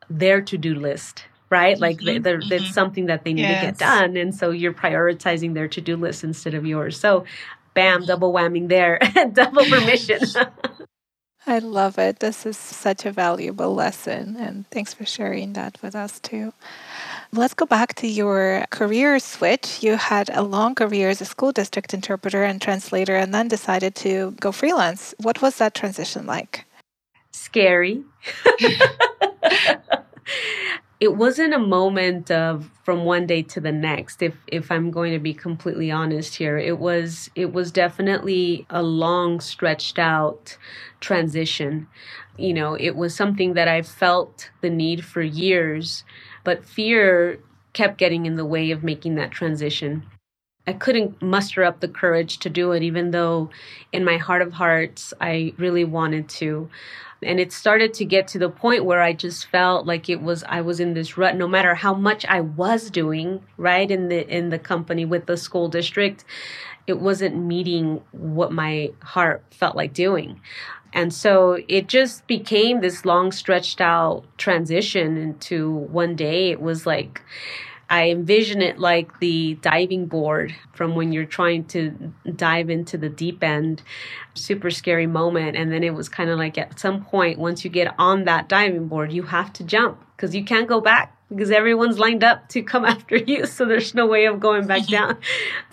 their 0.10 0.41
to-do 0.41 0.76
list 0.76 1.26
right 1.50 1.80
like 1.80 1.98
mm-hmm. 1.98 2.22
they're, 2.22 2.39
mm-hmm. 2.39 2.54
it's 2.54 2.74
something 2.74 3.08
that 3.08 3.24
they 3.24 3.34
need 3.34 3.41
yes. 3.41 3.62
to 3.62 3.67
get 3.67 3.78
done 3.78 4.15
and 4.15 4.34
so 4.34 4.52
you're 4.52 4.74
prioritizing 4.74 5.54
their 5.54 5.67
to-do 5.67 5.98
list 5.98 6.24
instead 6.24 6.54
of 6.54 6.65
yours 6.65 7.00
so 7.00 7.26
bam 7.74 8.06
double 8.06 8.34
whamming 8.34 8.69
there 8.69 9.00
double 9.34 9.65
permission 9.65 10.19
I 11.48 11.58
love 11.58 11.98
it. 11.98 12.19
This 12.19 12.45
is 12.45 12.58
such 12.58 13.08
a 13.08 13.12
valuable 13.12 13.74
lesson, 13.74 14.36
and 14.38 14.69
thanks 14.69 14.93
for 14.93 15.04
sharing 15.04 15.54
that 15.54 15.82
with 15.82 15.95
us 15.95 16.19
too. 16.19 16.54
Let's 17.32 17.54
go 17.54 17.68
back 17.68 17.94
to 17.96 18.08
your 18.08 18.65
career 18.72 19.20
switch. 19.20 19.84
You 19.84 19.98
had 19.98 20.32
a 20.34 20.42
long 20.42 20.74
career 20.74 21.10
as 21.10 21.22
a 21.22 21.26
school 21.26 21.52
district 21.52 21.94
interpreter 21.94 22.44
and 22.44 22.60
translator 22.60 23.15
and 23.15 23.32
then 23.34 23.48
decided 23.48 23.94
to 23.96 24.32
go 24.39 24.52
freelance. 24.52 25.13
What 25.20 25.39
was 25.39 25.58
that 25.58 25.76
transition 25.76 26.26
like? 26.26 26.65
Scary. 27.32 28.04
it 31.00 31.15
wasn't 31.15 31.54
a 31.54 31.60
moment 31.60 32.30
of 32.32 32.70
from 32.84 33.06
one 33.06 33.26
day 33.26 33.42
to 33.42 33.60
the 33.60 33.72
next 33.72 34.22
if 34.22 34.36
if 34.48 34.72
i'm 34.72 34.92
going 34.92 35.13
to 35.13 35.20
be 35.20 35.34
completely 35.34 35.89
honest 35.89 36.36
here 36.36 36.58
it 36.58 36.78
was 36.78 37.30
it 37.36 37.54
was 37.54 37.72
definitely 37.72 38.65
a 38.70 38.84
long 38.84 39.39
stretched 39.39 39.98
out 39.98 40.58
transition 41.00 41.88
you 42.38 42.54
know 42.54 42.74
it 42.74 42.96
was 42.96 43.15
something 43.15 43.54
that 43.54 43.68
i 43.68 43.82
felt 43.82 44.50
the 44.62 44.70
need 44.70 45.06
for 45.06 45.22
years 45.22 46.04
but 46.50 46.66
fear 46.66 47.38
kept 47.74 48.00
getting 48.00 48.26
in 48.26 48.36
the 48.36 48.44
way 48.44 48.72
of 48.72 48.84
making 48.84 49.14
that 49.14 49.30
transition. 49.30 50.02
I 50.66 50.74
couldn't 50.74 51.22
muster 51.22 51.64
up 51.64 51.80
the 51.80 51.88
courage 51.88 52.40
to 52.40 52.50
do 52.50 52.72
it, 52.72 52.82
even 52.82 53.12
though 53.12 53.52
in 53.92 54.04
my 54.04 54.18
heart 54.18 54.42
of 54.42 54.54
hearts, 54.54 55.14
I 55.22 55.54
really 55.58 55.84
wanted 55.84 56.28
to. 56.40 56.68
And 57.22 57.40
it 57.40 57.54
started 57.54 57.94
to 57.94 58.04
get 58.04 58.28
to 58.30 58.40
the 58.40 58.50
point 58.50 58.84
where 58.84 59.00
I 59.00 59.14
just 59.14 59.46
felt 59.52 59.86
like 59.86 60.10
it 60.10 60.24
was 60.24 60.44
I 60.46 60.62
was 60.62 60.80
in 60.80 60.96
this 60.96 61.20
rut 61.20 61.36
no 61.36 61.48
matter 61.48 61.76
how 61.76 61.94
much 61.94 62.26
I 62.26 62.42
was 62.42 62.90
doing, 62.90 63.44
right, 63.58 63.92
in 63.92 64.08
the 64.08 64.28
in 64.28 64.50
the 64.50 64.58
company 64.58 65.06
with 65.06 65.28
the 65.28 65.38
school 65.38 65.70
district, 65.70 66.26
it 66.88 67.00
wasn't 67.00 67.38
meeting 67.38 68.02
what 68.12 68.52
my 68.52 68.92
heart 69.04 69.44
felt 69.52 69.76
like 69.76 69.94
doing. 69.94 70.42
And 70.93 71.13
so 71.13 71.60
it 71.67 71.88
just 71.88 72.25
became 72.28 72.82
this 72.82 73.06
long 73.06 73.32
stretched 73.32 73.82
out 73.82 74.23
transition 74.38 75.17
into 75.17 75.69
one 75.71 76.15
day. 76.15 76.52
It 76.52 76.62
was 76.62 76.86
like, 76.86 77.21
I 77.89 78.10
envision 78.10 78.62
it 78.62 78.78
like 78.78 79.19
the 79.19 79.56
diving 79.62 80.06
board 80.06 80.54
from 80.73 80.95
when 80.95 81.12
you're 81.12 81.25
trying 81.25 81.65
to 81.65 82.13
dive 82.36 82.69
into 82.69 82.97
the 82.97 83.10
deep 83.10 83.43
end. 83.43 83.82
Super 84.36 84.69
scary 84.69 85.08
moment. 85.08 85.56
And 85.56 85.71
then 85.71 85.84
it 85.84 85.93
was 85.93 86.10
kind 86.10 86.30
of 86.30 86.38
like 86.38 86.58
at 86.58 86.80
some 86.80 87.04
point, 87.04 87.39
once 87.39 87.63
you 87.63 87.69
get 87.69 87.93
on 87.97 88.25
that 88.25 88.47
diving 88.47 88.88
board, 88.88 89.12
you 89.12 89.23
have 89.23 89.54
to 89.54 89.63
jump 89.63 90.04
because 90.20 90.36
you 90.36 90.44
can't 90.44 90.68
go 90.68 90.82
back 90.82 91.16
because 91.30 91.50
everyone's 91.50 91.98
lined 91.98 92.26
up 92.26 92.50
to 92.50 92.62
come 92.62 92.84
after 92.94 93.16
you. 93.16 93.46
So 93.46 93.66
there's 93.66 93.96
no 93.96 94.06
way 94.06 94.26
of 94.26 94.42
going 94.42 94.68
back 94.68 94.86
down. 94.88 95.18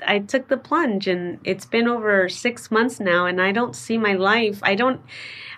I 0.07 0.21
took 0.21 0.47
the 0.47 0.57
plunge 0.57 1.09
and 1.09 1.41
it's 1.43 1.67
been 1.67 1.89
over 1.89 2.29
six 2.29 2.71
months 2.71 3.01
now 3.01 3.27
and 3.27 3.43
I 3.43 3.51
don't 3.51 3.75
see 3.75 3.99
my 3.99 4.13
life. 4.13 4.61
I 4.63 4.77
don't, 4.77 5.01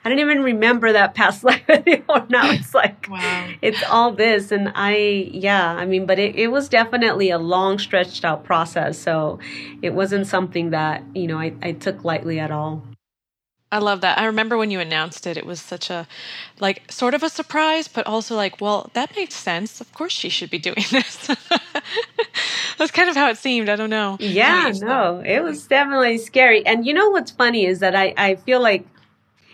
I 0.05 0.09
don't 0.09 0.21
even 0.21 0.43
remember 0.43 0.91
that 0.95 1.15
past 1.15 1.45
life 1.51 1.69
anymore. 1.69 2.27
Now 2.31 2.51
it's 2.51 2.73
like, 2.73 3.07
wow. 3.11 3.51
it's 3.61 3.83
all 3.91 4.13
this. 4.13 4.53
And 4.53 4.73
I, 4.75 4.97
yeah, 5.33 5.71
I 5.75 5.85
mean, 5.85 6.07
but 6.07 6.19
it, 6.19 6.35
it 6.37 6.49
was 6.49 6.71
definitely 6.71 7.31
a 7.31 7.39
long, 7.39 7.79
stretched 7.79 8.25
out 8.25 8.43
process. 8.45 8.99
So 8.99 9.39
it 9.83 9.93
wasn't 9.93 10.27
something 10.27 10.71
that, 10.71 11.03
you 11.15 11.27
know, 11.27 11.39
I, 11.39 11.53
I 11.61 11.73
took 11.73 12.05
lightly 12.05 12.41
at 12.41 12.51
all. 12.51 12.83
I 13.71 13.79
love 13.79 14.01
that. 14.01 14.19
I 14.19 14.25
remember 14.25 14.57
when 14.57 14.71
you 14.71 14.81
announced 14.81 15.27
it, 15.27 15.37
it 15.37 15.45
was 15.45 15.61
such 15.61 15.91
a, 15.91 16.07
like, 16.59 16.91
sort 16.91 17.15
of 17.15 17.23
a 17.23 17.29
surprise, 17.29 17.87
but 17.89 18.07
also 18.07 18.35
like, 18.35 18.61
well, 18.61 18.91
that 18.95 19.15
makes 19.15 19.35
sense. 19.35 19.81
Of 19.81 19.93
course 19.93 20.13
she 20.13 20.31
should 20.31 20.51
be 20.51 20.59
doing 20.59 20.85
this. 20.91 21.31
That's 22.79 22.91
kind 22.93 23.11
of 23.11 23.17
how 23.17 23.29
it 23.29 23.37
seemed. 23.37 23.69
I 23.69 23.77
don't 23.77 23.91
know. 23.91 24.17
Yeah, 24.21 24.73
no, 24.75 25.23
it 25.25 25.43
was 25.43 25.67
definitely 25.67 26.19
scary. 26.19 26.65
And 26.65 26.87
you 26.87 26.95
know 26.95 27.11
what's 27.11 27.31
funny 27.31 27.67
is 27.67 27.81
that 27.81 27.95
I, 27.95 28.15
I 28.17 28.37
feel 28.37 28.61
like 28.63 28.87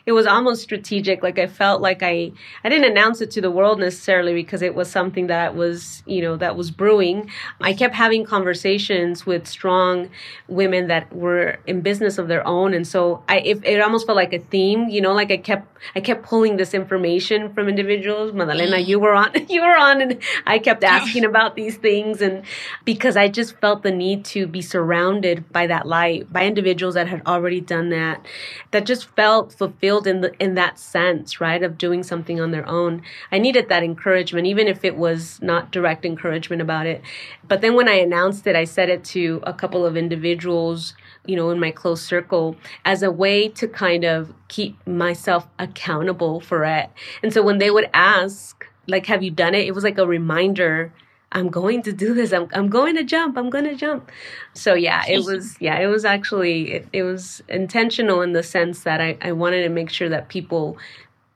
it 0.06 0.12
was 0.12 0.26
almost 0.26 0.62
strategic. 0.62 1.22
Like 1.22 1.38
I 1.38 1.46
felt 1.46 1.80
like 1.80 2.02
I 2.02 2.32
I 2.62 2.68
didn't 2.68 2.90
announce 2.90 3.20
it 3.22 3.30
to 3.32 3.40
the 3.40 3.50
world 3.50 3.80
necessarily 3.80 4.34
because 4.34 4.60
it 4.60 4.74
was 4.74 4.90
something 4.90 5.28
that 5.28 5.54
was 5.54 6.02
you 6.06 6.20
know 6.20 6.36
that 6.36 6.56
was 6.56 6.70
brewing. 6.70 7.30
I 7.60 7.72
kept 7.72 7.94
having 7.94 8.24
conversations 8.24 9.24
with 9.24 9.46
strong 9.46 10.10
women 10.46 10.88
that 10.88 11.10
were 11.14 11.58
in 11.66 11.80
business 11.80 12.18
of 12.18 12.28
their 12.28 12.46
own, 12.46 12.74
and 12.74 12.86
so 12.86 13.22
I 13.28 13.38
it, 13.38 13.64
it 13.64 13.80
almost 13.80 14.06
felt 14.06 14.16
like 14.16 14.34
a 14.34 14.40
theme. 14.40 14.88
You 14.90 15.00
know, 15.00 15.14
like 15.14 15.30
I 15.30 15.38
kept 15.38 15.74
I 15.96 16.00
kept 16.00 16.22
pulling 16.24 16.58
this 16.58 16.74
information 16.74 17.54
from 17.54 17.68
individuals. 17.68 18.34
Madalena, 18.34 18.76
mm. 18.76 18.86
you 18.86 19.00
were 19.00 19.14
on 19.14 19.30
you 19.48 19.62
were 19.62 19.76
on, 19.76 20.02
and 20.02 20.22
I 20.46 20.58
kept 20.58 20.84
asking 20.84 21.24
about 21.24 21.56
these 21.56 21.78
things, 21.78 22.20
and 22.20 22.42
because 22.84 23.16
I 23.16 23.28
just 23.28 23.56
felt 23.58 23.82
the 23.82 23.90
need 23.90 24.26
to 24.26 24.46
be 24.46 24.60
surrounded 24.60 25.50
by 25.50 25.66
that 25.66 25.86
light 25.86 26.30
by 26.30 26.44
individuals 26.44 26.94
that 26.94 27.08
had 27.08 27.22
already 27.26 27.62
done 27.62 27.88
that, 27.88 28.24
that 28.72 28.84
just 28.84 29.06
felt 29.16 29.54
fulfilled 29.54 29.93
fulfilled 29.94 30.06
in 30.06 30.20
the 30.20 30.42
in 30.42 30.54
that 30.54 30.78
sense, 30.78 31.40
right, 31.40 31.62
of 31.62 31.78
doing 31.78 32.02
something 32.02 32.40
on 32.40 32.50
their 32.50 32.66
own. 32.68 33.02
I 33.30 33.38
needed 33.38 33.68
that 33.68 33.82
encouragement, 33.82 34.46
even 34.46 34.66
if 34.66 34.84
it 34.84 34.96
was 34.96 35.40
not 35.42 35.70
direct 35.70 36.04
encouragement 36.04 36.62
about 36.62 36.86
it. 36.86 37.02
But 37.46 37.60
then 37.60 37.74
when 37.74 37.88
I 37.88 37.94
announced 37.94 38.46
it, 38.46 38.56
I 38.56 38.64
said 38.64 38.88
it 38.88 39.04
to 39.04 39.40
a 39.44 39.52
couple 39.52 39.86
of 39.86 39.96
individuals, 39.96 40.94
you 41.26 41.36
know, 41.36 41.50
in 41.50 41.60
my 41.60 41.70
close 41.70 42.02
circle 42.02 42.56
as 42.84 43.02
a 43.02 43.10
way 43.10 43.48
to 43.50 43.68
kind 43.68 44.04
of 44.04 44.32
keep 44.48 44.84
myself 44.86 45.46
accountable 45.58 46.40
for 46.40 46.64
it. 46.64 46.90
And 47.22 47.32
so 47.32 47.42
when 47.42 47.58
they 47.58 47.70
would 47.70 47.90
ask, 47.94 48.66
like, 48.86 49.06
have 49.06 49.22
you 49.22 49.30
done 49.30 49.54
it? 49.54 49.66
It 49.66 49.74
was 49.74 49.84
like 49.84 49.98
a 49.98 50.06
reminder 50.06 50.92
I'm 51.34 51.48
going 51.50 51.82
to 51.82 51.92
do 51.92 52.14
this. 52.14 52.32
I'm 52.32 52.48
I'm 52.54 52.68
going 52.68 52.96
to 52.96 53.04
jump. 53.04 53.36
I'm 53.36 53.50
going 53.50 53.64
to 53.64 53.74
jump. 53.74 54.10
So 54.54 54.74
yeah, 54.74 55.04
it 55.08 55.24
was 55.24 55.56
yeah, 55.60 55.78
it 55.80 55.86
was 55.88 56.04
actually 56.04 56.72
it, 56.72 56.88
it 56.92 57.02
was 57.02 57.42
intentional 57.48 58.22
in 58.22 58.32
the 58.32 58.42
sense 58.42 58.84
that 58.84 59.00
I 59.00 59.18
I 59.20 59.32
wanted 59.32 59.62
to 59.64 59.68
make 59.68 59.90
sure 59.90 60.08
that 60.08 60.28
people 60.28 60.78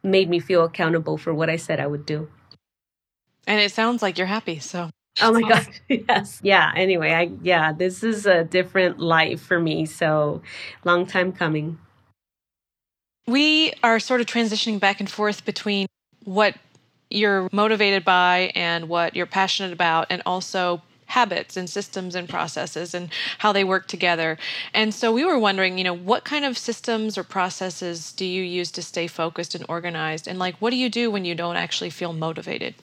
made 0.03 0.31
me 0.31 0.39
feel 0.41 0.65
accountable 0.65 1.19
for 1.19 1.35
what 1.35 1.51
I 1.51 1.57
said 1.57 1.81
I 1.81 1.87
would 1.87 2.07
do. 2.07 2.29
And 3.47 3.61
it 3.61 3.73
sounds 3.73 4.03
like 4.03 4.19
you're 4.19 4.27
happy. 4.29 4.59
So 4.61 4.91
Oh 5.21 5.33
my 5.33 5.43
awesome. 5.43 5.73
god. 5.89 6.05
Yes. 6.09 6.41
Yeah, 6.43 6.73
anyway, 6.77 7.13
I 7.13 7.31
yeah, 7.43 7.73
this 7.73 8.05
is 8.05 8.25
a 8.27 8.45
different 8.45 9.01
life 9.01 9.41
for 9.41 9.59
me. 9.61 9.85
So 9.87 10.43
long 10.85 11.07
time 11.07 11.33
coming. 11.33 11.79
We 13.27 13.73
are 13.83 13.99
sort 14.01 14.21
of 14.21 14.27
transitioning 14.27 14.81
back 14.81 15.01
and 15.01 15.11
forth 15.11 15.45
between 15.45 15.87
what 16.25 16.55
you're 17.11 17.49
motivated 17.53 18.05
by 18.05 18.53
and 18.55 18.88
what 18.88 19.16
you're 19.16 19.27
passionate 19.27 19.73
about, 19.73 20.07
and 20.11 20.23
also 20.27 20.83
habits 21.07 21.57
and 21.57 21.68
systems 21.71 22.14
and 22.14 22.29
processes 22.29 22.92
and 22.92 23.09
how 23.38 23.51
they 23.51 23.64
work 23.64 23.88
together. 23.88 24.37
And 24.75 24.92
so 24.92 25.11
we 25.11 25.25
were 25.25 25.38
wondering, 25.38 25.79
you 25.79 25.85
know, 25.85 25.97
what 25.97 26.25
kind 26.25 26.44
of 26.44 26.59
systems 26.59 27.16
or 27.16 27.25
processes 27.25 28.12
do 28.12 28.27
you 28.27 28.42
use 28.42 28.71
to 28.73 28.83
stay 28.83 29.07
focused 29.07 29.55
and 29.55 29.64
organized? 29.68 30.29
And 30.29 30.38
like, 30.38 30.57
what 30.57 30.71
do 30.71 30.77
you 30.77 30.90
do 30.90 31.11
when 31.11 31.25
you 31.25 31.35
don't 31.35 31.57
actually 31.57 31.90
feel 31.90 32.12
motivated? 32.12 32.75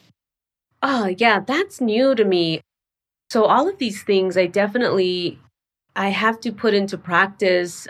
Oh, 0.82 1.14
yeah, 1.18 1.40
that's 1.40 1.80
new 1.80 2.16
to 2.16 2.26
me. 2.26 2.62
So 3.30 3.46
all 3.46 3.70
of 3.70 3.78
these 3.78 4.04
things 4.04 4.38
I 4.38 4.48
definitely 4.48 5.40
I 5.96 6.10
have 6.10 6.40
to 6.42 6.52
put 6.52 6.74
into 6.74 6.98
practice 6.98 7.88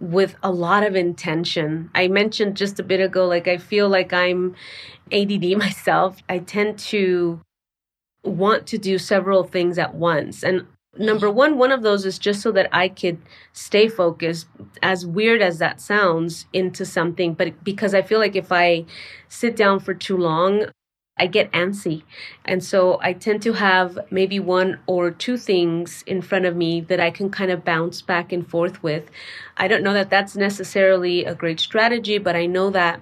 with 0.00 0.36
a 0.42 0.50
lot 0.50 0.82
of 0.82 0.96
intention. 0.96 1.90
I 1.94 2.08
mentioned 2.08 2.56
just 2.56 2.80
a 2.80 2.82
bit 2.82 3.00
ago, 3.00 3.26
like 3.26 3.48
I 3.48 3.58
feel 3.58 3.88
like 3.88 4.12
I'm 4.12 4.54
ADD 5.12 5.44
myself. 5.56 6.22
I 6.28 6.38
tend 6.38 6.78
to 6.90 7.40
want 8.24 8.66
to 8.68 8.78
do 8.78 8.98
several 8.98 9.44
things 9.44 9.78
at 9.78 9.94
once. 9.94 10.42
And 10.42 10.66
number 10.96 11.30
one, 11.30 11.58
one 11.58 11.72
of 11.72 11.82
those 11.82 12.06
is 12.06 12.18
just 12.18 12.40
so 12.40 12.50
that 12.52 12.68
I 12.72 12.88
could 12.88 13.18
stay 13.52 13.88
focused, 13.88 14.46
as 14.82 15.06
weird 15.06 15.42
as 15.42 15.58
that 15.58 15.80
sounds, 15.80 16.46
into 16.52 16.84
something. 16.84 17.34
But 17.34 17.62
because 17.62 17.94
I 17.94 18.02
feel 18.02 18.18
like 18.18 18.36
if 18.36 18.50
I 18.50 18.84
sit 19.28 19.56
down 19.56 19.80
for 19.80 19.94
too 19.94 20.16
long, 20.16 20.66
I 21.16 21.28
get 21.28 21.52
antsy. 21.52 22.02
And 22.44 22.62
so 22.62 22.98
I 23.00 23.12
tend 23.12 23.42
to 23.42 23.52
have 23.52 23.98
maybe 24.10 24.40
one 24.40 24.80
or 24.86 25.10
two 25.12 25.36
things 25.36 26.02
in 26.06 26.22
front 26.22 26.44
of 26.44 26.56
me 26.56 26.80
that 26.82 26.98
I 26.98 27.10
can 27.10 27.30
kind 27.30 27.52
of 27.52 27.64
bounce 27.64 28.02
back 28.02 28.32
and 28.32 28.48
forth 28.48 28.82
with. 28.82 29.10
I 29.56 29.68
don't 29.68 29.84
know 29.84 29.92
that 29.92 30.10
that's 30.10 30.34
necessarily 30.34 31.24
a 31.24 31.34
great 31.34 31.60
strategy, 31.60 32.18
but 32.18 32.34
I 32.34 32.46
know 32.46 32.70
that 32.70 33.00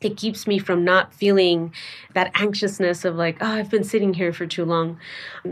it 0.00 0.16
keeps 0.16 0.46
me 0.46 0.58
from 0.58 0.84
not 0.84 1.14
feeling 1.14 1.72
that 2.14 2.30
anxiousness 2.34 3.04
of 3.04 3.14
like 3.14 3.36
oh 3.40 3.46
i've 3.46 3.70
been 3.70 3.84
sitting 3.84 4.14
here 4.14 4.32
for 4.32 4.46
too 4.46 4.64
long 4.64 4.98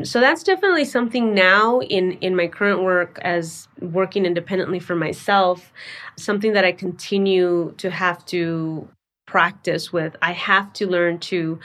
so 0.03 0.21
that's 0.21 0.43
definitely 0.43 0.85
something 0.85 1.35
now 1.35 1.81
in 1.83 2.13
in 2.15 2.35
my 2.35 2.47
current 2.49 2.83
work 2.83 3.19
as 3.23 3.69
working 3.81 4.27
independently 4.27 4.81
for 4.81 4.97
myself 4.97 5.73
something 6.17 6.53
that 6.53 6.65
i 6.65 6.73
continue 6.73 7.73
to 7.77 7.91
have 7.91 8.25
to 8.27 8.89
practice 9.31 9.93
with. 9.93 10.17
I 10.21 10.33
have 10.33 10.73
to 10.75 10.89
learn 10.89 11.21
to 11.31 11.61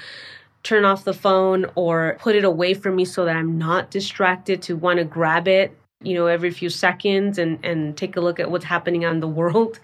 turn 0.62 0.86
off 0.86 1.04
the 1.04 1.14
phone 1.14 1.66
or 1.74 2.18
put 2.20 2.36
it 2.36 2.44
away 2.44 2.76
from 2.76 2.96
me 2.96 3.06
so 3.06 3.26
that 3.26 3.36
I'm 3.36 3.58
not 3.58 3.90
distracted 3.90 4.62
to 4.64 4.76
want 4.76 5.00
to 5.00 5.06
grab 5.06 5.48
it 5.48 5.76
you 6.02 6.14
know 6.14 6.28
every 6.28 6.52
few 6.52 6.70
seconds 6.70 7.38
and 7.38 7.58
and 7.64 7.98
take 7.98 8.16
a 8.16 8.22
look 8.22 8.40
at 8.40 8.52
what's 8.52 8.66
happening 8.66 9.06
on 9.06 9.22
the 9.22 9.28
world 9.40 9.80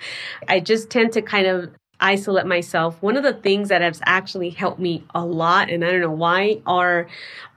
i 0.50 0.60
just 0.60 0.90
tend 0.90 1.14
to 1.14 1.22
kind 1.22 1.48
of 1.48 1.72
isolate 2.02 2.46
myself 2.46 3.02
one 3.02 3.16
of 3.16 3.24
the 3.24 3.34
things 3.34 3.70
that 3.70 3.82
has 3.82 4.02
actually 4.06 4.50
helped 4.50 4.78
me 4.78 5.04
a 5.16 5.26
lot 5.26 5.70
and 5.70 5.86
i 5.86 5.90
don't 5.90 6.02
know 6.02 6.12
why 6.12 6.62
are 6.66 7.08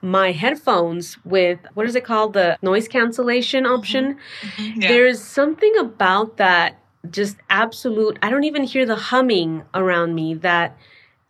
my 0.03 0.31
headphones 0.31 1.19
with 1.25 1.59
what 1.75 1.85
is 1.85 1.97
it 1.97 2.05
called 2.05 2.33
the 2.33 2.57
noise 2.63 2.87
cancellation 2.87 3.65
mm-hmm. 3.65 3.75
option 3.75 4.17
mm-hmm. 4.43 4.81
Yeah. 4.81 4.89
there's 4.89 5.21
something 5.21 5.77
about 5.79 6.37
that 6.37 6.79
just 7.11 7.37
absolute 7.51 8.19
i 8.23 8.31
don't 8.31 8.45
even 8.45 8.65
hear 8.65 8.87
the 8.87 8.97
humming 8.97 9.63
around 9.75 10.15
me 10.15 10.35
that 10.35 10.77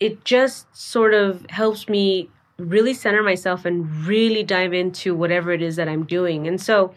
it 0.01 0.25
just 0.25 0.67
sort 0.77 1.15
of 1.15 1.47
helps 1.51 1.89
me 1.89 2.29
really 2.59 2.95
center 2.95 3.23
myself 3.23 3.65
and 3.65 4.07
really 4.07 4.43
dive 4.43 4.73
into 4.73 5.15
whatever 5.15 5.53
it 5.53 5.63
is 5.63 5.77
that 5.77 5.89
i'm 5.89 6.05
doing. 6.05 6.47
And 6.47 6.61
so 6.61 6.95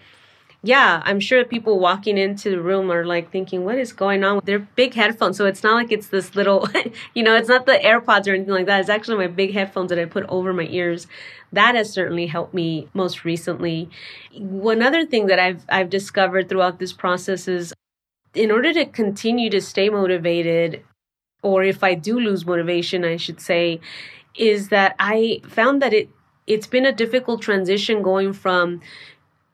yeah 0.63 1.03
i'm 1.05 1.19
sure 1.19 1.45
people 1.45 1.79
walking 1.79 2.17
into 2.17 2.49
the 2.49 2.59
room 2.59 2.91
are 2.91 3.05
like 3.05 3.31
thinking 3.31 3.63
what 3.63 3.77
is 3.77 3.93
going 3.93 4.23
on? 4.23 4.41
They're 4.43 4.59
big 4.59 4.93
headphones 4.93 5.37
so 5.37 5.45
it's 5.45 5.63
not 5.63 5.75
like 5.75 5.91
it's 5.91 6.07
this 6.09 6.35
little 6.35 6.67
you 7.13 7.23
know 7.23 7.35
it's 7.35 7.49
not 7.49 7.65
the 7.65 7.73
airpods 7.73 8.27
or 8.27 8.33
anything 8.33 8.53
like 8.53 8.65
that. 8.65 8.81
It's 8.81 8.89
actually 8.89 9.17
my 9.17 9.27
big 9.27 9.53
headphones 9.53 9.89
that 9.89 9.99
i 9.99 10.05
put 10.05 10.25
over 10.29 10.53
my 10.53 10.67
ears. 10.69 11.07
That 11.53 11.75
has 11.75 11.91
certainly 11.93 12.27
helped 12.27 12.53
me 12.53 12.89
most 12.93 13.23
recently. 13.23 13.89
One 14.37 14.81
other 14.81 15.05
thing 15.05 15.27
that 15.27 15.39
i've 15.39 15.63
i've 15.69 15.89
discovered 15.89 16.49
throughout 16.49 16.79
this 16.79 16.93
process 16.93 17.47
is 17.47 17.73
in 18.37 18.51
order 18.51 18.71
to 18.73 18.85
continue 18.85 19.49
to 19.49 19.59
stay 19.59 19.89
motivated, 19.89 20.83
or 21.41 21.63
if 21.63 21.83
I 21.83 21.95
do 21.95 22.19
lose 22.19 22.45
motivation, 22.45 23.03
I 23.03 23.17
should 23.17 23.41
say, 23.41 23.79
is 24.35 24.69
that 24.69 24.95
I 24.99 25.41
found 25.47 25.81
that 25.81 25.93
it 25.93 26.09
it's 26.45 26.67
been 26.67 26.85
a 26.85 26.93
difficult 26.93 27.41
transition 27.41 28.01
going 28.01 28.31
from 28.31 28.79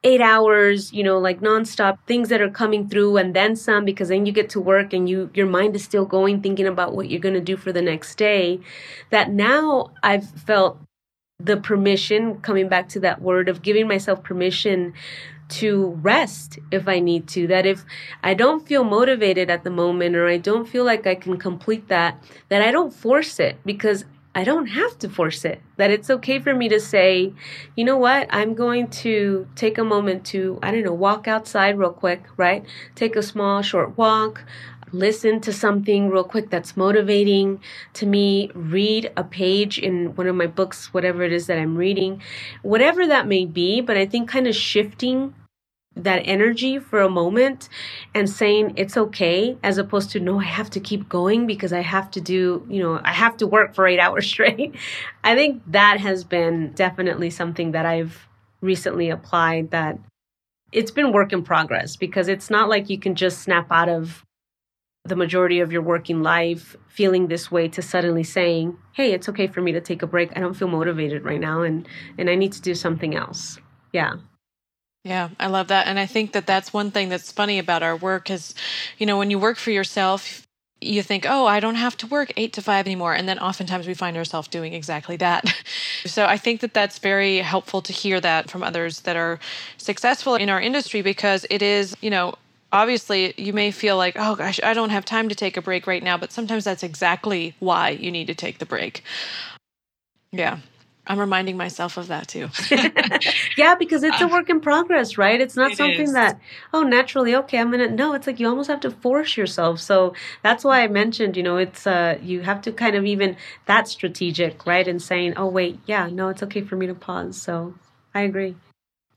eight 0.03 0.21
hours, 0.21 0.91
you 0.93 1.03
know, 1.03 1.17
like 1.17 1.39
nonstop 1.39 1.97
things 2.05 2.29
that 2.29 2.41
are 2.41 2.49
coming 2.49 2.87
through 2.87 3.17
and 3.17 3.33
then 3.33 3.55
some 3.55 3.85
because 3.85 4.09
then 4.09 4.25
you 4.25 4.31
get 4.33 4.49
to 4.49 4.59
work 4.59 4.93
and 4.93 5.09
you 5.09 5.29
your 5.33 5.47
mind 5.47 5.75
is 5.75 5.83
still 5.83 6.05
going 6.05 6.41
thinking 6.41 6.67
about 6.67 6.93
what 6.93 7.09
you're 7.09 7.21
going 7.21 7.33
to 7.33 7.41
do 7.41 7.57
for 7.57 7.71
the 7.71 7.81
next 7.81 8.15
day. 8.15 8.59
That 9.09 9.31
now 9.31 9.91
I've 10.03 10.29
felt 10.29 10.77
the 11.39 11.57
permission 11.57 12.39
coming 12.41 12.69
back 12.69 12.87
to 12.89 12.99
that 13.01 13.21
word 13.21 13.49
of 13.49 13.61
giving 13.61 13.87
myself 13.87 14.23
permission 14.23 14.93
to 15.49 15.99
rest 16.01 16.59
if 16.71 16.87
I 16.87 16.99
need 16.99 17.27
to. 17.29 17.47
That 17.47 17.65
if 17.65 17.85
I 18.23 18.33
don't 18.33 18.67
feel 18.67 18.83
motivated 18.83 19.49
at 19.49 19.63
the 19.63 19.69
moment 19.69 20.15
or 20.15 20.27
I 20.27 20.37
don't 20.37 20.67
feel 20.67 20.83
like 20.83 21.05
I 21.07 21.15
can 21.15 21.37
complete 21.37 21.87
that, 21.87 22.23
that 22.49 22.61
I 22.61 22.71
don't 22.71 22.93
force 22.93 23.39
it 23.39 23.57
because 23.65 24.05
I 24.35 24.43
don't 24.43 24.65
have 24.65 24.97
to 24.99 25.09
force 25.09 25.45
it. 25.45 25.61
That 25.77 25.91
it's 25.91 26.09
okay 26.09 26.39
for 26.39 26.55
me 26.55 26.67
to 26.69 26.79
say, 26.79 27.33
you 27.75 27.85
know 27.85 27.97
what, 27.97 28.27
I'm 28.31 28.55
going 28.55 28.87
to 29.03 29.47
take 29.55 29.77
a 29.77 29.83
moment 29.83 30.25
to, 30.27 30.57
I 30.63 30.71
don't 30.71 30.83
know, 30.83 30.93
walk 30.93 31.27
outside 31.27 31.77
real 31.77 31.91
quick, 31.91 32.23
right? 32.35 32.65
Take 32.95 33.15
a 33.15 33.21
small, 33.21 33.61
short 33.61 33.95
walk, 33.95 34.43
listen 34.93 35.41
to 35.41 35.51
something 35.51 36.09
real 36.09 36.23
quick 36.23 36.49
that's 36.49 36.77
motivating 36.77 37.59
to 37.93 38.05
me, 38.05 38.49
read 38.53 39.11
a 39.17 39.23
page 39.23 39.79
in 39.79 40.15
one 40.15 40.27
of 40.27 40.35
my 40.35 40.47
books, 40.47 40.93
whatever 40.93 41.23
it 41.23 41.33
is 41.33 41.47
that 41.47 41.57
I'm 41.57 41.75
reading, 41.75 42.21
whatever 42.61 43.05
that 43.07 43.27
may 43.27 43.45
be. 43.45 43.81
But 43.81 43.97
I 43.97 44.05
think 44.05 44.29
kind 44.29 44.47
of 44.47 44.55
shifting 44.55 45.33
that 45.95 46.19
energy 46.25 46.79
for 46.79 47.01
a 47.01 47.09
moment 47.09 47.69
and 48.15 48.29
saying 48.29 48.73
it's 48.77 48.97
okay 48.97 49.57
as 49.61 49.77
opposed 49.77 50.09
to 50.09 50.19
no 50.19 50.39
i 50.39 50.43
have 50.43 50.67
to 50.67 50.79
keep 50.79 51.07
going 51.07 51.45
because 51.45 51.71
i 51.71 51.81
have 51.81 52.09
to 52.09 52.19
do 52.19 52.65
you 52.67 52.81
know 52.81 52.99
i 53.03 53.11
have 53.11 53.37
to 53.37 53.45
work 53.45 53.75
for 53.75 53.85
eight 53.85 53.99
hours 54.05 54.25
straight 54.25 54.75
i 55.23 55.35
think 55.35 55.61
that 55.67 55.99
has 55.99 56.23
been 56.23 56.71
definitely 56.71 57.29
something 57.29 57.73
that 57.73 57.85
i've 57.85 58.27
recently 58.61 59.11
applied 59.11 59.69
that 59.69 59.99
it's 60.71 60.89
been 60.89 61.13
work 61.13 61.31
in 61.31 61.43
progress 61.43 61.95
because 61.95 62.27
it's 62.27 62.49
not 62.49 62.69
like 62.69 62.89
you 62.89 62.97
can 62.97 63.13
just 63.13 63.41
snap 63.41 63.67
out 63.69 63.89
of 63.89 64.23
the 65.05 65.15
majority 65.15 65.59
of 65.59 65.71
your 65.71 65.81
working 65.81 66.23
life 66.23 66.75
feeling 66.87 67.27
this 67.27 67.51
way 67.51 67.67
to 67.67 67.81
suddenly 67.81 68.23
saying 68.23 68.77
hey 68.93 69.11
it's 69.11 69.27
okay 69.27 69.47
for 69.47 69.61
me 69.61 69.71
to 69.71 69.81
take 69.81 70.01
a 70.01 70.07
break 70.07 70.31
i 70.35 70.39
don't 70.39 70.53
feel 70.53 70.67
motivated 70.67 71.23
right 71.23 71.41
now 71.41 71.61
and 71.61 71.87
and 72.17 72.29
i 72.29 72.35
need 72.35 72.51
to 72.53 72.61
do 72.61 72.73
something 72.73 73.15
else 73.15 73.59
yeah 73.91 74.13
yeah, 75.03 75.29
I 75.37 75.47
love 75.47 75.67
that. 75.67 75.87
And 75.87 75.99
I 75.99 76.05
think 76.05 76.31
that 76.31 76.47
that's 76.47 76.71
one 76.71 76.89
thing 76.89 77.09
that's 77.09 77.29
funny 77.29 77.59
about 77.59 77.83
our 77.83 77.95
work 77.95 78.29
is, 78.29 78.55
you 78.97 79.05
know, 79.05 79.17
when 79.17 79.29
you 79.29 79.37
work 79.37 79.57
for 79.57 79.71
yourself, 79.71 80.47
you 80.79 81.03
think, 81.03 81.25
oh, 81.27 81.45
I 81.45 81.59
don't 81.59 81.75
have 81.75 81.97
to 81.97 82.07
work 82.07 82.31
eight 82.37 82.53
to 82.53 82.61
five 82.61 82.85
anymore. 82.85 83.13
And 83.13 83.27
then 83.27 83.39
oftentimes 83.39 83.87
we 83.87 83.93
find 83.93 84.15
ourselves 84.15 84.47
doing 84.47 84.73
exactly 84.73 85.17
that. 85.17 85.53
so 86.05 86.25
I 86.25 86.37
think 86.37 86.61
that 86.61 86.73
that's 86.73 86.99
very 86.99 87.39
helpful 87.39 87.81
to 87.81 87.93
hear 87.93 88.21
that 88.21 88.49
from 88.49 88.63
others 88.63 89.01
that 89.01 89.15
are 89.15 89.39
successful 89.77 90.35
in 90.35 90.49
our 90.49 90.61
industry 90.61 91.01
because 91.01 91.45
it 91.49 91.61
is, 91.61 91.97
you 92.01 92.09
know, 92.09 92.35
obviously 92.73 93.33
you 93.37 93.53
may 93.53 93.71
feel 93.71 93.95
like, 93.95 94.15
oh 94.19 94.35
gosh, 94.35 94.59
I 94.61 94.73
don't 94.73 94.89
have 94.89 95.05
time 95.05 95.29
to 95.29 95.35
take 95.35 95.55
a 95.55 95.61
break 95.61 95.87
right 95.87 96.03
now. 96.03 96.17
But 96.17 96.33
sometimes 96.33 96.65
that's 96.65 96.83
exactly 96.83 97.55
why 97.59 97.91
you 97.91 98.11
need 98.11 98.27
to 98.27 98.35
take 98.35 98.57
the 98.57 98.65
break. 98.65 99.03
Yeah. 100.31 100.59
I'm 101.05 101.19
reminding 101.19 101.57
myself 101.57 101.97
of 101.97 102.07
that 102.07 102.29
too. 102.29 102.47
yeah, 103.57 103.75
because 103.75 104.03
it's 104.03 104.21
a 104.21 104.27
work 104.27 104.49
in 104.49 104.61
progress, 104.61 105.17
right? 105.17 105.39
It's 105.41 105.57
not 105.57 105.73
it 105.73 105.77
something 105.77 106.07
is. 106.07 106.13
that, 106.13 106.39
oh, 106.73 106.83
naturally, 106.83 107.35
okay, 107.35 107.59
I'm 107.59 107.71
gonna. 107.71 107.89
No, 107.89 108.13
it's 108.13 108.25
like 108.25 108.39
you 108.39 108.47
almost 108.47 108.69
have 108.69 108.79
to 108.81 108.91
force 108.91 109.35
yourself. 109.35 109.81
So 109.81 110.13
that's 110.43 110.63
why 110.63 110.81
I 110.81 110.87
mentioned, 110.87 111.35
you 111.35 111.43
know, 111.43 111.57
it's 111.57 111.85
uh, 111.85 112.17
you 112.21 112.39
have 112.43 112.61
to 112.61 112.71
kind 112.71 112.95
of 112.95 113.03
even 113.03 113.35
that 113.65 113.89
strategic, 113.89 114.65
right? 114.65 114.87
And 114.87 115.01
saying, 115.01 115.33
oh, 115.35 115.47
wait, 115.47 115.77
yeah, 115.85 116.07
no, 116.07 116.29
it's 116.29 116.41
okay 116.43 116.61
for 116.61 116.77
me 116.77 116.87
to 116.87 116.95
pause. 116.95 117.41
So 117.41 117.73
I 118.15 118.21
agree. 118.21 118.55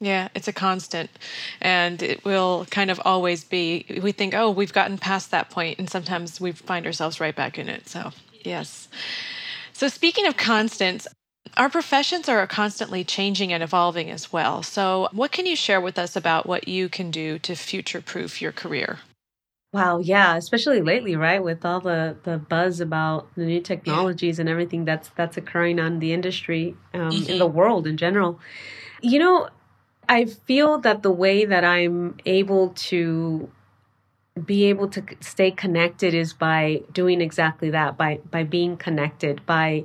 Yeah, 0.01 0.29
it's 0.35 0.49
a 0.49 0.53
constant. 0.53 1.11
And 1.61 2.03
it 2.03 2.25
will 2.25 2.67
kind 2.71 2.91
of 2.91 3.01
always 3.05 3.45
be. 3.45 3.87
We 4.03 4.13
think, 4.13 4.35
oh, 4.35 4.51
we've 4.51 4.73
gotten 4.73 4.99
past 4.99 5.31
that 5.31 5.51
point, 5.51 5.79
and 5.79 5.89
sometimes 5.89 6.41
we 6.41 6.53
find 6.53 6.87
ourselves 6.87 7.21
right 7.21 7.35
back 7.35 7.59
in 7.59 7.69
it. 7.69 7.89
So, 7.89 8.11
yes. 8.45 8.89
So, 9.73 9.89
speaking 9.89 10.27
of 10.27 10.37
constants, 10.37 11.07
our 11.57 11.71
professions 11.71 12.29
are 12.29 12.47
constantly 12.47 13.05
changing 13.05 13.53
and 13.53 13.63
evolving 13.63 14.11
as 14.11 14.33
well. 14.33 14.63
So, 14.63 15.09
what 15.13 15.33
can 15.33 15.47
you 15.47 15.57
share 15.57 15.81
with 15.81 15.99
us 15.99 16.15
about 16.17 16.47
what 16.47 16.69
you 16.69 16.89
can 16.89 17.11
do 17.11 17.39
to 17.41 17.55
future 17.55 18.03
proof 18.03 18.43
your 18.43 18.53
career? 18.53 18.99
Wow, 19.73 19.99
yeah, 19.99 20.37
especially 20.37 20.81
lately, 20.81 21.17
right? 21.17 21.43
With 21.43 21.65
all 21.65 21.81
the 21.81 22.17
the 22.23 22.39
buzz 22.39 22.81
about 22.81 23.35
the 23.35 23.45
new 23.45 23.61
technologies 23.61 24.39
and 24.39 24.49
everything 24.49 24.85
that's 24.85 25.11
that's 25.11 25.37
occurring 25.37 25.81
on 25.81 25.99
the 25.99 26.13
industry 26.13 26.77
um, 26.95 27.11
mm-hmm. 27.11 27.31
in 27.31 27.39
the 27.39 27.47
world 27.47 27.87
in 27.87 27.97
general. 27.97 28.41
You 29.03 29.19
know, 29.19 29.49
I 30.09 30.25
feel 30.27 30.79
that 30.79 31.03
the 31.03 31.11
way 31.11 31.45
that 31.45 31.65
I'm 31.65 32.17
able 32.25 32.71
to 32.71 33.51
be 34.45 34.65
able 34.65 34.87
to 34.89 35.03
stay 35.21 35.51
connected 35.51 36.13
is 36.13 36.35
by 36.35 36.83
doing 36.93 37.23
exactly 37.23 37.71
that 37.71 37.97
by 37.97 38.21
by 38.31 38.45
being 38.45 38.77
connected 38.77 39.45
by 39.47 39.83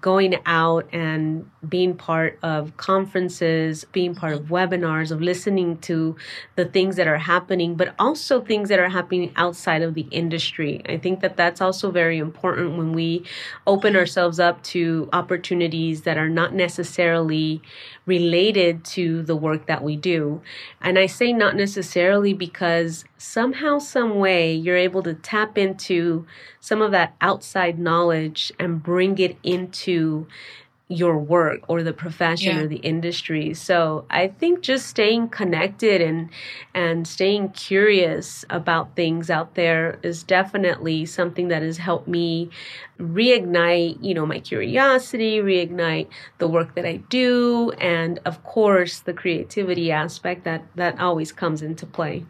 going 0.00 0.34
out 0.46 0.88
and 0.92 1.50
being 1.68 1.94
part 1.94 2.38
of 2.42 2.74
conferences, 2.78 3.84
being 3.92 4.14
part 4.14 4.32
of 4.32 4.44
webinars, 4.44 5.10
of 5.10 5.20
listening 5.20 5.76
to 5.78 6.16
the 6.56 6.64
things 6.64 6.96
that 6.96 7.06
are 7.06 7.18
happening, 7.18 7.74
but 7.74 7.94
also 7.98 8.40
things 8.40 8.70
that 8.70 8.78
are 8.78 8.88
happening 8.88 9.30
outside 9.36 9.82
of 9.82 9.92
the 9.94 10.06
industry. 10.10 10.80
I 10.88 10.96
think 10.96 11.20
that 11.20 11.36
that's 11.36 11.60
also 11.60 11.90
very 11.90 12.16
important 12.16 12.78
when 12.78 12.94
we 12.94 13.24
open 13.66 13.94
ourselves 13.94 14.40
up 14.40 14.62
to 14.64 15.10
opportunities 15.12 16.02
that 16.02 16.16
are 16.16 16.30
not 16.30 16.54
necessarily 16.54 17.60
related 18.10 18.84
to 18.84 19.22
the 19.22 19.36
work 19.36 19.66
that 19.66 19.84
we 19.84 19.94
do. 19.96 20.42
And 20.80 20.98
I 20.98 21.06
say 21.06 21.32
not 21.32 21.54
necessarily 21.54 22.34
because 22.34 23.04
somehow, 23.16 23.78
some 23.78 24.16
way, 24.16 24.52
you're 24.52 24.76
able 24.76 25.04
to 25.04 25.14
tap 25.14 25.56
into 25.56 26.26
some 26.58 26.82
of 26.82 26.90
that 26.90 27.14
outside 27.20 27.78
knowledge 27.78 28.52
and 28.58 28.82
bring 28.82 29.16
it 29.18 29.36
into 29.44 30.26
your 30.90 31.16
work 31.16 31.60
or 31.68 31.84
the 31.84 31.92
profession 31.92 32.56
yeah. 32.56 32.62
or 32.62 32.66
the 32.66 32.78
industry. 32.78 33.54
So 33.54 34.04
I 34.10 34.26
think 34.26 34.60
just 34.60 34.88
staying 34.88 35.28
connected 35.28 36.00
and 36.00 36.28
and 36.74 37.06
staying 37.06 37.50
curious 37.50 38.44
about 38.50 38.96
things 38.96 39.30
out 39.30 39.54
there 39.54 40.00
is 40.02 40.24
definitely 40.24 41.06
something 41.06 41.46
that 41.46 41.62
has 41.62 41.78
helped 41.78 42.08
me 42.08 42.50
reignite, 42.98 43.98
you 44.02 44.14
know, 44.14 44.26
my 44.26 44.40
curiosity, 44.40 45.38
reignite 45.38 46.08
the 46.38 46.48
work 46.48 46.74
that 46.74 46.84
I 46.84 46.96
do, 46.96 47.70
and 47.80 48.18
of 48.24 48.42
course 48.42 48.98
the 48.98 49.14
creativity 49.14 49.92
aspect 49.92 50.42
that 50.42 50.64
that 50.74 50.98
always 50.98 51.30
comes 51.30 51.62
into 51.62 51.86
play. 51.86 52.26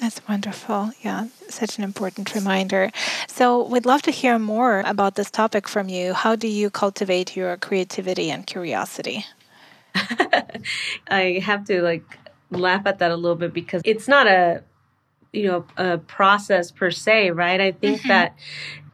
That's 0.00 0.26
wonderful. 0.26 0.92
Yeah, 1.02 1.26
such 1.48 1.76
an 1.76 1.84
important 1.84 2.34
reminder. 2.34 2.90
So, 3.28 3.64
we'd 3.64 3.84
love 3.84 4.00
to 4.02 4.10
hear 4.10 4.38
more 4.38 4.80
about 4.86 5.14
this 5.14 5.30
topic 5.30 5.68
from 5.68 5.90
you. 5.90 6.14
How 6.14 6.36
do 6.36 6.48
you 6.48 6.70
cultivate 6.70 7.36
your 7.36 7.56
creativity 7.58 8.30
and 8.30 8.46
curiosity? 8.46 9.26
I 11.08 11.42
have 11.44 11.64
to 11.66 11.82
like 11.82 12.18
laugh 12.50 12.86
at 12.86 12.98
that 13.00 13.10
a 13.10 13.16
little 13.16 13.36
bit 13.36 13.52
because 13.52 13.82
it's 13.84 14.08
not 14.08 14.26
a 14.26 14.62
you 15.32 15.46
know 15.46 15.64
a 15.76 15.98
process 15.98 16.70
per 16.70 16.90
se, 16.90 17.30
right? 17.30 17.60
I 17.60 17.72
think 17.72 18.00
mm-hmm. 18.00 18.08
that 18.08 18.36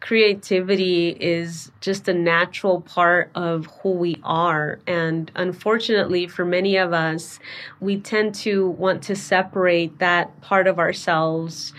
creativity 0.01 1.09
is 1.09 1.73
just 1.81 2.07
a 2.07 2.15
natural 2.15 2.81
part 2.83 3.31
of 3.35 3.67
who 3.83 3.91
we 3.91 4.21
are. 4.23 4.79
And 4.87 5.31
unfortunately, 5.35 6.29
for 6.29 6.45
many 6.45 6.77
of 6.77 6.93
us, 6.93 7.39
we 7.81 7.99
tend 7.99 8.35
to 8.37 8.69
want 8.71 9.03
to 9.05 9.17
separate 9.17 9.99
that 9.99 10.41
part 10.43 10.67
of 10.67 10.79
ourselves 10.79 11.73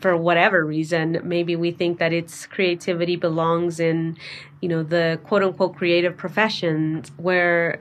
for 0.00 0.16
whatever 0.16 0.64
reason. 0.64 1.20
Maybe 1.24 1.56
we 1.56 1.72
think 1.72 1.98
that 1.98 2.12
its 2.12 2.46
creativity 2.46 3.16
belongs 3.16 3.80
in, 3.80 4.16
you 4.60 4.68
know, 4.68 4.82
the 4.82 5.20
quote 5.24 5.42
unquote 5.42 5.76
creative 5.76 6.16
professions 6.16 7.10
where 7.16 7.80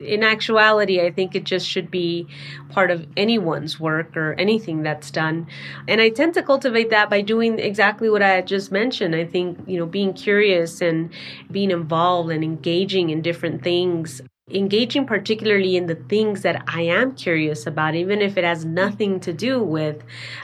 in 0.00 0.24
actuality, 0.24 1.00
I 1.00 1.10
think 1.10 1.36
it 1.36 1.44
just 1.44 1.68
should 1.68 1.90
be 1.90 2.26
part 2.70 2.90
of 2.90 3.06
anyone's 3.16 3.78
work 3.78 4.16
or 4.16 4.34
anything 4.34 4.82
that's 4.82 5.10
done. 5.10 5.46
And 5.86 6.00
I 6.00 6.08
tend 6.08 6.34
to 6.34 6.42
cultivate 6.42 6.90
that 6.90 7.08
by 7.08 7.20
doing 7.20 7.60
exactly 7.60 8.10
what 8.10 8.22
I 8.22 8.40
just 8.42 8.72
mentioned. 8.72 9.14
I 9.14 9.24
think, 9.24 9.58
you 9.68 9.78
know, 9.78 9.86
being 9.86 10.12
curious 10.12 10.80
and 10.80 11.10
being 11.50 11.70
involved 11.70 12.30
and 12.30 12.42
engaging 12.42 13.10
in 13.10 13.22
different 13.22 13.62
things 13.62 14.20
engaging 14.50 15.06
particularly 15.06 15.74
in 15.74 15.86
the 15.86 15.94
things 15.94 16.42
that 16.42 16.62
I 16.66 16.82
am 16.82 17.14
curious 17.14 17.66
about, 17.66 17.94
even 17.94 18.20
if 18.20 18.36
it 18.36 18.44
has 18.44 18.62
nothing 18.62 19.18
to 19.20 19.32
do 19.32 19.62
with, 19.62 20.02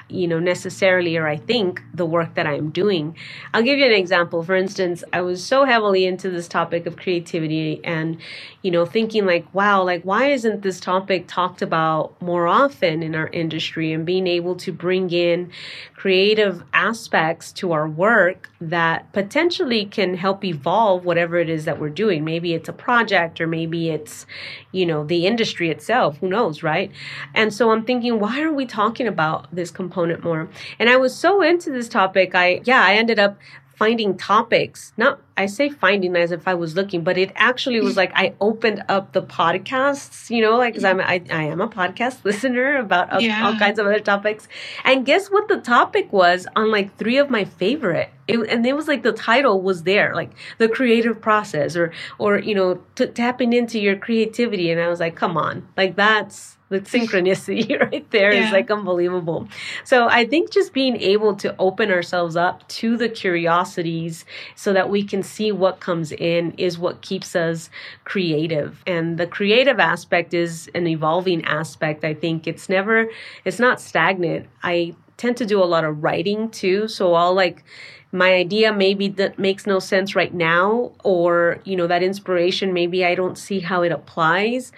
you 0.08 0.26
know, 0.26 0.38
necessarily, 0.38 1.18
or 1.18 1.26
I 1.26 1.36
think, 1.36 1.82
the 1.92 2.06
work 2.06 2.34
that 2.34 2.46
I'm 2.46 2.70
doing. 2.70 3.14
I'll 3.52 3.62
give 3.62 3.78
you 3.78 3.84
an 3.84 3.92
example. 3.92 4.42
For 4.42 4.56
instance, 4.56 5.04
I 5.12 5.20
was 5.20 5.44
so 5.44 5.66
heavily 5.66 6.06
into 6.06 6.30
this 6.30 6.48
topic 6.48 6.86
of 6.86 6.96
creativity 6.96 7.82
and, 7.84 8.16
you 8.62 8.70
know, 8.70 8.84
thinking 8.84 9.24
like, 9.24 9.46
wow, 9.54 9.82
like, 9.82 10.02
why 10.02 10.26
isn't 10.26 10.62
this 10.62 10.80
topic 10.80 11.26
talked 11.26 11.62
about 11.62 12.20
more 12.20 12.46
often 12.46 13.02
in 13.02 13.14
our 13.14 13.28
industry 13.28 13.92
and 13.92 14.04
being 14.04 14.26
able 14.26 14.54
to 14.56 14.70
bring 14.70 15.10
in 15.10 15.50
creative 15.94 16.62
aspects 16.74 17.52
to 17.52 17.72
our 17.72 17.88
work 17.88 18.50
that 18.60 19.10
potentially 19.12 19.86
can 19.86 20.14
help 20.14 20.44
evolve 20.44 21.04
whatever 21.04 21.38
it 21.38 21.48
is 21.48 21.64
that 21.64 21.80
we're 21.80 21.88
doing. 21.88 22.22
Maybe 22.22 22.52
it's 22.52 22.68
a 22.68 22.74
project 22.74 23.40
or 23.40 23.46
maybe 23.46 23.88
it's, 23.88 24.26
you 24.72 24.84
know, 24.84 25.04
the 25.04 25.26
industry 25.26 25.70
itself. 25.70 26.18
Who 26.18 26.28
knows, 26.28 26.62
right? 26.62 26.92
And 27.34 27.54
so 27.54 27.70
I'm 27.70 27.84
thinking, 27.84 28.20
why 28.20 28.42
are 28.42 28.52
we 28.52 28.66
talking 28.66 29.06
about 29.06 29.54
this 29.54 29.70
component 29.70 30.22
more? 30.22 30.50
And 30.78 30.90
I 30.90 30.98
was 30.98 31.16
so 31.16 31.40
into 31.40 31.70
this 31.70 31.88
topic, 31.88 32.34
I, 32.34 32.60
yeah, 32.64 32.84
I 32.84 32.94
ended 32.94 33.18
up 33.18 33.38
finding 33.80 34.14
topics. 34.14 34.92
Not 34.98 35.20
I 35.38 35.46
say 35.46 35.70
finding 35.70 36.14
as 36.14 36.32
if 36.32 36.46
I 36.46 36.52
was 36.52 36.76
looking, 36.76 37.02
but 37.02 37.16
it 37.16 37.32
actually 37.34 37.80
was 37.80 37.96
like 38.02 38.12
I 38.14 38.34
opened 38.38 38.84
up 38.90 39.14
the 39.14 39.22
podcasts, 39.22 40.28
you 40.28 40.42
know, 40.42 40.58
like 40.58 40.74
because 40.74 40.84
I'm 40.84 41.00
I, 41.00 41.22
I 41.30 41.44
am 41.44 41.62
a 41.62 41.66
podcast 41.66 42.22
listener 42.28 42.76
about 42.76 43.22
yeah. 43.22 43.46
all 43.46 43.56
kinds 43.56 43.78
of 43.78 43.86
other 43.86 43.98
topics. 43.98 44.48
And 44.84 45.06
guess 45.06 45.28
what 45.28 45.48
the 45.48 45.56
topic 45.56 46.12
was 46.12 46.46
on 46.54 46.70
like 46.70 46.94
three 46.98 47.16
of 47.16 47.30
my 47.30 47.44
favorite. 47.44 48.10
It, 48.28 48.38
and 48.50 48.66
it 48.66 48.76
was 48.76 48.86
like 48.86 49.02
the 49.02 49.12
title 49.12 49.62
was 49.62 49.84
there, 49.84 50.14
like 50.14 50.32
the 50.58 50.68
creative 50.68 51.22
process, 51.22 51.74
or 51.74 51.90
or 52.18 52.38
you 52.38 52.54
know, 52.54 52.82
t- 52.96 53.06
tapping 53.06 53.54
into 53.54 53.80
your 53.80 53.96
creativity. 53.96 54.70
And 54.70 54.78
I 54.78 54.88
was 54.88 55.00
like, 55.00 55.16
come 55.16 55.38
on, 55.38 55.66
like 55.74 55.96
that's 55.96 56.58
the 56.70 56.80
synchronicity 56.80 57.78
right 57.92 58.08
there 58.10 58.32
yeah. 58.32 58.46
is 58.46 58.52
like 58.52 58.70
unbelievable. 58.70 59.48
So 59.84 60.08
I 60.08 60.24
think 60.24 60.50
just 60.50 60.72
being 60.72 60.96
able 60.96 61.34
to 61.36 61.54
open 61.58 61.90
ourselves 61.90 62.36
up 62.36 62.66
to 62.68 62.96
the 62.96 63.08
curiosities 63.08 64.24
so 64.54 64.72
that 64.72 64.88
we 64.88 65.02
can 65.02 65.22
see 65.22 65.52
what 65.52 65.80
comes 65.80 66.12
in 66.12 66.52
is 66.52 66.78
what 66.78 67.02
keeps 67.02 67.34
us 67.36 67.70
creative. 68.04 68.82
And 68.86 69.18
the 69.18 69.26
creative 69.26 69.80
aspect 69.80 70.32
is 70.32 70.70
an 70.74 70.86
evolving 70.86 71.44
aspect. 71.44 72.04
I 72.04 72.14
think 72.14 72.46
it's 72.46 72.68
never, 72.68 73.08
it's 73.44 73.58
not 73.58 73.80
stagnant. 73.80 74.46
I 74.62 74.94
tend 75.16 75.36
to 75.38 75.44
do 75.44 75.62
a 75.62 75.66
lot 75.66 75.84
of 75.84 76.02
writing 76.02 76.50
too. 76.50 76.86
So 76.86 77.14
I'll 77.14 77.34
like, 77.34 77.64
my 78.12 78.34
idea 78.34 78.72
maybe 78.72 79.06
that 79.06 79.38
makes 79.38 79.68
no 79.68 79.78
sense 79.78 80.16
right 80.16 80.34
now 80.34 80.90
or 81.04 81.60
you 81.64 81.76
know 81.76 81.86
that 81.86 82.02
inspiration 82.02 82.72
maybe 82.72 83.04
i 83.04 83.14
don't 83.14 83.38
see 83.38 83.60
how 83.60 83.82
it 83.82 83.92
applies 83.92 84.72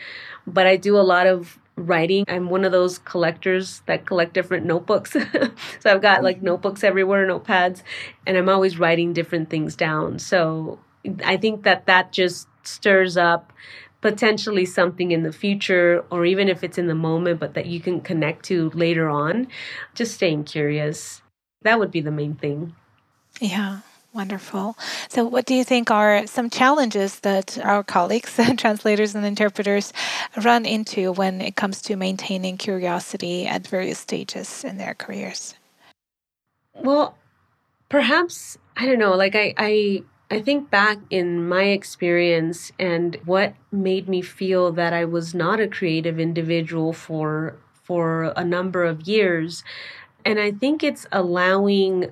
but 0.46 0.66
i 0.66 0.76
do 0.76 0.98
a 0.98 1.00
lot 1.00 1.26
of 1.26 1.58
writing. 1.76 2.24
I'm 2.28 2.50
one 2.50 2.64
of 2.64 2.72
those 2.72 2.98
collectors 2.98 3.82
that 3.86 4.06
collect 4.06 4.34
different 4.34 4.66
notebooks. 4.66 5.12
so 5.80 5.90
I've 5.90 6.02
got 6.02 6.22
like 6.22 6.36
mm-hmm. 6.36 6.46
notebooks 6.46 6.84
everywhere, 6.84 7.26
notepads, 7.26 7.82
and 8.26 8.36
I'm 8.36 8.48
always 8.48 8.78
writing 8.78 9.12
different 9.12 9.50
things 9.50 9.76
down. 9.76 10.18
So 10.18 10.78
I 11.24 11.36
think 11.36 11.64
that 11.64 11.86
that 11.86 12.12
just 12.12 12.48
stirs 12.62 13.16
up 13.16 13.52
potentially 14.00 14.66
something 14.66 15.12
in 15.12 15.22
the 15.22 15.32
future 15.32 16.04
or 16.10 16.24
even 16.24 16.48
if 16.48 16.64
it's 16.64 16.76
in 16.76 16.88
the 16.88 16.94
moment 16.94 17.38
but 17.38 17.54
that 17.54 17.66
you 17.66 17.80
can 17.80 18.00
connect 18.00 18.44
to 18.44 18.68
later 18.70 19.08
on 19.08 19.46
just 19.94 20.14
staying 20.14 20.42
curious 20.42 21.22
that 21.62 21.78
would 21.78 21.90
be 21.90 22.00
the 22.00 22.10
main 22.10 22.34
thing 22.34 22.74
yeah 23.40 23.78
Wonderful. 24.14 24.76
So, 25.08 25.24
what 25.24 25.46
do 25.46 25.54
you 25.54 25.64
think 25.64 25.90
are 25.90 26.26
some 26.26 26.50
challenges 26.50 27.20
that 27.20 27.58
our 27.64 27.82
colleagues, 27.82 28.38
translators 28.58 29.14
and 29.14 29.24
interpreters, 29.24 29.92
run 30.44 30.66
into 30.66 31.12
when 31.12 31.40
it 31.40 31.56
comes 31.56 31.80
to 31.82 31.96
maintaining 31.96 32.58
curiosity 32.58 33.46
at 33.46 33.66
various 33.66 33.98
stages 33.98 34.64
in 34.64 34.76
their 34.76 34.92
careers? 34.92 35.54
Well, 36.74 37.16
perhaps 37.88 38.58
I 38.76 38.84
don't 38.84 38.98
know. 38.98 39.14
Like 39.14 39.34
I, 39.34 39.54
I, 39.56 40.02
I 40.30 40.42
think 40.42 40.70
back 40.70 40.98
in 41.08 41.48
my 41.48 41.64
experience 41.64 42.70
and 42.78 43.16
what 43.24 43.54
made 43.70 44.10
me 44.10 44.20
feel 44.20 44.72
that 44.72 44.92
I 44.92 45.06
was 45.06 45.34
not 45.34 45.58
a 45.58 45.68
creative 45.68 46.20
individual 46.20 46.92
for 46.92 47.56
for 47.82 48.32
a 48.36 48.44
number 48.44 48.84
of 48.84 49.08
years, 49.08 49.64
and 50.24 50.38
I 50.38 50.52
think 50.52 50.84
it's 50.84 51.06
allowing 51.10 52.10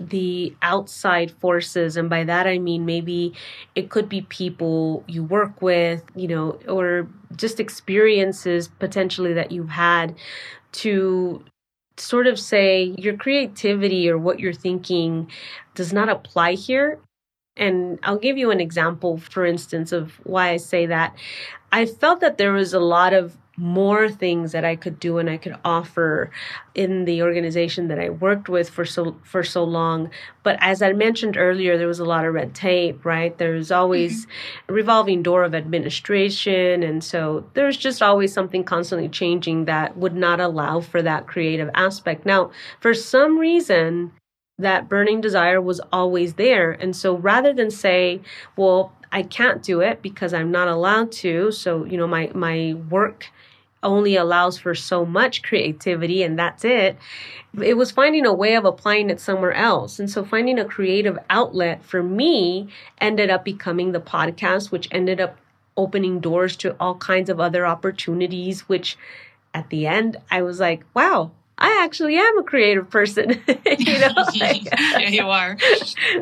the 0.00 0.54
outside 0.62 1.30
forces 1.30 1.96
and 1.96 2.08
by 2.08 2.22
that 2.22 2.46
i 2.46 2.56
mean 2.56 2.86
maybe 2.86 3.32
it 3.74 3.90
could 3.90 4.08
be 4.08 4.22
people 4.22 5.02
you 5.08 5.24
work 5.24 5.60
with 5.60 6.02
you 6.14 6.28
know 6.28 6.52
or 6.68 7.08
just 7.36 7.58
experiences 7.58 8.68
potentially 8.78 9.32
that 9.32 9.50
you've 9.50 9.70
had 9.70 10.14
to 10.70 11.42
sort 11.96 12.28
of 12.28 12.38
say 12.38 12.94
your 12.96 13.16
creativity 13.16 14.08
or 14.08 14.16
what 14.16 14.38
you're 14.38 14.52
thinking 14.52 15.28
does 15.74 15.92
not 15.92 16.08
apply 16.08 16.52
here 16.52 17.00
and 17.58 17.98
I'll 18.04 18.18
give 18.18 18.38
you 18.38 18.50
an 18.50 18.60
example, 18.60 19.18
for 19.18 19.44
instance, 19.44 19.92
of 19.92 20.20
why 20.24 20.50
I 20.50 20.56
say 20.58 20.86
that. 20.86 21.14
I 21.72 21.86
felt 21.86 22.20
that 22.20 22.38
there 22.38 22.52
was 22.52 22.72
a 22.72 22.80
lot 22.80 23.12
of 23.12 23.36
more 23.58 24.08
things 24.08 24.52
that 24.52 24.64
I 24.64 24.76
could 24.76 25.00
do 25.00 25.18
and 25.18 25.28
I 25.28 25.36
could 25.36 25.56
offer 25.64 26.30
in 26.74 27.04
the 27.06 27.22
organization 27.22 27.88
that 27.88 27.98
I 27.98 28.08
worked 28.08 28.48
with 28.48 28.70
for 28.70 28.84
so 28.84 29.16
for 29.24 29.42
so 29.42 29.64
long. 29.64 30.10
But 30.44 30.56
as 30.60 30.80
I 30.80 30.92
mentioned 30.92 31.36
earlier, 31.36 31.76
there 31.76 31.88
was 31.88 31.98
a 31.98 32.04
lot 32.04 32.24
of 32.24 32.34
red 32.34 32.54
tape, 32.54 33.04
right? 33.04 33.36
There's 33.36 33.72
always 33.72 34.26
mm-hmm. 34.26 34.72
a 34.72 34.74
revolving 34.74 35.22
door 35.24 35.42
of 35.42 35.54
administration, 35.54 36.84
and 36.84 37.02
so 37.02 37.44
there's 37.54 37.76
just 37.76 38.00
always 38.00 38.32
something 38.32 38.62
constantly 38.62 39.08
changing 39.08 39.64
that 39.64 39.96
would 39.96 40.14
not 40.14 40.40
allow 40.40 40.80
for 40.80 41.02
that 41.02 41.26
creative 41.26 41.68
aspect. 41.74 42.24
Now, 42.24 42.52
for 42.78 42.94
some 42.94 43.38
reason, 43.38 44.12
that 44.58 44.88
burning 44.88 45.20
desire 45.20 45.60
was 45.60 45.80
always 45.92 46.34
there. 46.34 46.72
And 46.72 46.94
so 46.94 47.16
rather 47.16 47.52
than 47.52 47.70
say, 47.70 48.20
well, 48.56 48.92
I 49.10 49.22
can't 49.22 49.62
do 49.62 49.80
it 49.80 50.02
because 50.02 50.34
I'm 50.34 50.50
not 50.50 50.68
allowed 50.68 51.12
to. 51.12 51.50
So, 51.50 51.84
you 51.84 51.96
know, 51.96 52.06
my 52.06 52.30
my 52.34 52.74
work 52.90 53.26
only 53.82 54.16
allows 54.16 54.58
for 54.58 54.74
so 54.74 55.04
much 55.04 55.42
creativity 55.42 56.22
and 56.22 56.38
that's 56.38 56.64
it. 56.64 56.96
It 57.60 57.76
was 57.76 57.90
finding 57.90 58.26
a 58.26 58.32
way 58.32 58.54
of 58.54 58.64
applying 58.64 59.10
it 59.10 59.20
somewhere 59.20 59.52
else. 59.52 59.98
And 59.98 60.10
so 60.10 60.24
finding 60.24 60.58
a 60.58 60.64
creative 60.64 61.18
outlet 61.30 61.84
for 61.84 62.02
me 62.02 62.68
ended 63.00 63.30
up 63.30 63.44
becoming 63.44 63.92
the 63.92 64.00
podcast, 64.00 64.70
which 64.70 64.88
ended 64.90 65.20
up 65.20 65.38
opening 65.76 66.20
doors 66.20 66.56
to 66.56 66.76
all 66.80 66.96
kinds 66.96 67.30
of 67.30 67.40
other 67.40 67.66
opportunities, 67.66 68.68
which 68.68 68.96
at 69.54 69.70
the 69.70 69.86
end 69.86 70.16
I 70.30 70.42
was 70.42 70.60
like, 70.60 70.84
wow, 70.94 71.30
I 71.56 71.80
actually 71.82 72.16
am 72.16 72.38
a 72.38 72.42
creative 72.42 72.90
person. 72.90 73.30
you 73.78 73.98
know? 73.98 74.14
yeah, 74.34 74.98
you 75.08 75.28
are. 75.28 75.56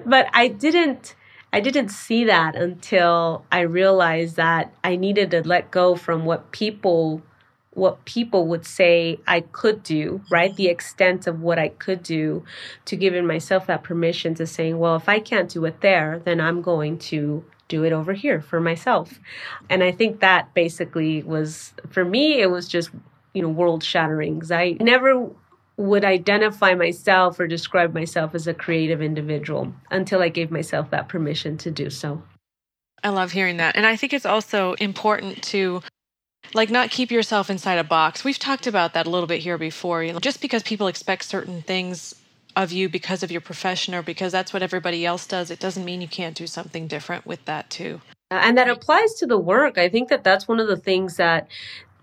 but 0.04 0.28
I 0.32 0.48
didn't 0.48 1.14
I 1.52 1.60
didn't 1.60 1.88
see 1.88 2.24
that 2.24 2.54
until 2.54 3.44
I 3.50 3.60
realized 3.60 4.36
that 4.36 4.74
I 4.84 4.96
needed 4.96 5.30
to 5.30 5.42
let 5.46 5.70
go 5.70 5.94
from 5.96 6.24
what 6.24 6.50
people 6.52 7.22
what 7.76 8.04
people 8.06 8.46
would 8.46 8.64
say 8.64 9.18
I 9.26 9.40
could 9.42 9.82
do, 9.82 10.22
right? 10.30 10.54
The 10.56 10.68
extent 10.68 11.26
of 11.26 11.42
what 11.42 11.58
I 11.58 11.68
could 11.68 12.02
do 12.02 12.42
to 12.86 12.96
giving 12.96 13.26
myself 13.26 13.66
that 13.66 13.82
permission 13.82 14.34
to 14.36 14.46
saying, 14.46 14.78
well, 14.78 14.96
if 14.96 15.08
I 15.08 15.20
can't 15.20 15.50
do 15.50 15.64
it 15.66 15.82
there, 15.82 16.20
then 16.24 16.40
I'm 16.40 16.62
going 16.62 16.98
to 16.98 17.44
do 17.68 17.84
it 17.84 17.92
over 17.92 18.14
here 18.14 18.40
for 18.40 18.60
myself. 18.60 19.20
And 19.68 19.82
I 19.82 19.92
think 19.92 20.20
that 20.20 20.54
basically 20.54 21.22
was, 21.22 21.74
for 21.90 22.04
me, 22.04 22.40
it 22.40 22.50
was 22.50 22.66
just, 22.66 22.90
you 23.34 23.42
know, 23.42 23.48
world 23.50 23.84
shattering 23.84 24.36
because 24.36 24.52
I 24.52 24.76
never 24.80 25.28
would 25.76 26.04
identify 26.04 26.74
myself 26.74 27.38
or 27.38 27.46
describe 27.46 27.92
myself 27.92 28.34
as 28.34 28.46
a 28.46 28.54
creative 28.54 29.02
individual 29.02 29.74
until 29.90 30.22
I 30.22 30.30
gave 30.30 30.50
myself 30.50 30.90
that 30.90 31.08
permission 31.10 31.58
to 31.58 31.70
do 31.70 31.90
so. 31.90 32.22
I 33.04 33.10
love 33.10 33.32
hearing 33.32 33.58
that. 33.58 33.76
And 33.76 33.84
I 33.84 33.96
think 33.96 34.14
it's 34.14 34.24
also 34.24 34.72
important 34.74 35.42
to 35.44 35.82
like 36.56 36.70
not 36.70 36.90
keep 36.90 37.10
yourself 37.10 37.50
inside 37.50 37.78
a 37.78 37.84
box. 37.84 38.24
We've 38.24 38.38
talked 38.38 38.66
about 38.66 38.94
that 38.94 39.06
a 39.06 39.10
little 39.10 39.26
bit 39.26 39.40
here 39.40 39.58
before. 39.58 40.02
You 40.02 40.12
know, 40.12 40.18
just 40.18 40.40
because 40.40 40.62
people 40.62 40.88
expect 40.88 41.24
certain 41.24 41.62
things 41.62 42.14
of 42.56 42.72
you 42.72 42.88
because 42.88 43.22
of 43.22 43.30
your 43.30 43.42
profession 43.42 43.94
or 43.94 44.02
because 44.02 44.32
that's 44.32 44.52
what 44.52 44.62
everybody 44.62 45.04
else 45.04 45.26
does, 45.26 45.50
it 45.50 45.60
doesn't 45.60 45.84
mean 45.84 46.00
you 46.00 46.08
can't 46.08 46.34
do 46.34 46.46
something 46.46 46.88
different 46.88 47.26
with 47.26 47.44
that 47.44 47.68
too. 47.68 48.00
Uh, 48.30 48.40
and 48.42 48.56
that 48.56 48.68
applies 48.68 49.14
to 49.14 49.26
the 49.26 49.38
work. 49.38 49.76
I 49.76 49.88
think 49.88 50.08
that 50.08 50.24
that's 50.24 50.48
one 50.48 50.58
of 50.58 50.66
the 50.66 50.76
things 50.76 51.16
that 51.18 51.46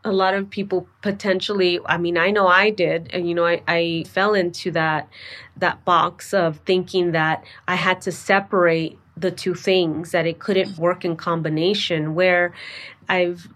a 0.05 0.11
lot 0.11 0.33
of 0.33 0.49
people 0.49 0.85
potentially 1.01 1.79
i 1.85 1.97
mean 1.97 2.17
i 2.17 2.29
know 2.29 2.45
i 2.45 2.69
did 2.69 3.09
and 3.13 3.25
you 3.25 3.33
know 3.33 3.45
I, 3.45 3.61
I 3.69 4.03
fell 4.09 4.33
into 4.33 4.69
that 4.71 5.07
that 5.55 5.85
box 5.85 6.33
of 6.33 6.57
thinking 6.65 7.13
that 7.13 7.45
i 7.69 7.75
had 7.75 8.01
to 8.01 8.11
separate 8.11 8.99
the 9.15 9.31
two 9.31 9.55
things 9.55 10.11
that 10.11 10.25
it 10.25 10.39
couldn't 10.39 10.77
work 10.77 11.05
in 11.05 11.15
combination 11.15 12.15
where 12.15 12.53
i've 13.07 13.47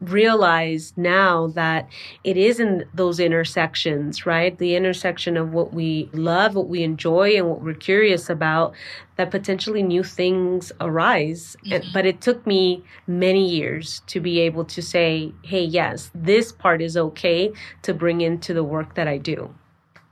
realize 0.00 0.92
now 0.96 1.48
that 1.48 1.88
it 2.24 2.36
is 2.36 2.58
in 2.58 2.84
those 2.94 3.20
intersections, 3.20 4.24
right? 4.24 4.56
The 4.58 4.74
intersection 4.74 5.36
of 5.36 5.52
what 5.52 5.74
we 5.74 6.08
love, 6.12 6.54
what 6.54 6.68
we 6.68 6.82
enjoy, 6.82 7.36
and 7.36 7.48
what 7.48 7.62
we're 7.62 7.74
curious 7.74 8.30
about, 8.30 8.72
that 9.16 9.30
potentially 9.30 9.82
new 9.82 10.02
things 10.02 10.72
arise. 10.80 11.56
Mm-hmm. 11.66 11.90
But 11.92 12.06
it 12.06 12.20
took 12.20 12.46
me 12.46 12.82
many 13.06 13.48
years 13.48 14.00
to 14.06 14.20
be 14.20 14.40
able 14.40 14.64
to 14.66 14.80
say, 14.80 15.32
hey, 15.42 15.64
yes, 15.64 16.10
this 16.14 16.52
part 16.52 16.80
is 16.80 16.96
okay 16.96 17.52
to 17.82 17.92
bring 17.92 18.22
into 18.22 18.54
the 18.54 18.64
work 18.64 18.94
that 18.94 19.06
I 19.06 19.18
do. 19.18 19.54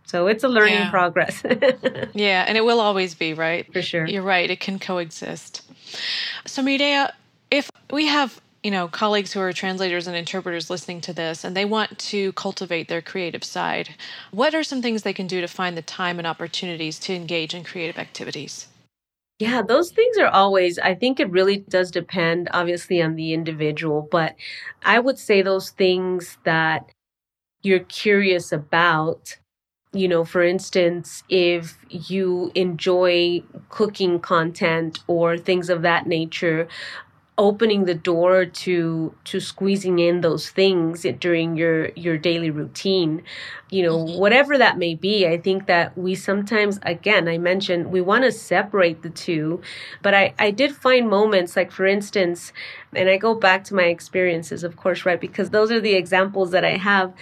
So 0.05 0.27
it's 0.27 0.43
a 0.43 0.49
learning 0.49 0.75
yeah. 0.75 0.91
progress. 0.91 1.43
yeah, 2.15 2.45
and 2.49 2.57
it 2.57 2.65
will 2.65 2.81
always 2.81 3.15
be, 3.15 3.35
right? 3.35 3.71
For 3.73 3.83
sure. 3.83 4.07
You're 4.07 4.23
right. 4.23 4.51
It 4.51 4.59
can 4.59 4.79
coexist. 4.79 5.71
So, 6.47 6.63
Mireya, 6.63 7.13
if 7.51 7.71
we 7.91 8.07
have 8.07 8.41
you 8.63 8.71
know 8.71 8.89
colleagues 8.89 9.33
who 9.33 9.41
are 9.41 9.53
translators 9.53 10.07
and 10.07 10.17
interpreters 10.17 10.71
listening 10.71 11.01
to 11.01 11.13
this 11.13 11.45
and 11.45 11.57
they 11.57 11.65
want 11.65 11.99
to 11.99 12.33
cultivate 12.33 12.89
their 12.89 13.03
creative 13.03 13.45
side 13.45 13.91
what 14.31 14.55
are 14.55 14.65
some 14.65 14.83
things 14.83 15.03
they 15.03 15.13
can 15.13 15.27
do 15.27 15.41
to 15.41 15.49
find 15.49 15.77
the 15.77 15.83
time 15.83 16.19
and 16.19 16.27
opportunities 16.27 16.99
to 16.99 17.15
engage 17.15 17.55
in 17.55 17.65
creative 17.65 17.99
activities 17.99 18.69
yeah, 19.39 19.63
those 19.63 19.93
things 19.93 20.19
are 20.19 20.29
always, 20.29 20.81
I 20.81 20.97
think 20.97 21.21
it 21.21 21.31
really 21.31 21.59
does 21.59 21.93
depend, 21.93 22.49
obviously, 22.53 23.01
on 23.01 23.15
the 23.15 23.33
individual. 23.33 24.09
But 24.11 24.35
I 24.85 24.99
would 24.99 25.19
say 25.19 25.43
those 25.43 25.71
things 25.71 26.39
that 26.45 26.91
you're 27.63 27.81
curious 27.81 28.51
about, 28.51 29.37
you 29.93 30.09
know, 30.09 30.25
for 30.25 30.43
instance, 30.43 31.23
if 31.29 31.79
you 31.89 32.51
enjoy 32.57 33.45
cooking 33.69 34.19
content 34.19 34.99
or 35.07 35.39
things 35.39 35.71
of 35.71 35.83
that 35.83 36.09
nature, 36.09 36.67
opening 37.39 37.85
the 37.85 37.95
door 37.95 38.45
to 38.45 39.15
to 39.25 39.41
squeezing 39.41 40.01
in 40.01 40.21
those 40.21 40.51
things 40.51 41.07
during 41.21 41.57
your 41.57 41.91
your 41.91 42.19
daily 42.19 42.51
routine. 42.51 43.23
You 43.71 43.85
know 43.85 43.99
mm-hmm. 43.99 44.19
whatever 44.19 44.57
that 44.57 44.79
may 44.79 44.95
be 44.95 45.27
i 45.27 45.37
think 45.37 45.67
that 45.67 45.97
we 45.97 46.15
sometimes 46.15 46.79
again 46.83 47.29
i 47.29 47.37
mentioned 47.37 47.93
we 47.93 48.01
want 48.01 48.25
to 48.25 48.33
separate 48.33 49.03
the 49.03 49.11
two 49.11 49.61
but 50.01 50.15
i 50.15 50.33
i 50.39 50.51
did 50.51 50.75
find 50.75 51.11
moments 51.11 51.55
like 51.55 51.71
for 51.71 51.85
instance 51.85 52.55
and 52.95 53.11
i 53.11 53.19
go 53.19 53.35
back 53.35 53.65
to 53.65 53.75
my 53.75 53.85
experiences 53.85 54.65
of 54.65 54.77
course 54.77 55.05
right 55.05 55.21
because 55.21 55.51
those 55.51 55.71
are 55.71 55.81
the 55.81 55.95
examples 55.95 56.51
that 56.53 56.65
i 56.65 56.77
have. 56.77 57.13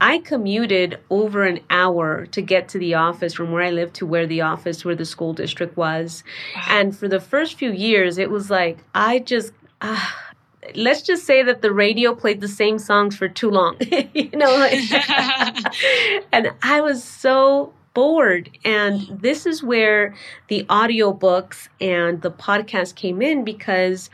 I 0.00 0.18
commuted 0.18 0.98
over 1.10 1.44
an 1.44 1.60
hour 1.70 2.26
to 2.26 2.42
get 2.42 2.68
to 2.70 2.78
the 2.80 2.94
office 2.94 3.34
from 3.34 3.52
where 3.52 3.62
i 3.62 3.70
lived 3.70 3.94
to 3.96 4.06
where 4.06 4.26
the 4.26 4.40
office 4.40 4.84
where 4.84 4.96
the 4.96 5.04
school 5.04 5.32
district 5.32 5.76
was. 5.76 6.24
And 6.66 6.96
for 6.96 7.06
the 7.06 7.20
first 7.20 7.56
few 7.56 7.70
years 7.70 8.18
it 8.18 8.28
was 8.28 8.50
like 8.50 8.78
i 8.94 9.20
just 9.20 9.52
uh, 9.82 10.08
let's 10.74 11.02
just 11.02 11.24
say 11.24 11.42
that 11.42 11.60
the 11.60 11.72
radio 11.72 12.14
played 12.14 12.40
the 12.40 12.48
same 12.48 12.78
songs 12.78 13.16
for 13.16 13.28
too 13.28 13.50
long 13.50 13.76
you 14.14 14.30
know 14.30 14.56
like, 14.56 14.78
and 16.32 16.52
i 16.62 16.80
was 16.80 17.02
so 17.02 17.72
bored 17.94 18.48
and 18.64 19.02
this 19.20 19.44
is 19.44 19.62
where 19.62 20.14
the 20.48 20.64
audiobooks 20.64 21.68
and 21.80 22.22
the 22.22 22.30
podcast 22.30 22.94
came 22.94 23.20
in 23.20 23.44
because 23.44 24.08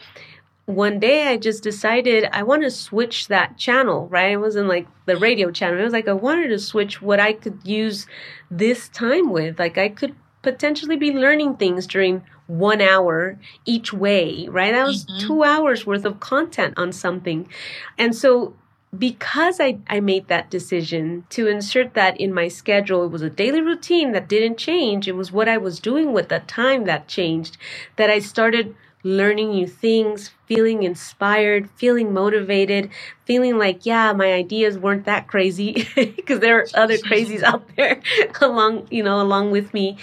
one 0.68 1.00
day 1.00 1.28
I 1.28 1.38
just 1.38 1.62
decided 1.62 2.28
I 2.30 2.42
want 2.42 2.62
to 2.62 2.70
switch 2.70 3.28
that 3.28 3.56
channel, 3.56 4.06
right? 4.08 4.32
It 4.32 4.36
wasn't 4.36 4.68
like 4.68 4.86
the 5.06 5.16
radio 5.16 5.50
channel. 5.50 5.80
It 5.80 5.84
was 5.84 5.94
like 5.94 6.08
I 6.08 6.12
wanted 6.12 6.48
to 6.48 6.58
switch 6.58 7.00
what 7.00 7.18
I 7.18 7.32
could 7.32 7.58
use 7.64 8.06
this 8.50 8.90
time 8.90 9.30
with. 9.30 9.58
Like 9.58 9.78
I 9.78 9.88
could 9.88 10.14
potentially 10.42 10.96
be 10.96 11.12
learning 11.12 11.56
things 11.56 11.86
during 11.86 12.22
one 12.48 12.80
hour 12.80 13.38
each 13.64 13.92
way, 13.92 14.48
right? 14.48 14.72
That 14.72 14.86
was 14.86 15.04
mm-hmm. 15.04 15.26
two 15.26 15.44
hours 15.44 15.86
worth 15.86 16.04
of 16.04 16.18
content 16.18 16.74
on 16.76 16.92
something. 16.92 17.48
And 17.96 18.16
so 18.16 18.54
because 18.96 19.60
I, 19.60 19.78
I 19.88 20.00
made 20.00 20.28
that 20.28 20.50
decision 20.50 21.24
to 21.30 21.46
insert 21.46 21.94
that 21.94 22.18
in 22.18 22.32
my 22.32 22.48
schedule, 22.48 23.04
it 23.04 23.10
was 23.10 23.22
a 23.22 23.30
daily 23.30 23.60
routine 23.60 24.12
that 24.12 24.28
didn't 24.28 24.56
change. 24.56 25.06
It 25.06 25.12
was 25.12 25.30
what 25.30 25.48
I 25.48 25.58
was 25.58 25.78
doing 25.78 26.12
with 26.12 26.28
that 26.30 26.48
time 26.48 26.84
that 26.84 27.06
changed, 27.06 27.58
that 27.96 28.08
I 28.08 28.18
started 28.18 28.74
learning 29.04 29.50
new 29.50 29.66
things, 29.66 30.30
feeling 30.46 30.82
inspired, 30.82 31.70
feeling 31.70 32.12
motivated, 32.12 32.90
feeling 33.26 33.58
like, 33.58 33.84
yeah, 33.86 34.12
my 34.12 34.32
ideas 34.32 34.78
weren't 34.78 35.04
that 35.04 35.28
crazy 35.28 35.86
because 35.94 36.40
there 36.40 36.58
are 36.58 36.66
other 36.74 36.96
crazies 36.98 37.42
out 37.42 37.64
there 37.76 38.00
along, 38.40 38.88
you 38.90 39.02
know, 39.02 39.20
along 39.20 39.50
with 39.50 39.72
me. 39.74 39.98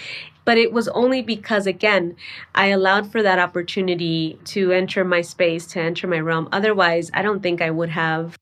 But 0.46 0.56
it 0.56 0.72
was 0.72 0.88
only 0.88 1.20
because, 1.20 1.66
again, 1.66 2.16
I 2.54 2.68
allowed 2.68 3.12
for 3.12 3.22
that 3.22 3.38
opportunity 3.38 4.38
to 4.46 4.72
enter 4.72 5.04
my 5.04 5.20
space, 5.20 5.66
to 5.68 5.80
enter 5.80 6.06
my 6.06 6.20
realm. 6.20 6.48
Otherwise, 6.52 7.10
I 7.12 7.20
don't 7.20 7.42
think 7.42 7.60
I 7.60 7.70
would 7.70 7.90
have 7.90 8.38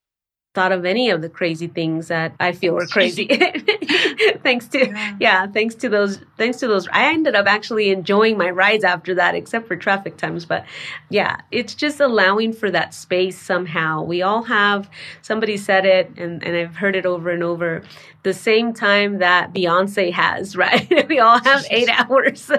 thought 0.54 0.70
of 0.70 0.84
any 0.84 1.10
of 1.10 1.20
the 1.20 1.28
crazy 1.28 1.66
things 1.66 2.08
that 2.08 2.32
I 2.38 2.52
feel 2.52 2.74
were 2.74 2.86
crazy. 2.86 3.26
thanks 4.42 4.68
to 4.68 4.86
yeah. 4.86 5.16
yeah. 5.18 5.46
thanks 5.48 5.74
to 5.76 5.88
those 5.88 6.20
thanks 6.38 6.58
to 6.58 6.68
those 6.68 6.86
I 6.92 7.12
ended 7.12 7.34
up 7.34 7.46
actually 7.46 7.90
enjoying 7.90 8.38
my 8.38 8.50
rides 8.50 8.84
after 8.84 9.14
that 9.16 9.34
except 9.34 9.66
for 9.66 9.74
traffic 9.74 10.16
times 10.16 10.44
but 10.44 10.64
yeah, 11.10 11.38
it's 11.50 11.74
just 11.74 12.00
allowing 12.00 12.52
for 12.52 12.70
that 12.70 12.94
space 12.94 13.38
somehow. 13.38 14.02
We 14.02 14.22
all 14.22 14.44
have 14.44 14.88
somebody 15.22 15.56
said 15.56 15.84
it 15.84 16.12
and 16.16 16.42
and 16.44 16.56
I've 16.56 16.76
heard 16.76 16.94
it 16.94 17.04
over 17.04 17.30
and 17.30 17.42
over 17.42 17.82
the 18.22 18.32
same 18.32 18.72
time 18.72 19.18
that 19.18 19.52
Beyonce 19.52 20.12
has, 20.12 20.56
right? 20.56 21.08
we 21.08 21.18
all 21.18 21.38
have 21.38 21.64
8 21.70 21.88
hours 21.90 22.50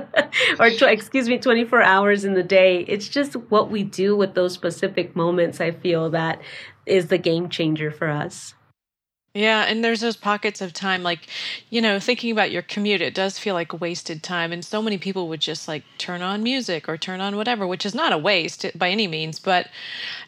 or 0.60 0.70
tw- 0.70 0.84
excuse 0.84 1.28
me 1.28 1.38
24 1.38 1.82
hours 1.82 2.24
in 2.24 2.34
the 2.34 2.44
day. 2.44 2.86
It's 2.88 3.10
just 3.10 3.34
what 3.34 3.70
we 3.72 3.84
do 3.84 4.16
with 4.16 4.36
those 4.36 4.54
specific 4.54 5.16
moments 5.16 5.60
I 5.60 5.72
feel 5.72 6.10
that 6.12 6.42
is 6.86 7.08
the 7.08 7.18
game 7.18 7.50
changer 7.50 7.92
for 7.92 8.10
us. 8.10 8.54
Yeah, 9.36 9.66
and 9.68 9.84
there's 9.84 10.00
those 10.00 10.16
pockets 10.16 10.62
of 10.62 10.72
time, 10.72 11.04
like, 11.04 11.28
you 11.70 11.82
know, 11.82 12.00
thinking 12.00 12.32
about 12.32 12.52
your 12.52 12.62
commute, 12.62 13.02
it 13.02 13.14
does 13.14 13.38
feel 13.38 13.54
like 13.54 13.82
wasted 13.82 14.24
time. 14.24 14.54
And 14.54 14.64
so 14.64 14.82
many 14.82 14.98
people 14.98 15.28
would 15.28 15.42
just 15.42 15.68
like 15.68 15.84
turn 15.98 16.22
on 16.22 16.42
music 16.42 16.88
or 16.88 16.96
turn 16.96 17.20
on 17.20 17.36
whatever, 17.36 17.68
which 17.68 17.86
is 17.86 17.94
not 17.94 18.14
a 18.14 18.18
waste 18.18 18.66
by 18.76 18.90
any 18.90 19.08
means. 19.08 19.40
But 19.42 19.68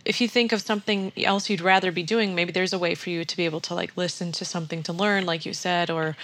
if 0.03 0.19
you 0.19 0.27
think 0.27 0.51
of 0.51 0.61
something 0.61 1.13
else 1.15 1.49
you'd 1.49 1.61
rather 1.61 1.89
be 1.89 2.03
doing, 2.03 2.35
maybe 2.35 2.51
there's 2.51 2.73
a 2.73 2.79
way 2.79 2.95
for 2.95 3.09
you 3.09 3.23
to 3.23 3.37
be 3.37 3.45
able 3.45 3.61
to 3.61 3.73
like 3.73 3.95
listen 3.95 4.33
to 4.33 4.43
something 4.43 4.83
to 4.83 4.91
learn, 4.91 5.25
like 5.25 5.45
you 5.45 5.53
said, 5.53 5.89
or, 5.89 6.17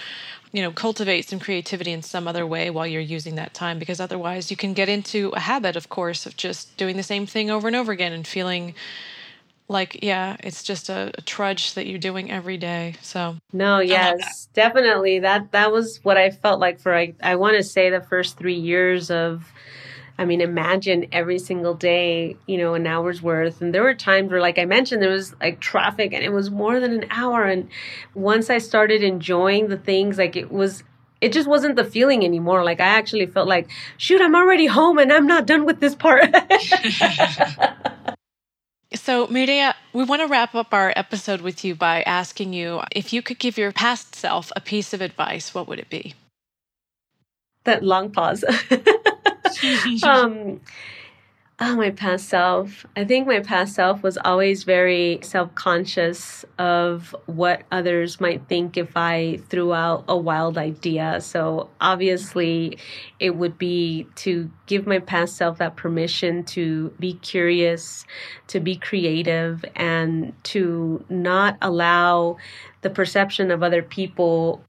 you 0.52 0.60
know, 0.60 0.70
cultivate 0.70 1.26
some 1.26 1.40
creativity 1.40 1.90
in 1.90 2.02
some 2.02 2.28
other 2.28 2.46
way 2.46 2.68
while 2.68 2.86
you're 2.86 3.00
using 3.00 3.36
that 3.36 3.54
time. 3.54 3.78
Because 3.78 3.98
otherwise, 3.98 4.50
you 4.50 4.58
can 4.58 4.74
get 4.74 4.90
into 4.90 5.30
a 5.30 5.40
habit, 5.40 5.74
of 5.74 5.88
course, 5.88 6.26
of 6.26 6.36
just 6.36 6.76
doing 6.76 6.98
the 6.98 7.02
same 7.02 7.24
thing 7.24 7.50
over 7.50 7.66
and 7.66 7.74
over 7.74 7.92
again 7.92 8.12
and 8.12 8.26
feeling 8.26 8.74
like 9.68 10.02
yeah 10.02 10.36
it's 10.40 10.62
just 10.62 10.88
a, 10.88 11.10
a, 11.16 11.22
trudge 11.22 11.74
that 11.74 11.86
you're 11.86 11.98
doing 11.98 12.30
every 12.30 12.56
day 12.56 12.94
so 13.00 13.36
no 13.52 13.80
yes 13.80 14.18
that. 14.18 14.52
definitely 14.52 15.20
that 15.20 15.52
that 15.52 15.72
was 15.72 16.00
what 16.02 16.16
i 16.16 16.30
felt 16.30 16.60
like 16.60 16.78
for 16.78 16.94
i, 16.94 17.14
I 17.22 17.36
want 17.36 17.56
to 17.56 17.62
say 17.62 17.90
the 17.90 18.00
first 18.00 18.36
three 18.36 18.58
years 18.58 19.10
of 19.10 19.50
i 20.18 20.24
mean 20.26 20.42
imagine 20.42 21.06
every 21.12 21.38
single 21.38 21.72
day 21.72 22.36
you 22.46 22.58
know 22.58 22.74
an 22.74 22.86
hour's 22.86 23.22
worth 23.22 23.62
and 23.62 23.74
there 23.74 23.82
were 23.82 23.94
times 23.94 24.30
where 24.30 24.40
like 24.40 24.58
i 24.58 24.66
mentioned 24.66 25.00
there 25.00 25.10
was 25.10 25.34
like 25.40 25.60
traffic 25.60 26.12
and 26.12 26.22
it 26.22 26.32
was 26.32 26.50
more 26.50 26.78
than 26.78 26.92
an 26.92 27.06
hour 27.10 27.44
and 27.44 27.68
once 28.14 28.50
i 28.50 28.58
started 28.58 29.02
enjoying 29.02 29.68
the 29.68 29.78
things 29.78 30.18
like 30.18 30.36
it 30.36 30.52
was 30.52 30.82
it 31.20 31.32
just 31.32 31.48
wasn't 31.48 31.76
the 31.76 31.84
feeling 31.84 32.22
anymore. 32.22 32.64
Like 32.64 32.80
I 32.80 32.84
actually 32.86 33.24
felt 33.24 33.48
like, 33.48 33.70
shoot, 33.96 34.20
I'm 34.20 34.34
already 34.34 34.66
home 34.66 34.98
and 34.98 35.10
I'm 35.10 35.26
not 35.26 35.46
done 35.46 35.64
with 35.64 35.80
this 35.80 35.94
part. 35.94 36.24
So, 39.04 39.26
Mireya, 39.26 39.74
we 39.92 40.02
want 40.02 40.22
to 40.22 40.26
wrap 40.26 40.54
up 40.54 40.72
our 40.72 40.90
episode 40.96 41.42
with 41.42 41.62
you 41.62 41.74
by 41.74 42.00
asking 42.04 42.54
you 42.54 42.80
if 42.90 43.12
you 43.12 43.20
could 43.20 43.38
give 43.38 43.58
your 43.58 43.70
past 43.70 44.14
self 44.14 44.50
a 44.56 44.62
piece 44.62 44.94
of 44.94 45.02
advice, 45.02 45.52
what 45.52 45.68
would 45.68 45.78
it 45.78 45.90
be? 45.90 46.14
That 47.64 47.84
long 47.84 48.10
pause. 48.10 48.44
um, 50.02 50.58
Oh, 51.60 51.76
my 51.76 51.90
past 51.90 52.28
self. 52.28 52.84
I 52.96 53.04
think 53.04 53.28
my 53.28 53.38
past 53.38 53.76
self 53.76 54.02
was 54.02 54.18
always 54.24 54.64
very 54.64 55.20
self 55.22 55.54
conscious 55.54 56.44
of 56.58 57.14
what 57.26 57.62
others 57.70 58.20
might 58.20 58.48
think 58.48 58.76
if 58.76 58.96
I 58.96 59.38
threw 59.50 59.72
out 59.72 60.04
a 60.08 60.16
wild 60.16 60.58
idea. 60.58 61.20
So, 61.20 61.70
obviously, 61.80 62.78
it 63.20 63.36
would 63.36 63.56
be 63.56 64.08
to 64.16 64.50
give 64.66 64.84
my 64.88 64.98
past 64.98 65.36
self 65.36 65.58
that 65.58 65.76
permission 65.76 66.42
to 66.46 66.92
be 66.98 67.14
curious, 67.14 68.04
to 68.48 68.58
be 68.58 68.74
creative, 68.74 69.64
and 69.76 70.32
to 70.44 71.04
not 71.08 71.56
allow 71.62 72.36
the 72.80 72.90
perception 72.90 73.52
of 73.52 73.62
other 73.62 73.82
people 73.82 74.64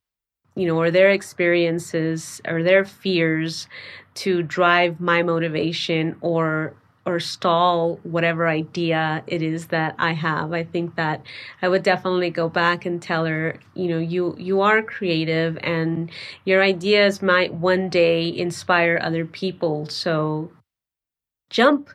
you 0.56 0.66
know, 0.66 0.80
or 0.80 0.90
their 0.90 1.10
experiences 1.12 2.40
or 2.48 2.64
their 2.64 2.86
fears 2.86 3.68
to 4.16 4.44
drive 4.44 5.00
my 5.00 5.24
motivation 5.24 6.16
or 6.22 6.74
or 7.06 7.20
stall 7.20 8.00
whatever 8.04 8.48
idea 8.48 9.24
it 9.28 9.42
is 9.42 9.68
that 9.68 9.96
I 10.00 10.14
have. 10.14 10.54
I 10.54 10.64
think 10.64 10.96
that 10.96 11.22
I 11.62 11.70
would 11.70 11.84
definitely 11.84 12.32
go 12.32 12.50
back 12.50 12.86
and 12.86 13.02
tell 13.02 13.26
her, 13.26 13.60
you 13.76 13.88
know, 13.88 14.00
you 14.00 14.36
you 14.40 14.62
are 14.62 14.82
creative 14.82 15.58
and 15.62 16.10
your 16.46 16.64
ideas 16.64 17.22
might 17.22 17.54
one 17.54 17.90
day 17.90 18.36
inspire 18.36 19.00
other 19.02 19.26
people. 19.26 19.88
So 19.88 20.52
jump. 21.50 21.90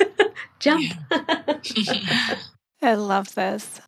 jump. 0.58 0.92
I 2.82 2.94
love 2.94 3.34
this. 3.34 3.80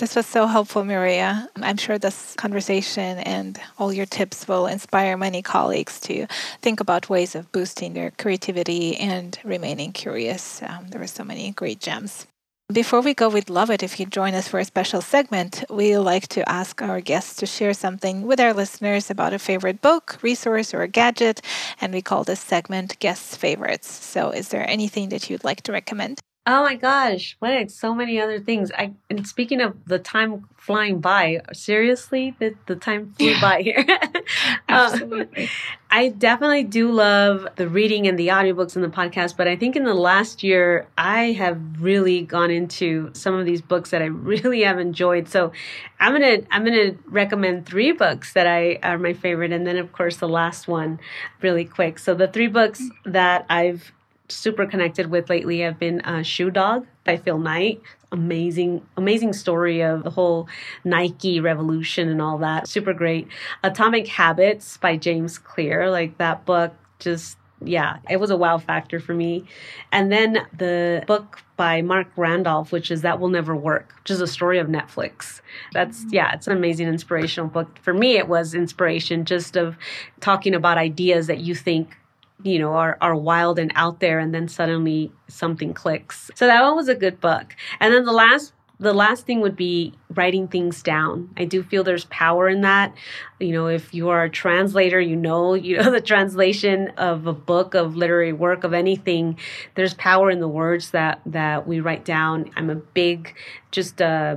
This 0.00 0.16
was 0.16 0.26
so 0.26 0.48
helpful, 0.48 0.82
Mireya. 0.82 1.46
I'm 1.54 1.76
sure 1.76 1.98
this 1.98 2.34
conversation 2.34 3.18
and 3.18 3.60
all 3.78 3.92
your 3.92 4.06
tips 4.06 4.48
will 4.48 4.66
inspire 4.66 5.16
many 5.16 5.40
colleagues 5.40 6.00
to 6.00 6.26
think 6.60 6.80
about 6.80 7.08
ways 7.08 7.36
of 7.36 7.52
boosting 7.52 7.92
their 7.94 8.10
creativity 8.10 8.96
and 8.96 9.38
remaining 9.44 9.92
curious. 9.92 10.60
Um, 10.64 10.88
there 10.88 11.00
were 11.00 11.06
so 11.06 11.22
many 11.22 11.52
great 11.52 11.78
gems. 11.78 12.26
Before 12.72 13.02
we 13.02 13.14
go, 13.14 13.28
we'd 13.28 13.48
love 13.48 13.70
it 13.70 13.84
if 13.84 14.00
you 14.00 14.06
join 14.06 14.34
us 14.34 14.48
for 14.48 14.58
a 14.58 14.64
special 14.64 15.00
segment. 15.00 15.62
We 15.70 15.96
like 15.96 16.26
to 16.28 16.48
ask 16.48 16.82
our 16.82 17.00
guests 17.00 17.36
to 17.36 17.46
share 17.46 17.74
something 17.74 18.22
with 18.22 18.40
our 18.40 18.52
listeners 18.52 19.10
about 19.10 19.32
a 19.32 19.38
favorite 19.38 19.80
book, 19.80 20.18
resource, 20.22 20.74
or 20.74 20.82
a 20.82 20.88
gadget, 20.88 21.40
and 21.80 21.92
we 21.92 22.02
call 22.02 22.24
this 22.24 22.40
segment 22.40 22.98
Guests 22.98 23.36
Favorites. 23.36 23.92
So, 23.92 24.30
is 24.30 24.48
there 24.48 24.68
anything 24.68 25.10
that 25.10 25.30
you'd 25.30 25.44
like 25.44 25.60
to 25.62 25.72
recommend? 25.72 26.20
Oh 26.46 26.62
my 26.62 26.74
gosh, 26.74 27.36
what 27.38 27.70
so 27.70 27.94
many 27.94 28.20
other 28.20 28.38
things. 28.38 28.70
I 28.76 28.92
and 29.08 29.26
speaking 29.26 29.62
of 29.62 29.76
the 29.86 29.98
time 29.98 30.46
flying 30.58 31.00
by, 31.00 31.40
seriously, 31.54 32.34
the, 32.38 32.54
the 32.66 32.76
time 32.76 33.14
flew 33.16 33.30
yeah. 33.30 33.40
by 33.40 33.62
here. 33.62 33.86
Um, 34.66 34.92
Absolutely. 34.92 35.50
I 35.90 36.08
definitely 36.08 36.64
do 36.64 36.90
love 36.90 37.46
the 37.56 37.68
reading 37.68 38.08
and 38.08 38.18
the 38.18 38.28
audiobooks 38.28 38.74
and 38.74 38.84
the 38.84 38.88
podcast, 38.88 39.36
but 39.36 39.46
I 39.46 39.54
think 39.54 39.76
in 39.76 39.84
the 39.84 39.94
last 39.94 40.42
year 40.42 40.88
I 40.96 41.32
have 41.32 41.60
really 41.78 42.22
gone 42.22 42.50
into 42.50 43.10
some 43.12 43.34
of 43.34 43.44
these 43.44 43.60
books 43.60 43.90
that 43.90 44.00
I 44.00 44.06
really 44.06 44.62
have 44.62 44.78
enjoyed. 44.78 45.28
So 45.28 45.52
I'm 46.00 46.12
gonna 46.12 46.38
I'm 46.50 46.64
gonna 46.64 46.94
recommend 47.06 47.66
three 47.66 47.92
books 47.92 48.32
that 48.32 48.46
I 48.46 48.78
are 48.82 48.98
my 48.98 49.12
favorite, 49.12 49.52
and 49.52 49.66
then 49.66 49.76
of 49.76 49.92
course 49.92 50.16
the 50.16 50.28
last 50.28 50.66
one 50.66 50.98
really 51.42 51.66
quick. 51.66 51.98
So 51.98 52.14
the 52.14 52.28
three 52.28 52.48
books 52.48 52.82
that 53.04 53.44
I've 53.50 53.92
super 54.34 54.66
connected 54.66 55.10
with 55.10 55.30
lately 55.30 55.60
have 55.60 55.78
been 55.78 56.00
uh, 56.02 56.22
Shoe 56.22 56.50
Dog 56.50 56.86
by 57.04 57.16
Phil 57.16 57.38
Knight. 57.38 57.80
Amazing, 58.12 58.86
amazing 58.96 59.32
story 59.32 59.82
of 59.82 60.04
the 60.04 60.10
whole 60.10 60.48
Nike 60.84 61.40
revolution 61.40 62.08
and 62.08 62.22
all 62.22 62.38
that. 62.38 62.68
Super 62.68 62.92
great. 62.92 63.28
Atomic 63.62 64.06
Habits 64.06 64.76
by 64.76 64.96
James 64.96 65.38
Clear. 65.38 65.90
Like 65.90 66.18
that 66.18 66.44
book 66.44 66.74
just 66.98 67.36
yeah, 67.62 67.98
it 68.10 68.18
was 68.18 68.30
a 68.30 68.36
wow 68.36 68.58
factor 68.58 69.00
for 69.00 69.14
me. 69.14 69.44
And 69.92 70.12
then 70.12 70.46
the 70.56 71.02
book 71.06 71.42
by 71.56 71.82
Marc 71.82 72.08
Randolph, 72.16 72.72
which 72.72 72.90
is 72.90 73.02
That 73.02 73.20
Will 73.20 73.28
Never 73.28 73.54
Work, 73.54 73.94
which 74.00 74.10
is 74.10 74.20
a 74.20 74.26
story 74.26 74.58
of 74.58 74.66
Netflix. 74.66 75.40
That's, 75.72 76.04
yeah, 76.10 76.34
it's 76.34 76.46
an 76.46 76.56
amazing 76.56 76.88
inspirational 76.88 77.48
book. 77.48 77.78
For 77.80 77.94
me, 77.94 78.16
it 78.16 78.28
was 78.28 78.54
inspiration 78.54 79.24
just 79.24 79.56
of 79.56 79.76
talking 80.20 80.54
about 80.54 80.78
ideas 80.78 81.26
that 81.28 81.40
you 81.40 81.54
think 81.54 81.96
you 82.42 82.58
know 82.58 82.72
are 82.72 82.98
are 83.00 83.14
wild 83.14 83.58
and 83.58 83.72
out 83.74 84.00
there 84.00 84.18
and 84.18 84.34
then 84.34 84.48
suddenly 84.48 85.12
something 85.28 85.72
clicks 85.72 86.30
so 86.34 86.46
that 86.46 86.62
one 86.62 86.76
was 86.76 86.88
a 86.88 86.94
good 86.94 87.20
book 87.20 87.54
and 87.80 87.94
then 87.94 88.04
the 88.04 88.12
last 88.12 88.52
the 88.80 88.92
last 88.92 89.24
thing 89.26 89.40
would 89.40 89.56
be 89.56 89.92
writing 90.10 90.48
things 90.48 90.82
down. 90.82 91.30
I 91.36 91.44
do 91.44 91.62
feel 91.62 91.84
there's 91.84 92.06
power 92.06 92.48
in 92.48 92.62
that. 92.62 92.94
You 93.38 93.52
know, 93.52 93.68
if 93.68 93.94
you 93.94 94.08
are 94.08 94.24
a 94.24 94.30
translator, 94.30 95.00
you 95.00 95.16
know, 95.16 95.54
you 95.54 95.76
know 95.76 95.90
the 95.92 96.00
translation 96.00 96.88
of 96.96 97.26
a 97.26 97.32
book 97.32 97.74
of 97.74 97.96
literary 97.96 98.32
work 98.32 98.64
of 98.64 98.72
anything. 98.72 99.38
There's 99.74 99.94
power 99.94 100.30
in 100.30 100.40
the 100.40 100.48
words 100.48 100.90
that 100.90 101.20
that 101.26 101.66
we 101.66 101.80
write 101.80 102.04
down. 102.04 102.50
I'm 102.56 102.70
a 102.70 102.74
big, 102.74 103.34
just 103.70 104.02
uh, 104.02 104.36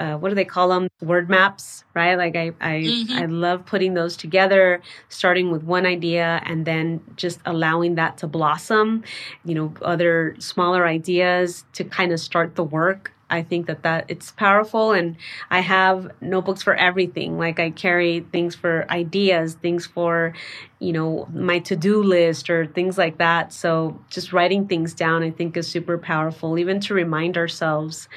uh, 0.00 0.16
what 0.16 0.30
do 0.30 0.34
they 0.34 0.46
call 0.46 0.70
them? 0.70 0.88
Word 1.02 1.28
maps, 1.28 1.84
right? 1.94 2.16
Like 2.16 2.34
I, 2.34 2.52
I, 2.60 2.70
mm-hmm. 2.80 3.12
I 3.12 3.26
love 3.26 3.66
putting 3.66 3.92
those 3.94 4.16
together, 4.16 4.80
starting 5.10 5.50
with 5.50 5.62
one 5.62 5.84
idea 5.84 6.40
and 6.46 6.64
then 6.64 7.02
just 7.16 7.38
allowing 7.44 7.96
that 7.96 8.16
to 8.18 8.26
blossom. 8.26 9.04
You 9.44 9.54
know, 9.54 9.74
other 9.82 10.36
smaller 10.38 10.86
ideas 10.86 11.66
to 11.74 11.84
kind 11.84 12.12
of 12.12 12.18
start 12.18 12.56
the 12.56 12.64
work 12.64 13.12
I 13.30 13.42
think 13.42 13.66
that 13.66 13.84
that 13.84 14.06
it's 14.08 14.32
powerful 14.32 14.90
and 14.90 15.16
I 15.50 15.60
have 15.60 16.10
notebooks 16.20 16.62
for 16.62 16.74
everything. 16.74 17.38
Like 17.38 17.60
I 17.60 17.70
carry 17.70 18.26
things 18.32 18.56
for 18.56 18.90
ideas, 18.90 19.54
things 19.54 19.86
for, 19.86 20.34
you 20.80 20.92
know, 20.92 21.28
my 21.32 21.60
to-do 21.60 22.02
list 22.02 22.50
or 22.50 22.66
things 22.66 22.98
like 22.98 23.18
that. 23.18 23.52
So 23.52 24.00
just 24.10 24.32
writing 24.32 24.66
things 24.66 24.92
down 24.92 25.22
I 25.22 25.30
think 25.30 25.56
is 25.56 25.68
super 25.68 25.96
powerful 25.96 26.58
even 26.58 26.80
to 26.80 26.94
remind 26.94 27.38
ourselves 27.38 28.08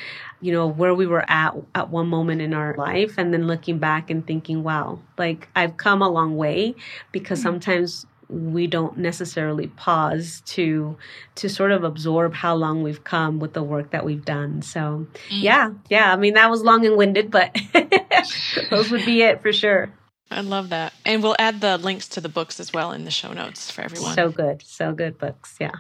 you 0.44 0.52
know 0.52 0.68
where 0.68 0.94
we 0.94 1.08
were 1.08 1.26
at 1.30 1.56
at 1.74 1.90
one 1.90 2.08
moment 2.08 2.42
in 2.42 2.54
our 2.54 2.76
life 2.76 3.18
and 3.18 3.34
then 3.34 3.48
looking 3.48 3.80
back 3.80 4.10
and 4.10 4.28
thinking 4.28 4.62
wow 4.62 5.00
like 5.18 5.48
i've 5.56 5.78
come 5.78 6.02
a 6.02 6.10
long 6.10 6.36
way 6.36 6.76
because 7.12 7.40
mm-hmm. 7.40 7.48
sometimes 7.48 8.06
we 8.30 8.68
don't 8.68 8.98
necessarily 8.98 9.68
pause 9.68 10.42
to 10.46 10.98
to 11.36 11.50
sort 11.50 11.72
of 11.72 11.84
absorb 11.84 12.34
how 12.34 12.56
long 12.56 12.84
we've 12.84 13.04
come 13.04 13.40
with 13.40 13.54
the 13.54 13.64
work 13.64 13.92
that 13.92 14.06
we've 14.06 14.26
done. 14.26 14.62
So 14.62 15.08
mm. 15.30 15.42
yeah 15.42 15.72
yeah 15.90 16.12
i 16.12 16.16
mean 16.16 16.34
that 16.34 16.50
was 16.50 16.64
long 16.64 16.86
and 16.86 16.98
winded 16.98 17.30
but 17.30 17.56
those 18.70 18.92
would 18.92 19.06
be 19.06 19.22
it 19.22 19.42
for 19.42 19.54
sure. 19.54 19.92
I 20.32 20.42
love 20.42 20.70
that. 20.70 20.94
And 21.06 21.22
we'll 21.22 21.36
add 21.38 21.62
the 21.62 21.78
links 21.78 22.08
to 22.10 22.22
the 22.22 22.30
books 22.30 22.60
as 22.60 22.74
well 22.74 22.92
in 22.92 23.06
the 23.06 23.12
show 23.12 23.34
notes 23.34 23.70
for 23.70 23.82
everyone. 23.82 24.16
So 24.16 24.30
good 24.30 24.64
so 24.66 24.94
good 24.94 25.18
books 25.18 25.58
yeah 25.60 25.76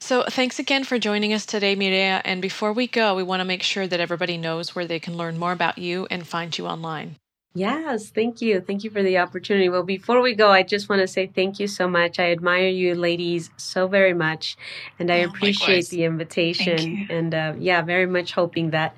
so, 0.00 0.24
thanks 0.24 0.58
again 0.58 0.84
for 0.84 0.98
joining 0.98 1.32
us 1.32 1.46
today, 1.46 1.76
Mireya. 1.76 2.20
And 2.24 2.40
before 2.42 2.72
we 2.72 2.86
go, 2.86 3.14
we 3.14 3.22
want 3.22 3.40
to 3.40 3.44
make 3.44 3.62
sure 3.62 3.86
that 3.86 4.00
everybody 4.00 4.36
knows 4.36 4.74
where 4.74 4.86
they 4.86 4.98
can 4.98 5.16
learn 5.16 5.38
more 5.38 5.52
about 5.52 5.78
you 5.78 6.06
and 6.10 6.26
find 6.26 6.56
you 6.56 6.66
online. 6.66 7.16
Yes, 7.52 8.10
thank 8.10 8.40
you. 8.40 8.60
Thank 8.60 8.84
you 8.84 8.90
for 8.90 9.02
the 9.02 9.18
opportunity. 9.18 9.68
Well, 9.68 9.82
before 9.82 10.22
we 10.22 10.36
go, 10.36 10.52
I 10.52 10.62
just 10.62 10.88
want 10.88 11.00
to 11.00 11.08
say 11.08 11.26
thank 11.26 11.58
you 11.58 11.66
so 11.66 11.88
much. 11.88 12.20
I 12.20 12.30
admire 12.30 12.68
you 12.68 12.94
ladies 12.94 13.50
so 13.56 13.88
very 13.88 14.14
much, 14.14 14.56
and 15.00 15.10
I 15.10 15.24
oh, 15.24 15.28
appreciate 15.28 15.66
likewise. 15.66 15.88
the 15.88 16.04
invitation. 16.04 17.08
And 17.10 17.34
uh, 17.34 17.54
yeah, 17.58 17.82
very 17.82 18.06
much 18.06 18.32
hoping 18.32 18.70
that 18.70 18.94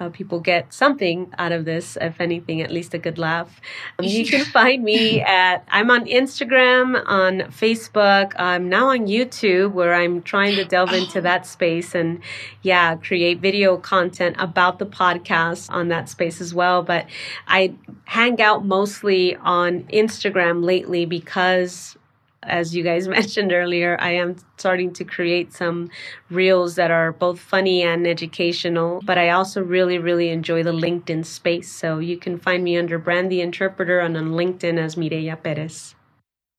uh, 0.00 0.08
people 0.10 0.40
get 0.40 0.72
something 0.72 1.32
out 1.38 1.52
of 1.52 1.64
this, 1.64 1.96
if 2.00 2.20
anything, 2.20 2.60
at 2.60 2.70
least 2.70 2.94
a 2.94 2.98
good 2.98 3.18
laugh. 3.18 3.60
Um, 3.98 4.06
you 4.06 4.24
can 4.24 4.44
find 4.52 4.82
me 4.82 5.20
at, 5.20 5.66
I'm 5.68 5.90
on 5.90 6.06
Instagram, 6.06 7.02
on 7.06 7.40
Facebook. 7.50 8.32
I'm 8.36 8.68
now 8.68 8.90
on 8.90 9.06
YouTube 9.06 9.72
where 9.72 9.94
I'm 9.94 10.22
trying 10.22 10.54
to 10.56 10.64
delve 10.64 10.92
into 10.92 11.20
that 11.22 11.46
space 11.46 11.94
and, 11.94 12.20
yeah, 12.62 12.96
create 12.96 13.40
video 13.40 13.76
content 13.76 14.36
about 14.38 14.78
the 14.78 14.86
podcast 14.86 15.70
on 15.70 15.88
that 15.88 16.08
space 16.08 16.40
as 16.40 16.54
well. 16.54 16.82
But 16.82 17.06
I 17.46 17.74
hang 18.04 18.40
out 18.40 18.64
mostly 18.64 19.36
on 19.36 19.82
Instagram 19.84 20.64
lately 20.64 21.06
because 21.06 21.96
as 22.42 22.74
you 22.74 22.82
guys 22.82 23.08
mentioned 23.18 23.52
earlier, 23.52 23.96
I 24.00 24.12
am 24.12 24.36
starting 24.56 24.92
to 24.94 25.04
create 25.04 25.52
some 25.52 25.90
reels 26.30 26.76
that 26.76 26.90
are 26.90 27.12
both 27.12 27.40
funny 27.40 27.82
and 27.82 28.06
educational. 28.06 29.00
But 29.04 29.18
I 29.18 29.30
also 29.30 29.62
really, 29.62 29.98
really 29.98 30.30
enjoy 30.30 30.62
the 30.62 30.72
LinkedIn 30.72 31.24
space. 31.24 31.70
So 31.70 31.98
you 31.98 32.16
can 32.16 32.38
find 32.38 32.64
me 32.64 32.76
under 32.76 32.98
Brand 32.98 33.30
the 33.30 33.40
Interpreter 33.40 34.00
and 34.00 34.16
on 34.16 34.30
LinkedIn 34.32 34.78
as 34.78 34.96
Mireya 34.96 35.42
Perez. 35.42 35.94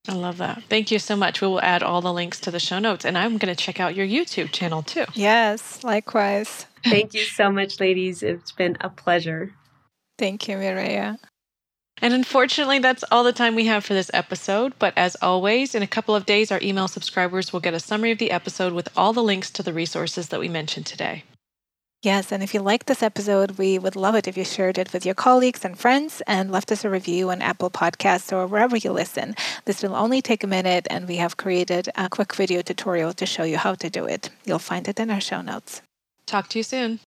I 0.07 0.13
love 0.13 0.37
that. 0.37 0.63
Thank 0.69 0.91
you 0.91 0.99
so 0.99 1.15
much. 1.15 1.41
We 1.41 1.47
will 1.47 1.61
add 1.61 1.83
all 1.83 2.01
the 2.01 2.13
links 2.13 2.39
to 2.41 2.51
the 2.51 2.59
show 2.59 2.79
notes. 2.79 3.05
And 3.05 3.17
I'm 3.17 3.37
going 3.37 3.53
to 3.53 3.61
check 3.61 3.79
out 3.79 3.95
your 3.95 4.07
YouTube 4.07 4.51
channel 4.51 4.81
too. 4.81 5.05
Yes, 5.13 5.83
likewise. 5.83 6.65
Thank 6.83 7.13
you 7.13 7.23
so 7.23 7.51
much, 7.51 7.79
ladies. 7.79 8.23
It's 8.23 8.51
been 8.51 8.77
a 8.81 8.89
pleasure. 8.89 9.53
Thank 10.17 10.47
you, 10.47 10.55
Mireya. 10.55 11.17
And 12.01 12.13
unfortunately, 12.13 12.79
that's 12.79 13.03
all 13.11 13.23
the 13.23 13.33
time 13.33 13.55
we 13.55 13.65
have 13.65 13.85
for 13.85 13.93
this 13.93 14.11
episode. 14.13 14.73
But 14.79 14.93
as 14.97 15.15
always, 15.21 15.75
in 15.75 15.83
a 15.83 15.87
couple 15.87 16.15
of 16.15 16.25
days, 16.25 16.51
our 16.51 16.59
email 16.61 16.87
subscribers 16.87 17.51
will 17.51 17.59
get 17.59 17.73
a 17.73 17.79
summary 17.79 18.11
of 18.11 18.17
the 18.17 18.31
episode 18.31 18.73
with 18.73 18.89
all 18.95 19.13
the 19.13 19.23
links 19.23 19.49
to 19.51 19.63
the 19.63 19.73
resources 19.73 20.29
that 20.29 20.39
we 20.39 20.47
mentioned 20.47 20.85
today. 20.85 21.23
Yes, 22.01 22.31
and 22.31 22.41
if 22.41 22.53
you 22.53 22.61
liked 22.61 22.87
this 22.87 23.03
episode, 23.03 23.57
we 23.57 23.77
would 23.77 23.97
love 23.97 24.15
it 24.15 24.25
if 24.25 24.37
you 24.37 24.45
shared 24.45 24.77
it 24.77 24.93
with 24.93 25.05
your 25.05 25.15
colleagues 25.15 25.65
and 25.65 25.77
friends 25.77 26.21
and 26.25 26.49
left 26.49 26.71
us 26.71 26.85
a 26.85 26.89
review 26.89 27.29
on 27.29 27.41
Apple 27.41 27.69
Podcasts 27.69 28.31
or 28.31 28.47
wherever 28.47 28.77
you 28.77 28.93
listen. 28.93 29.35
This 29.65 29.83
will 29.83 29.95
only 29.95 30.21
take 30.21 30.41
a 30.41 30.47
minute, 30.47 30.87
and 30.89 31.09
we 31.09 31.17
have 31.17 31.35
created 31.35 31.89
a 31.95 32.07
quick 32.07 32.33
video 32.33 32.61
tutorial 32.61 33.11
to 33.11 33.25
show 33.25 33.43
you 33.43 33.57
how 33.57 33.75
to 33.75 33.89
do 33.89 34.05
it. 34.05 34.29
You'll 34.45 34.59
find 34.59 34.87
it 34.87 34.97
in 34.97 35.11
our 35.11 35.19
show 35.19 35.41
notes. 35.41 35.81
Talk 36.25 36.47
to 36.49 36.59
you 36.59 36.63
soon. 36.63 36.97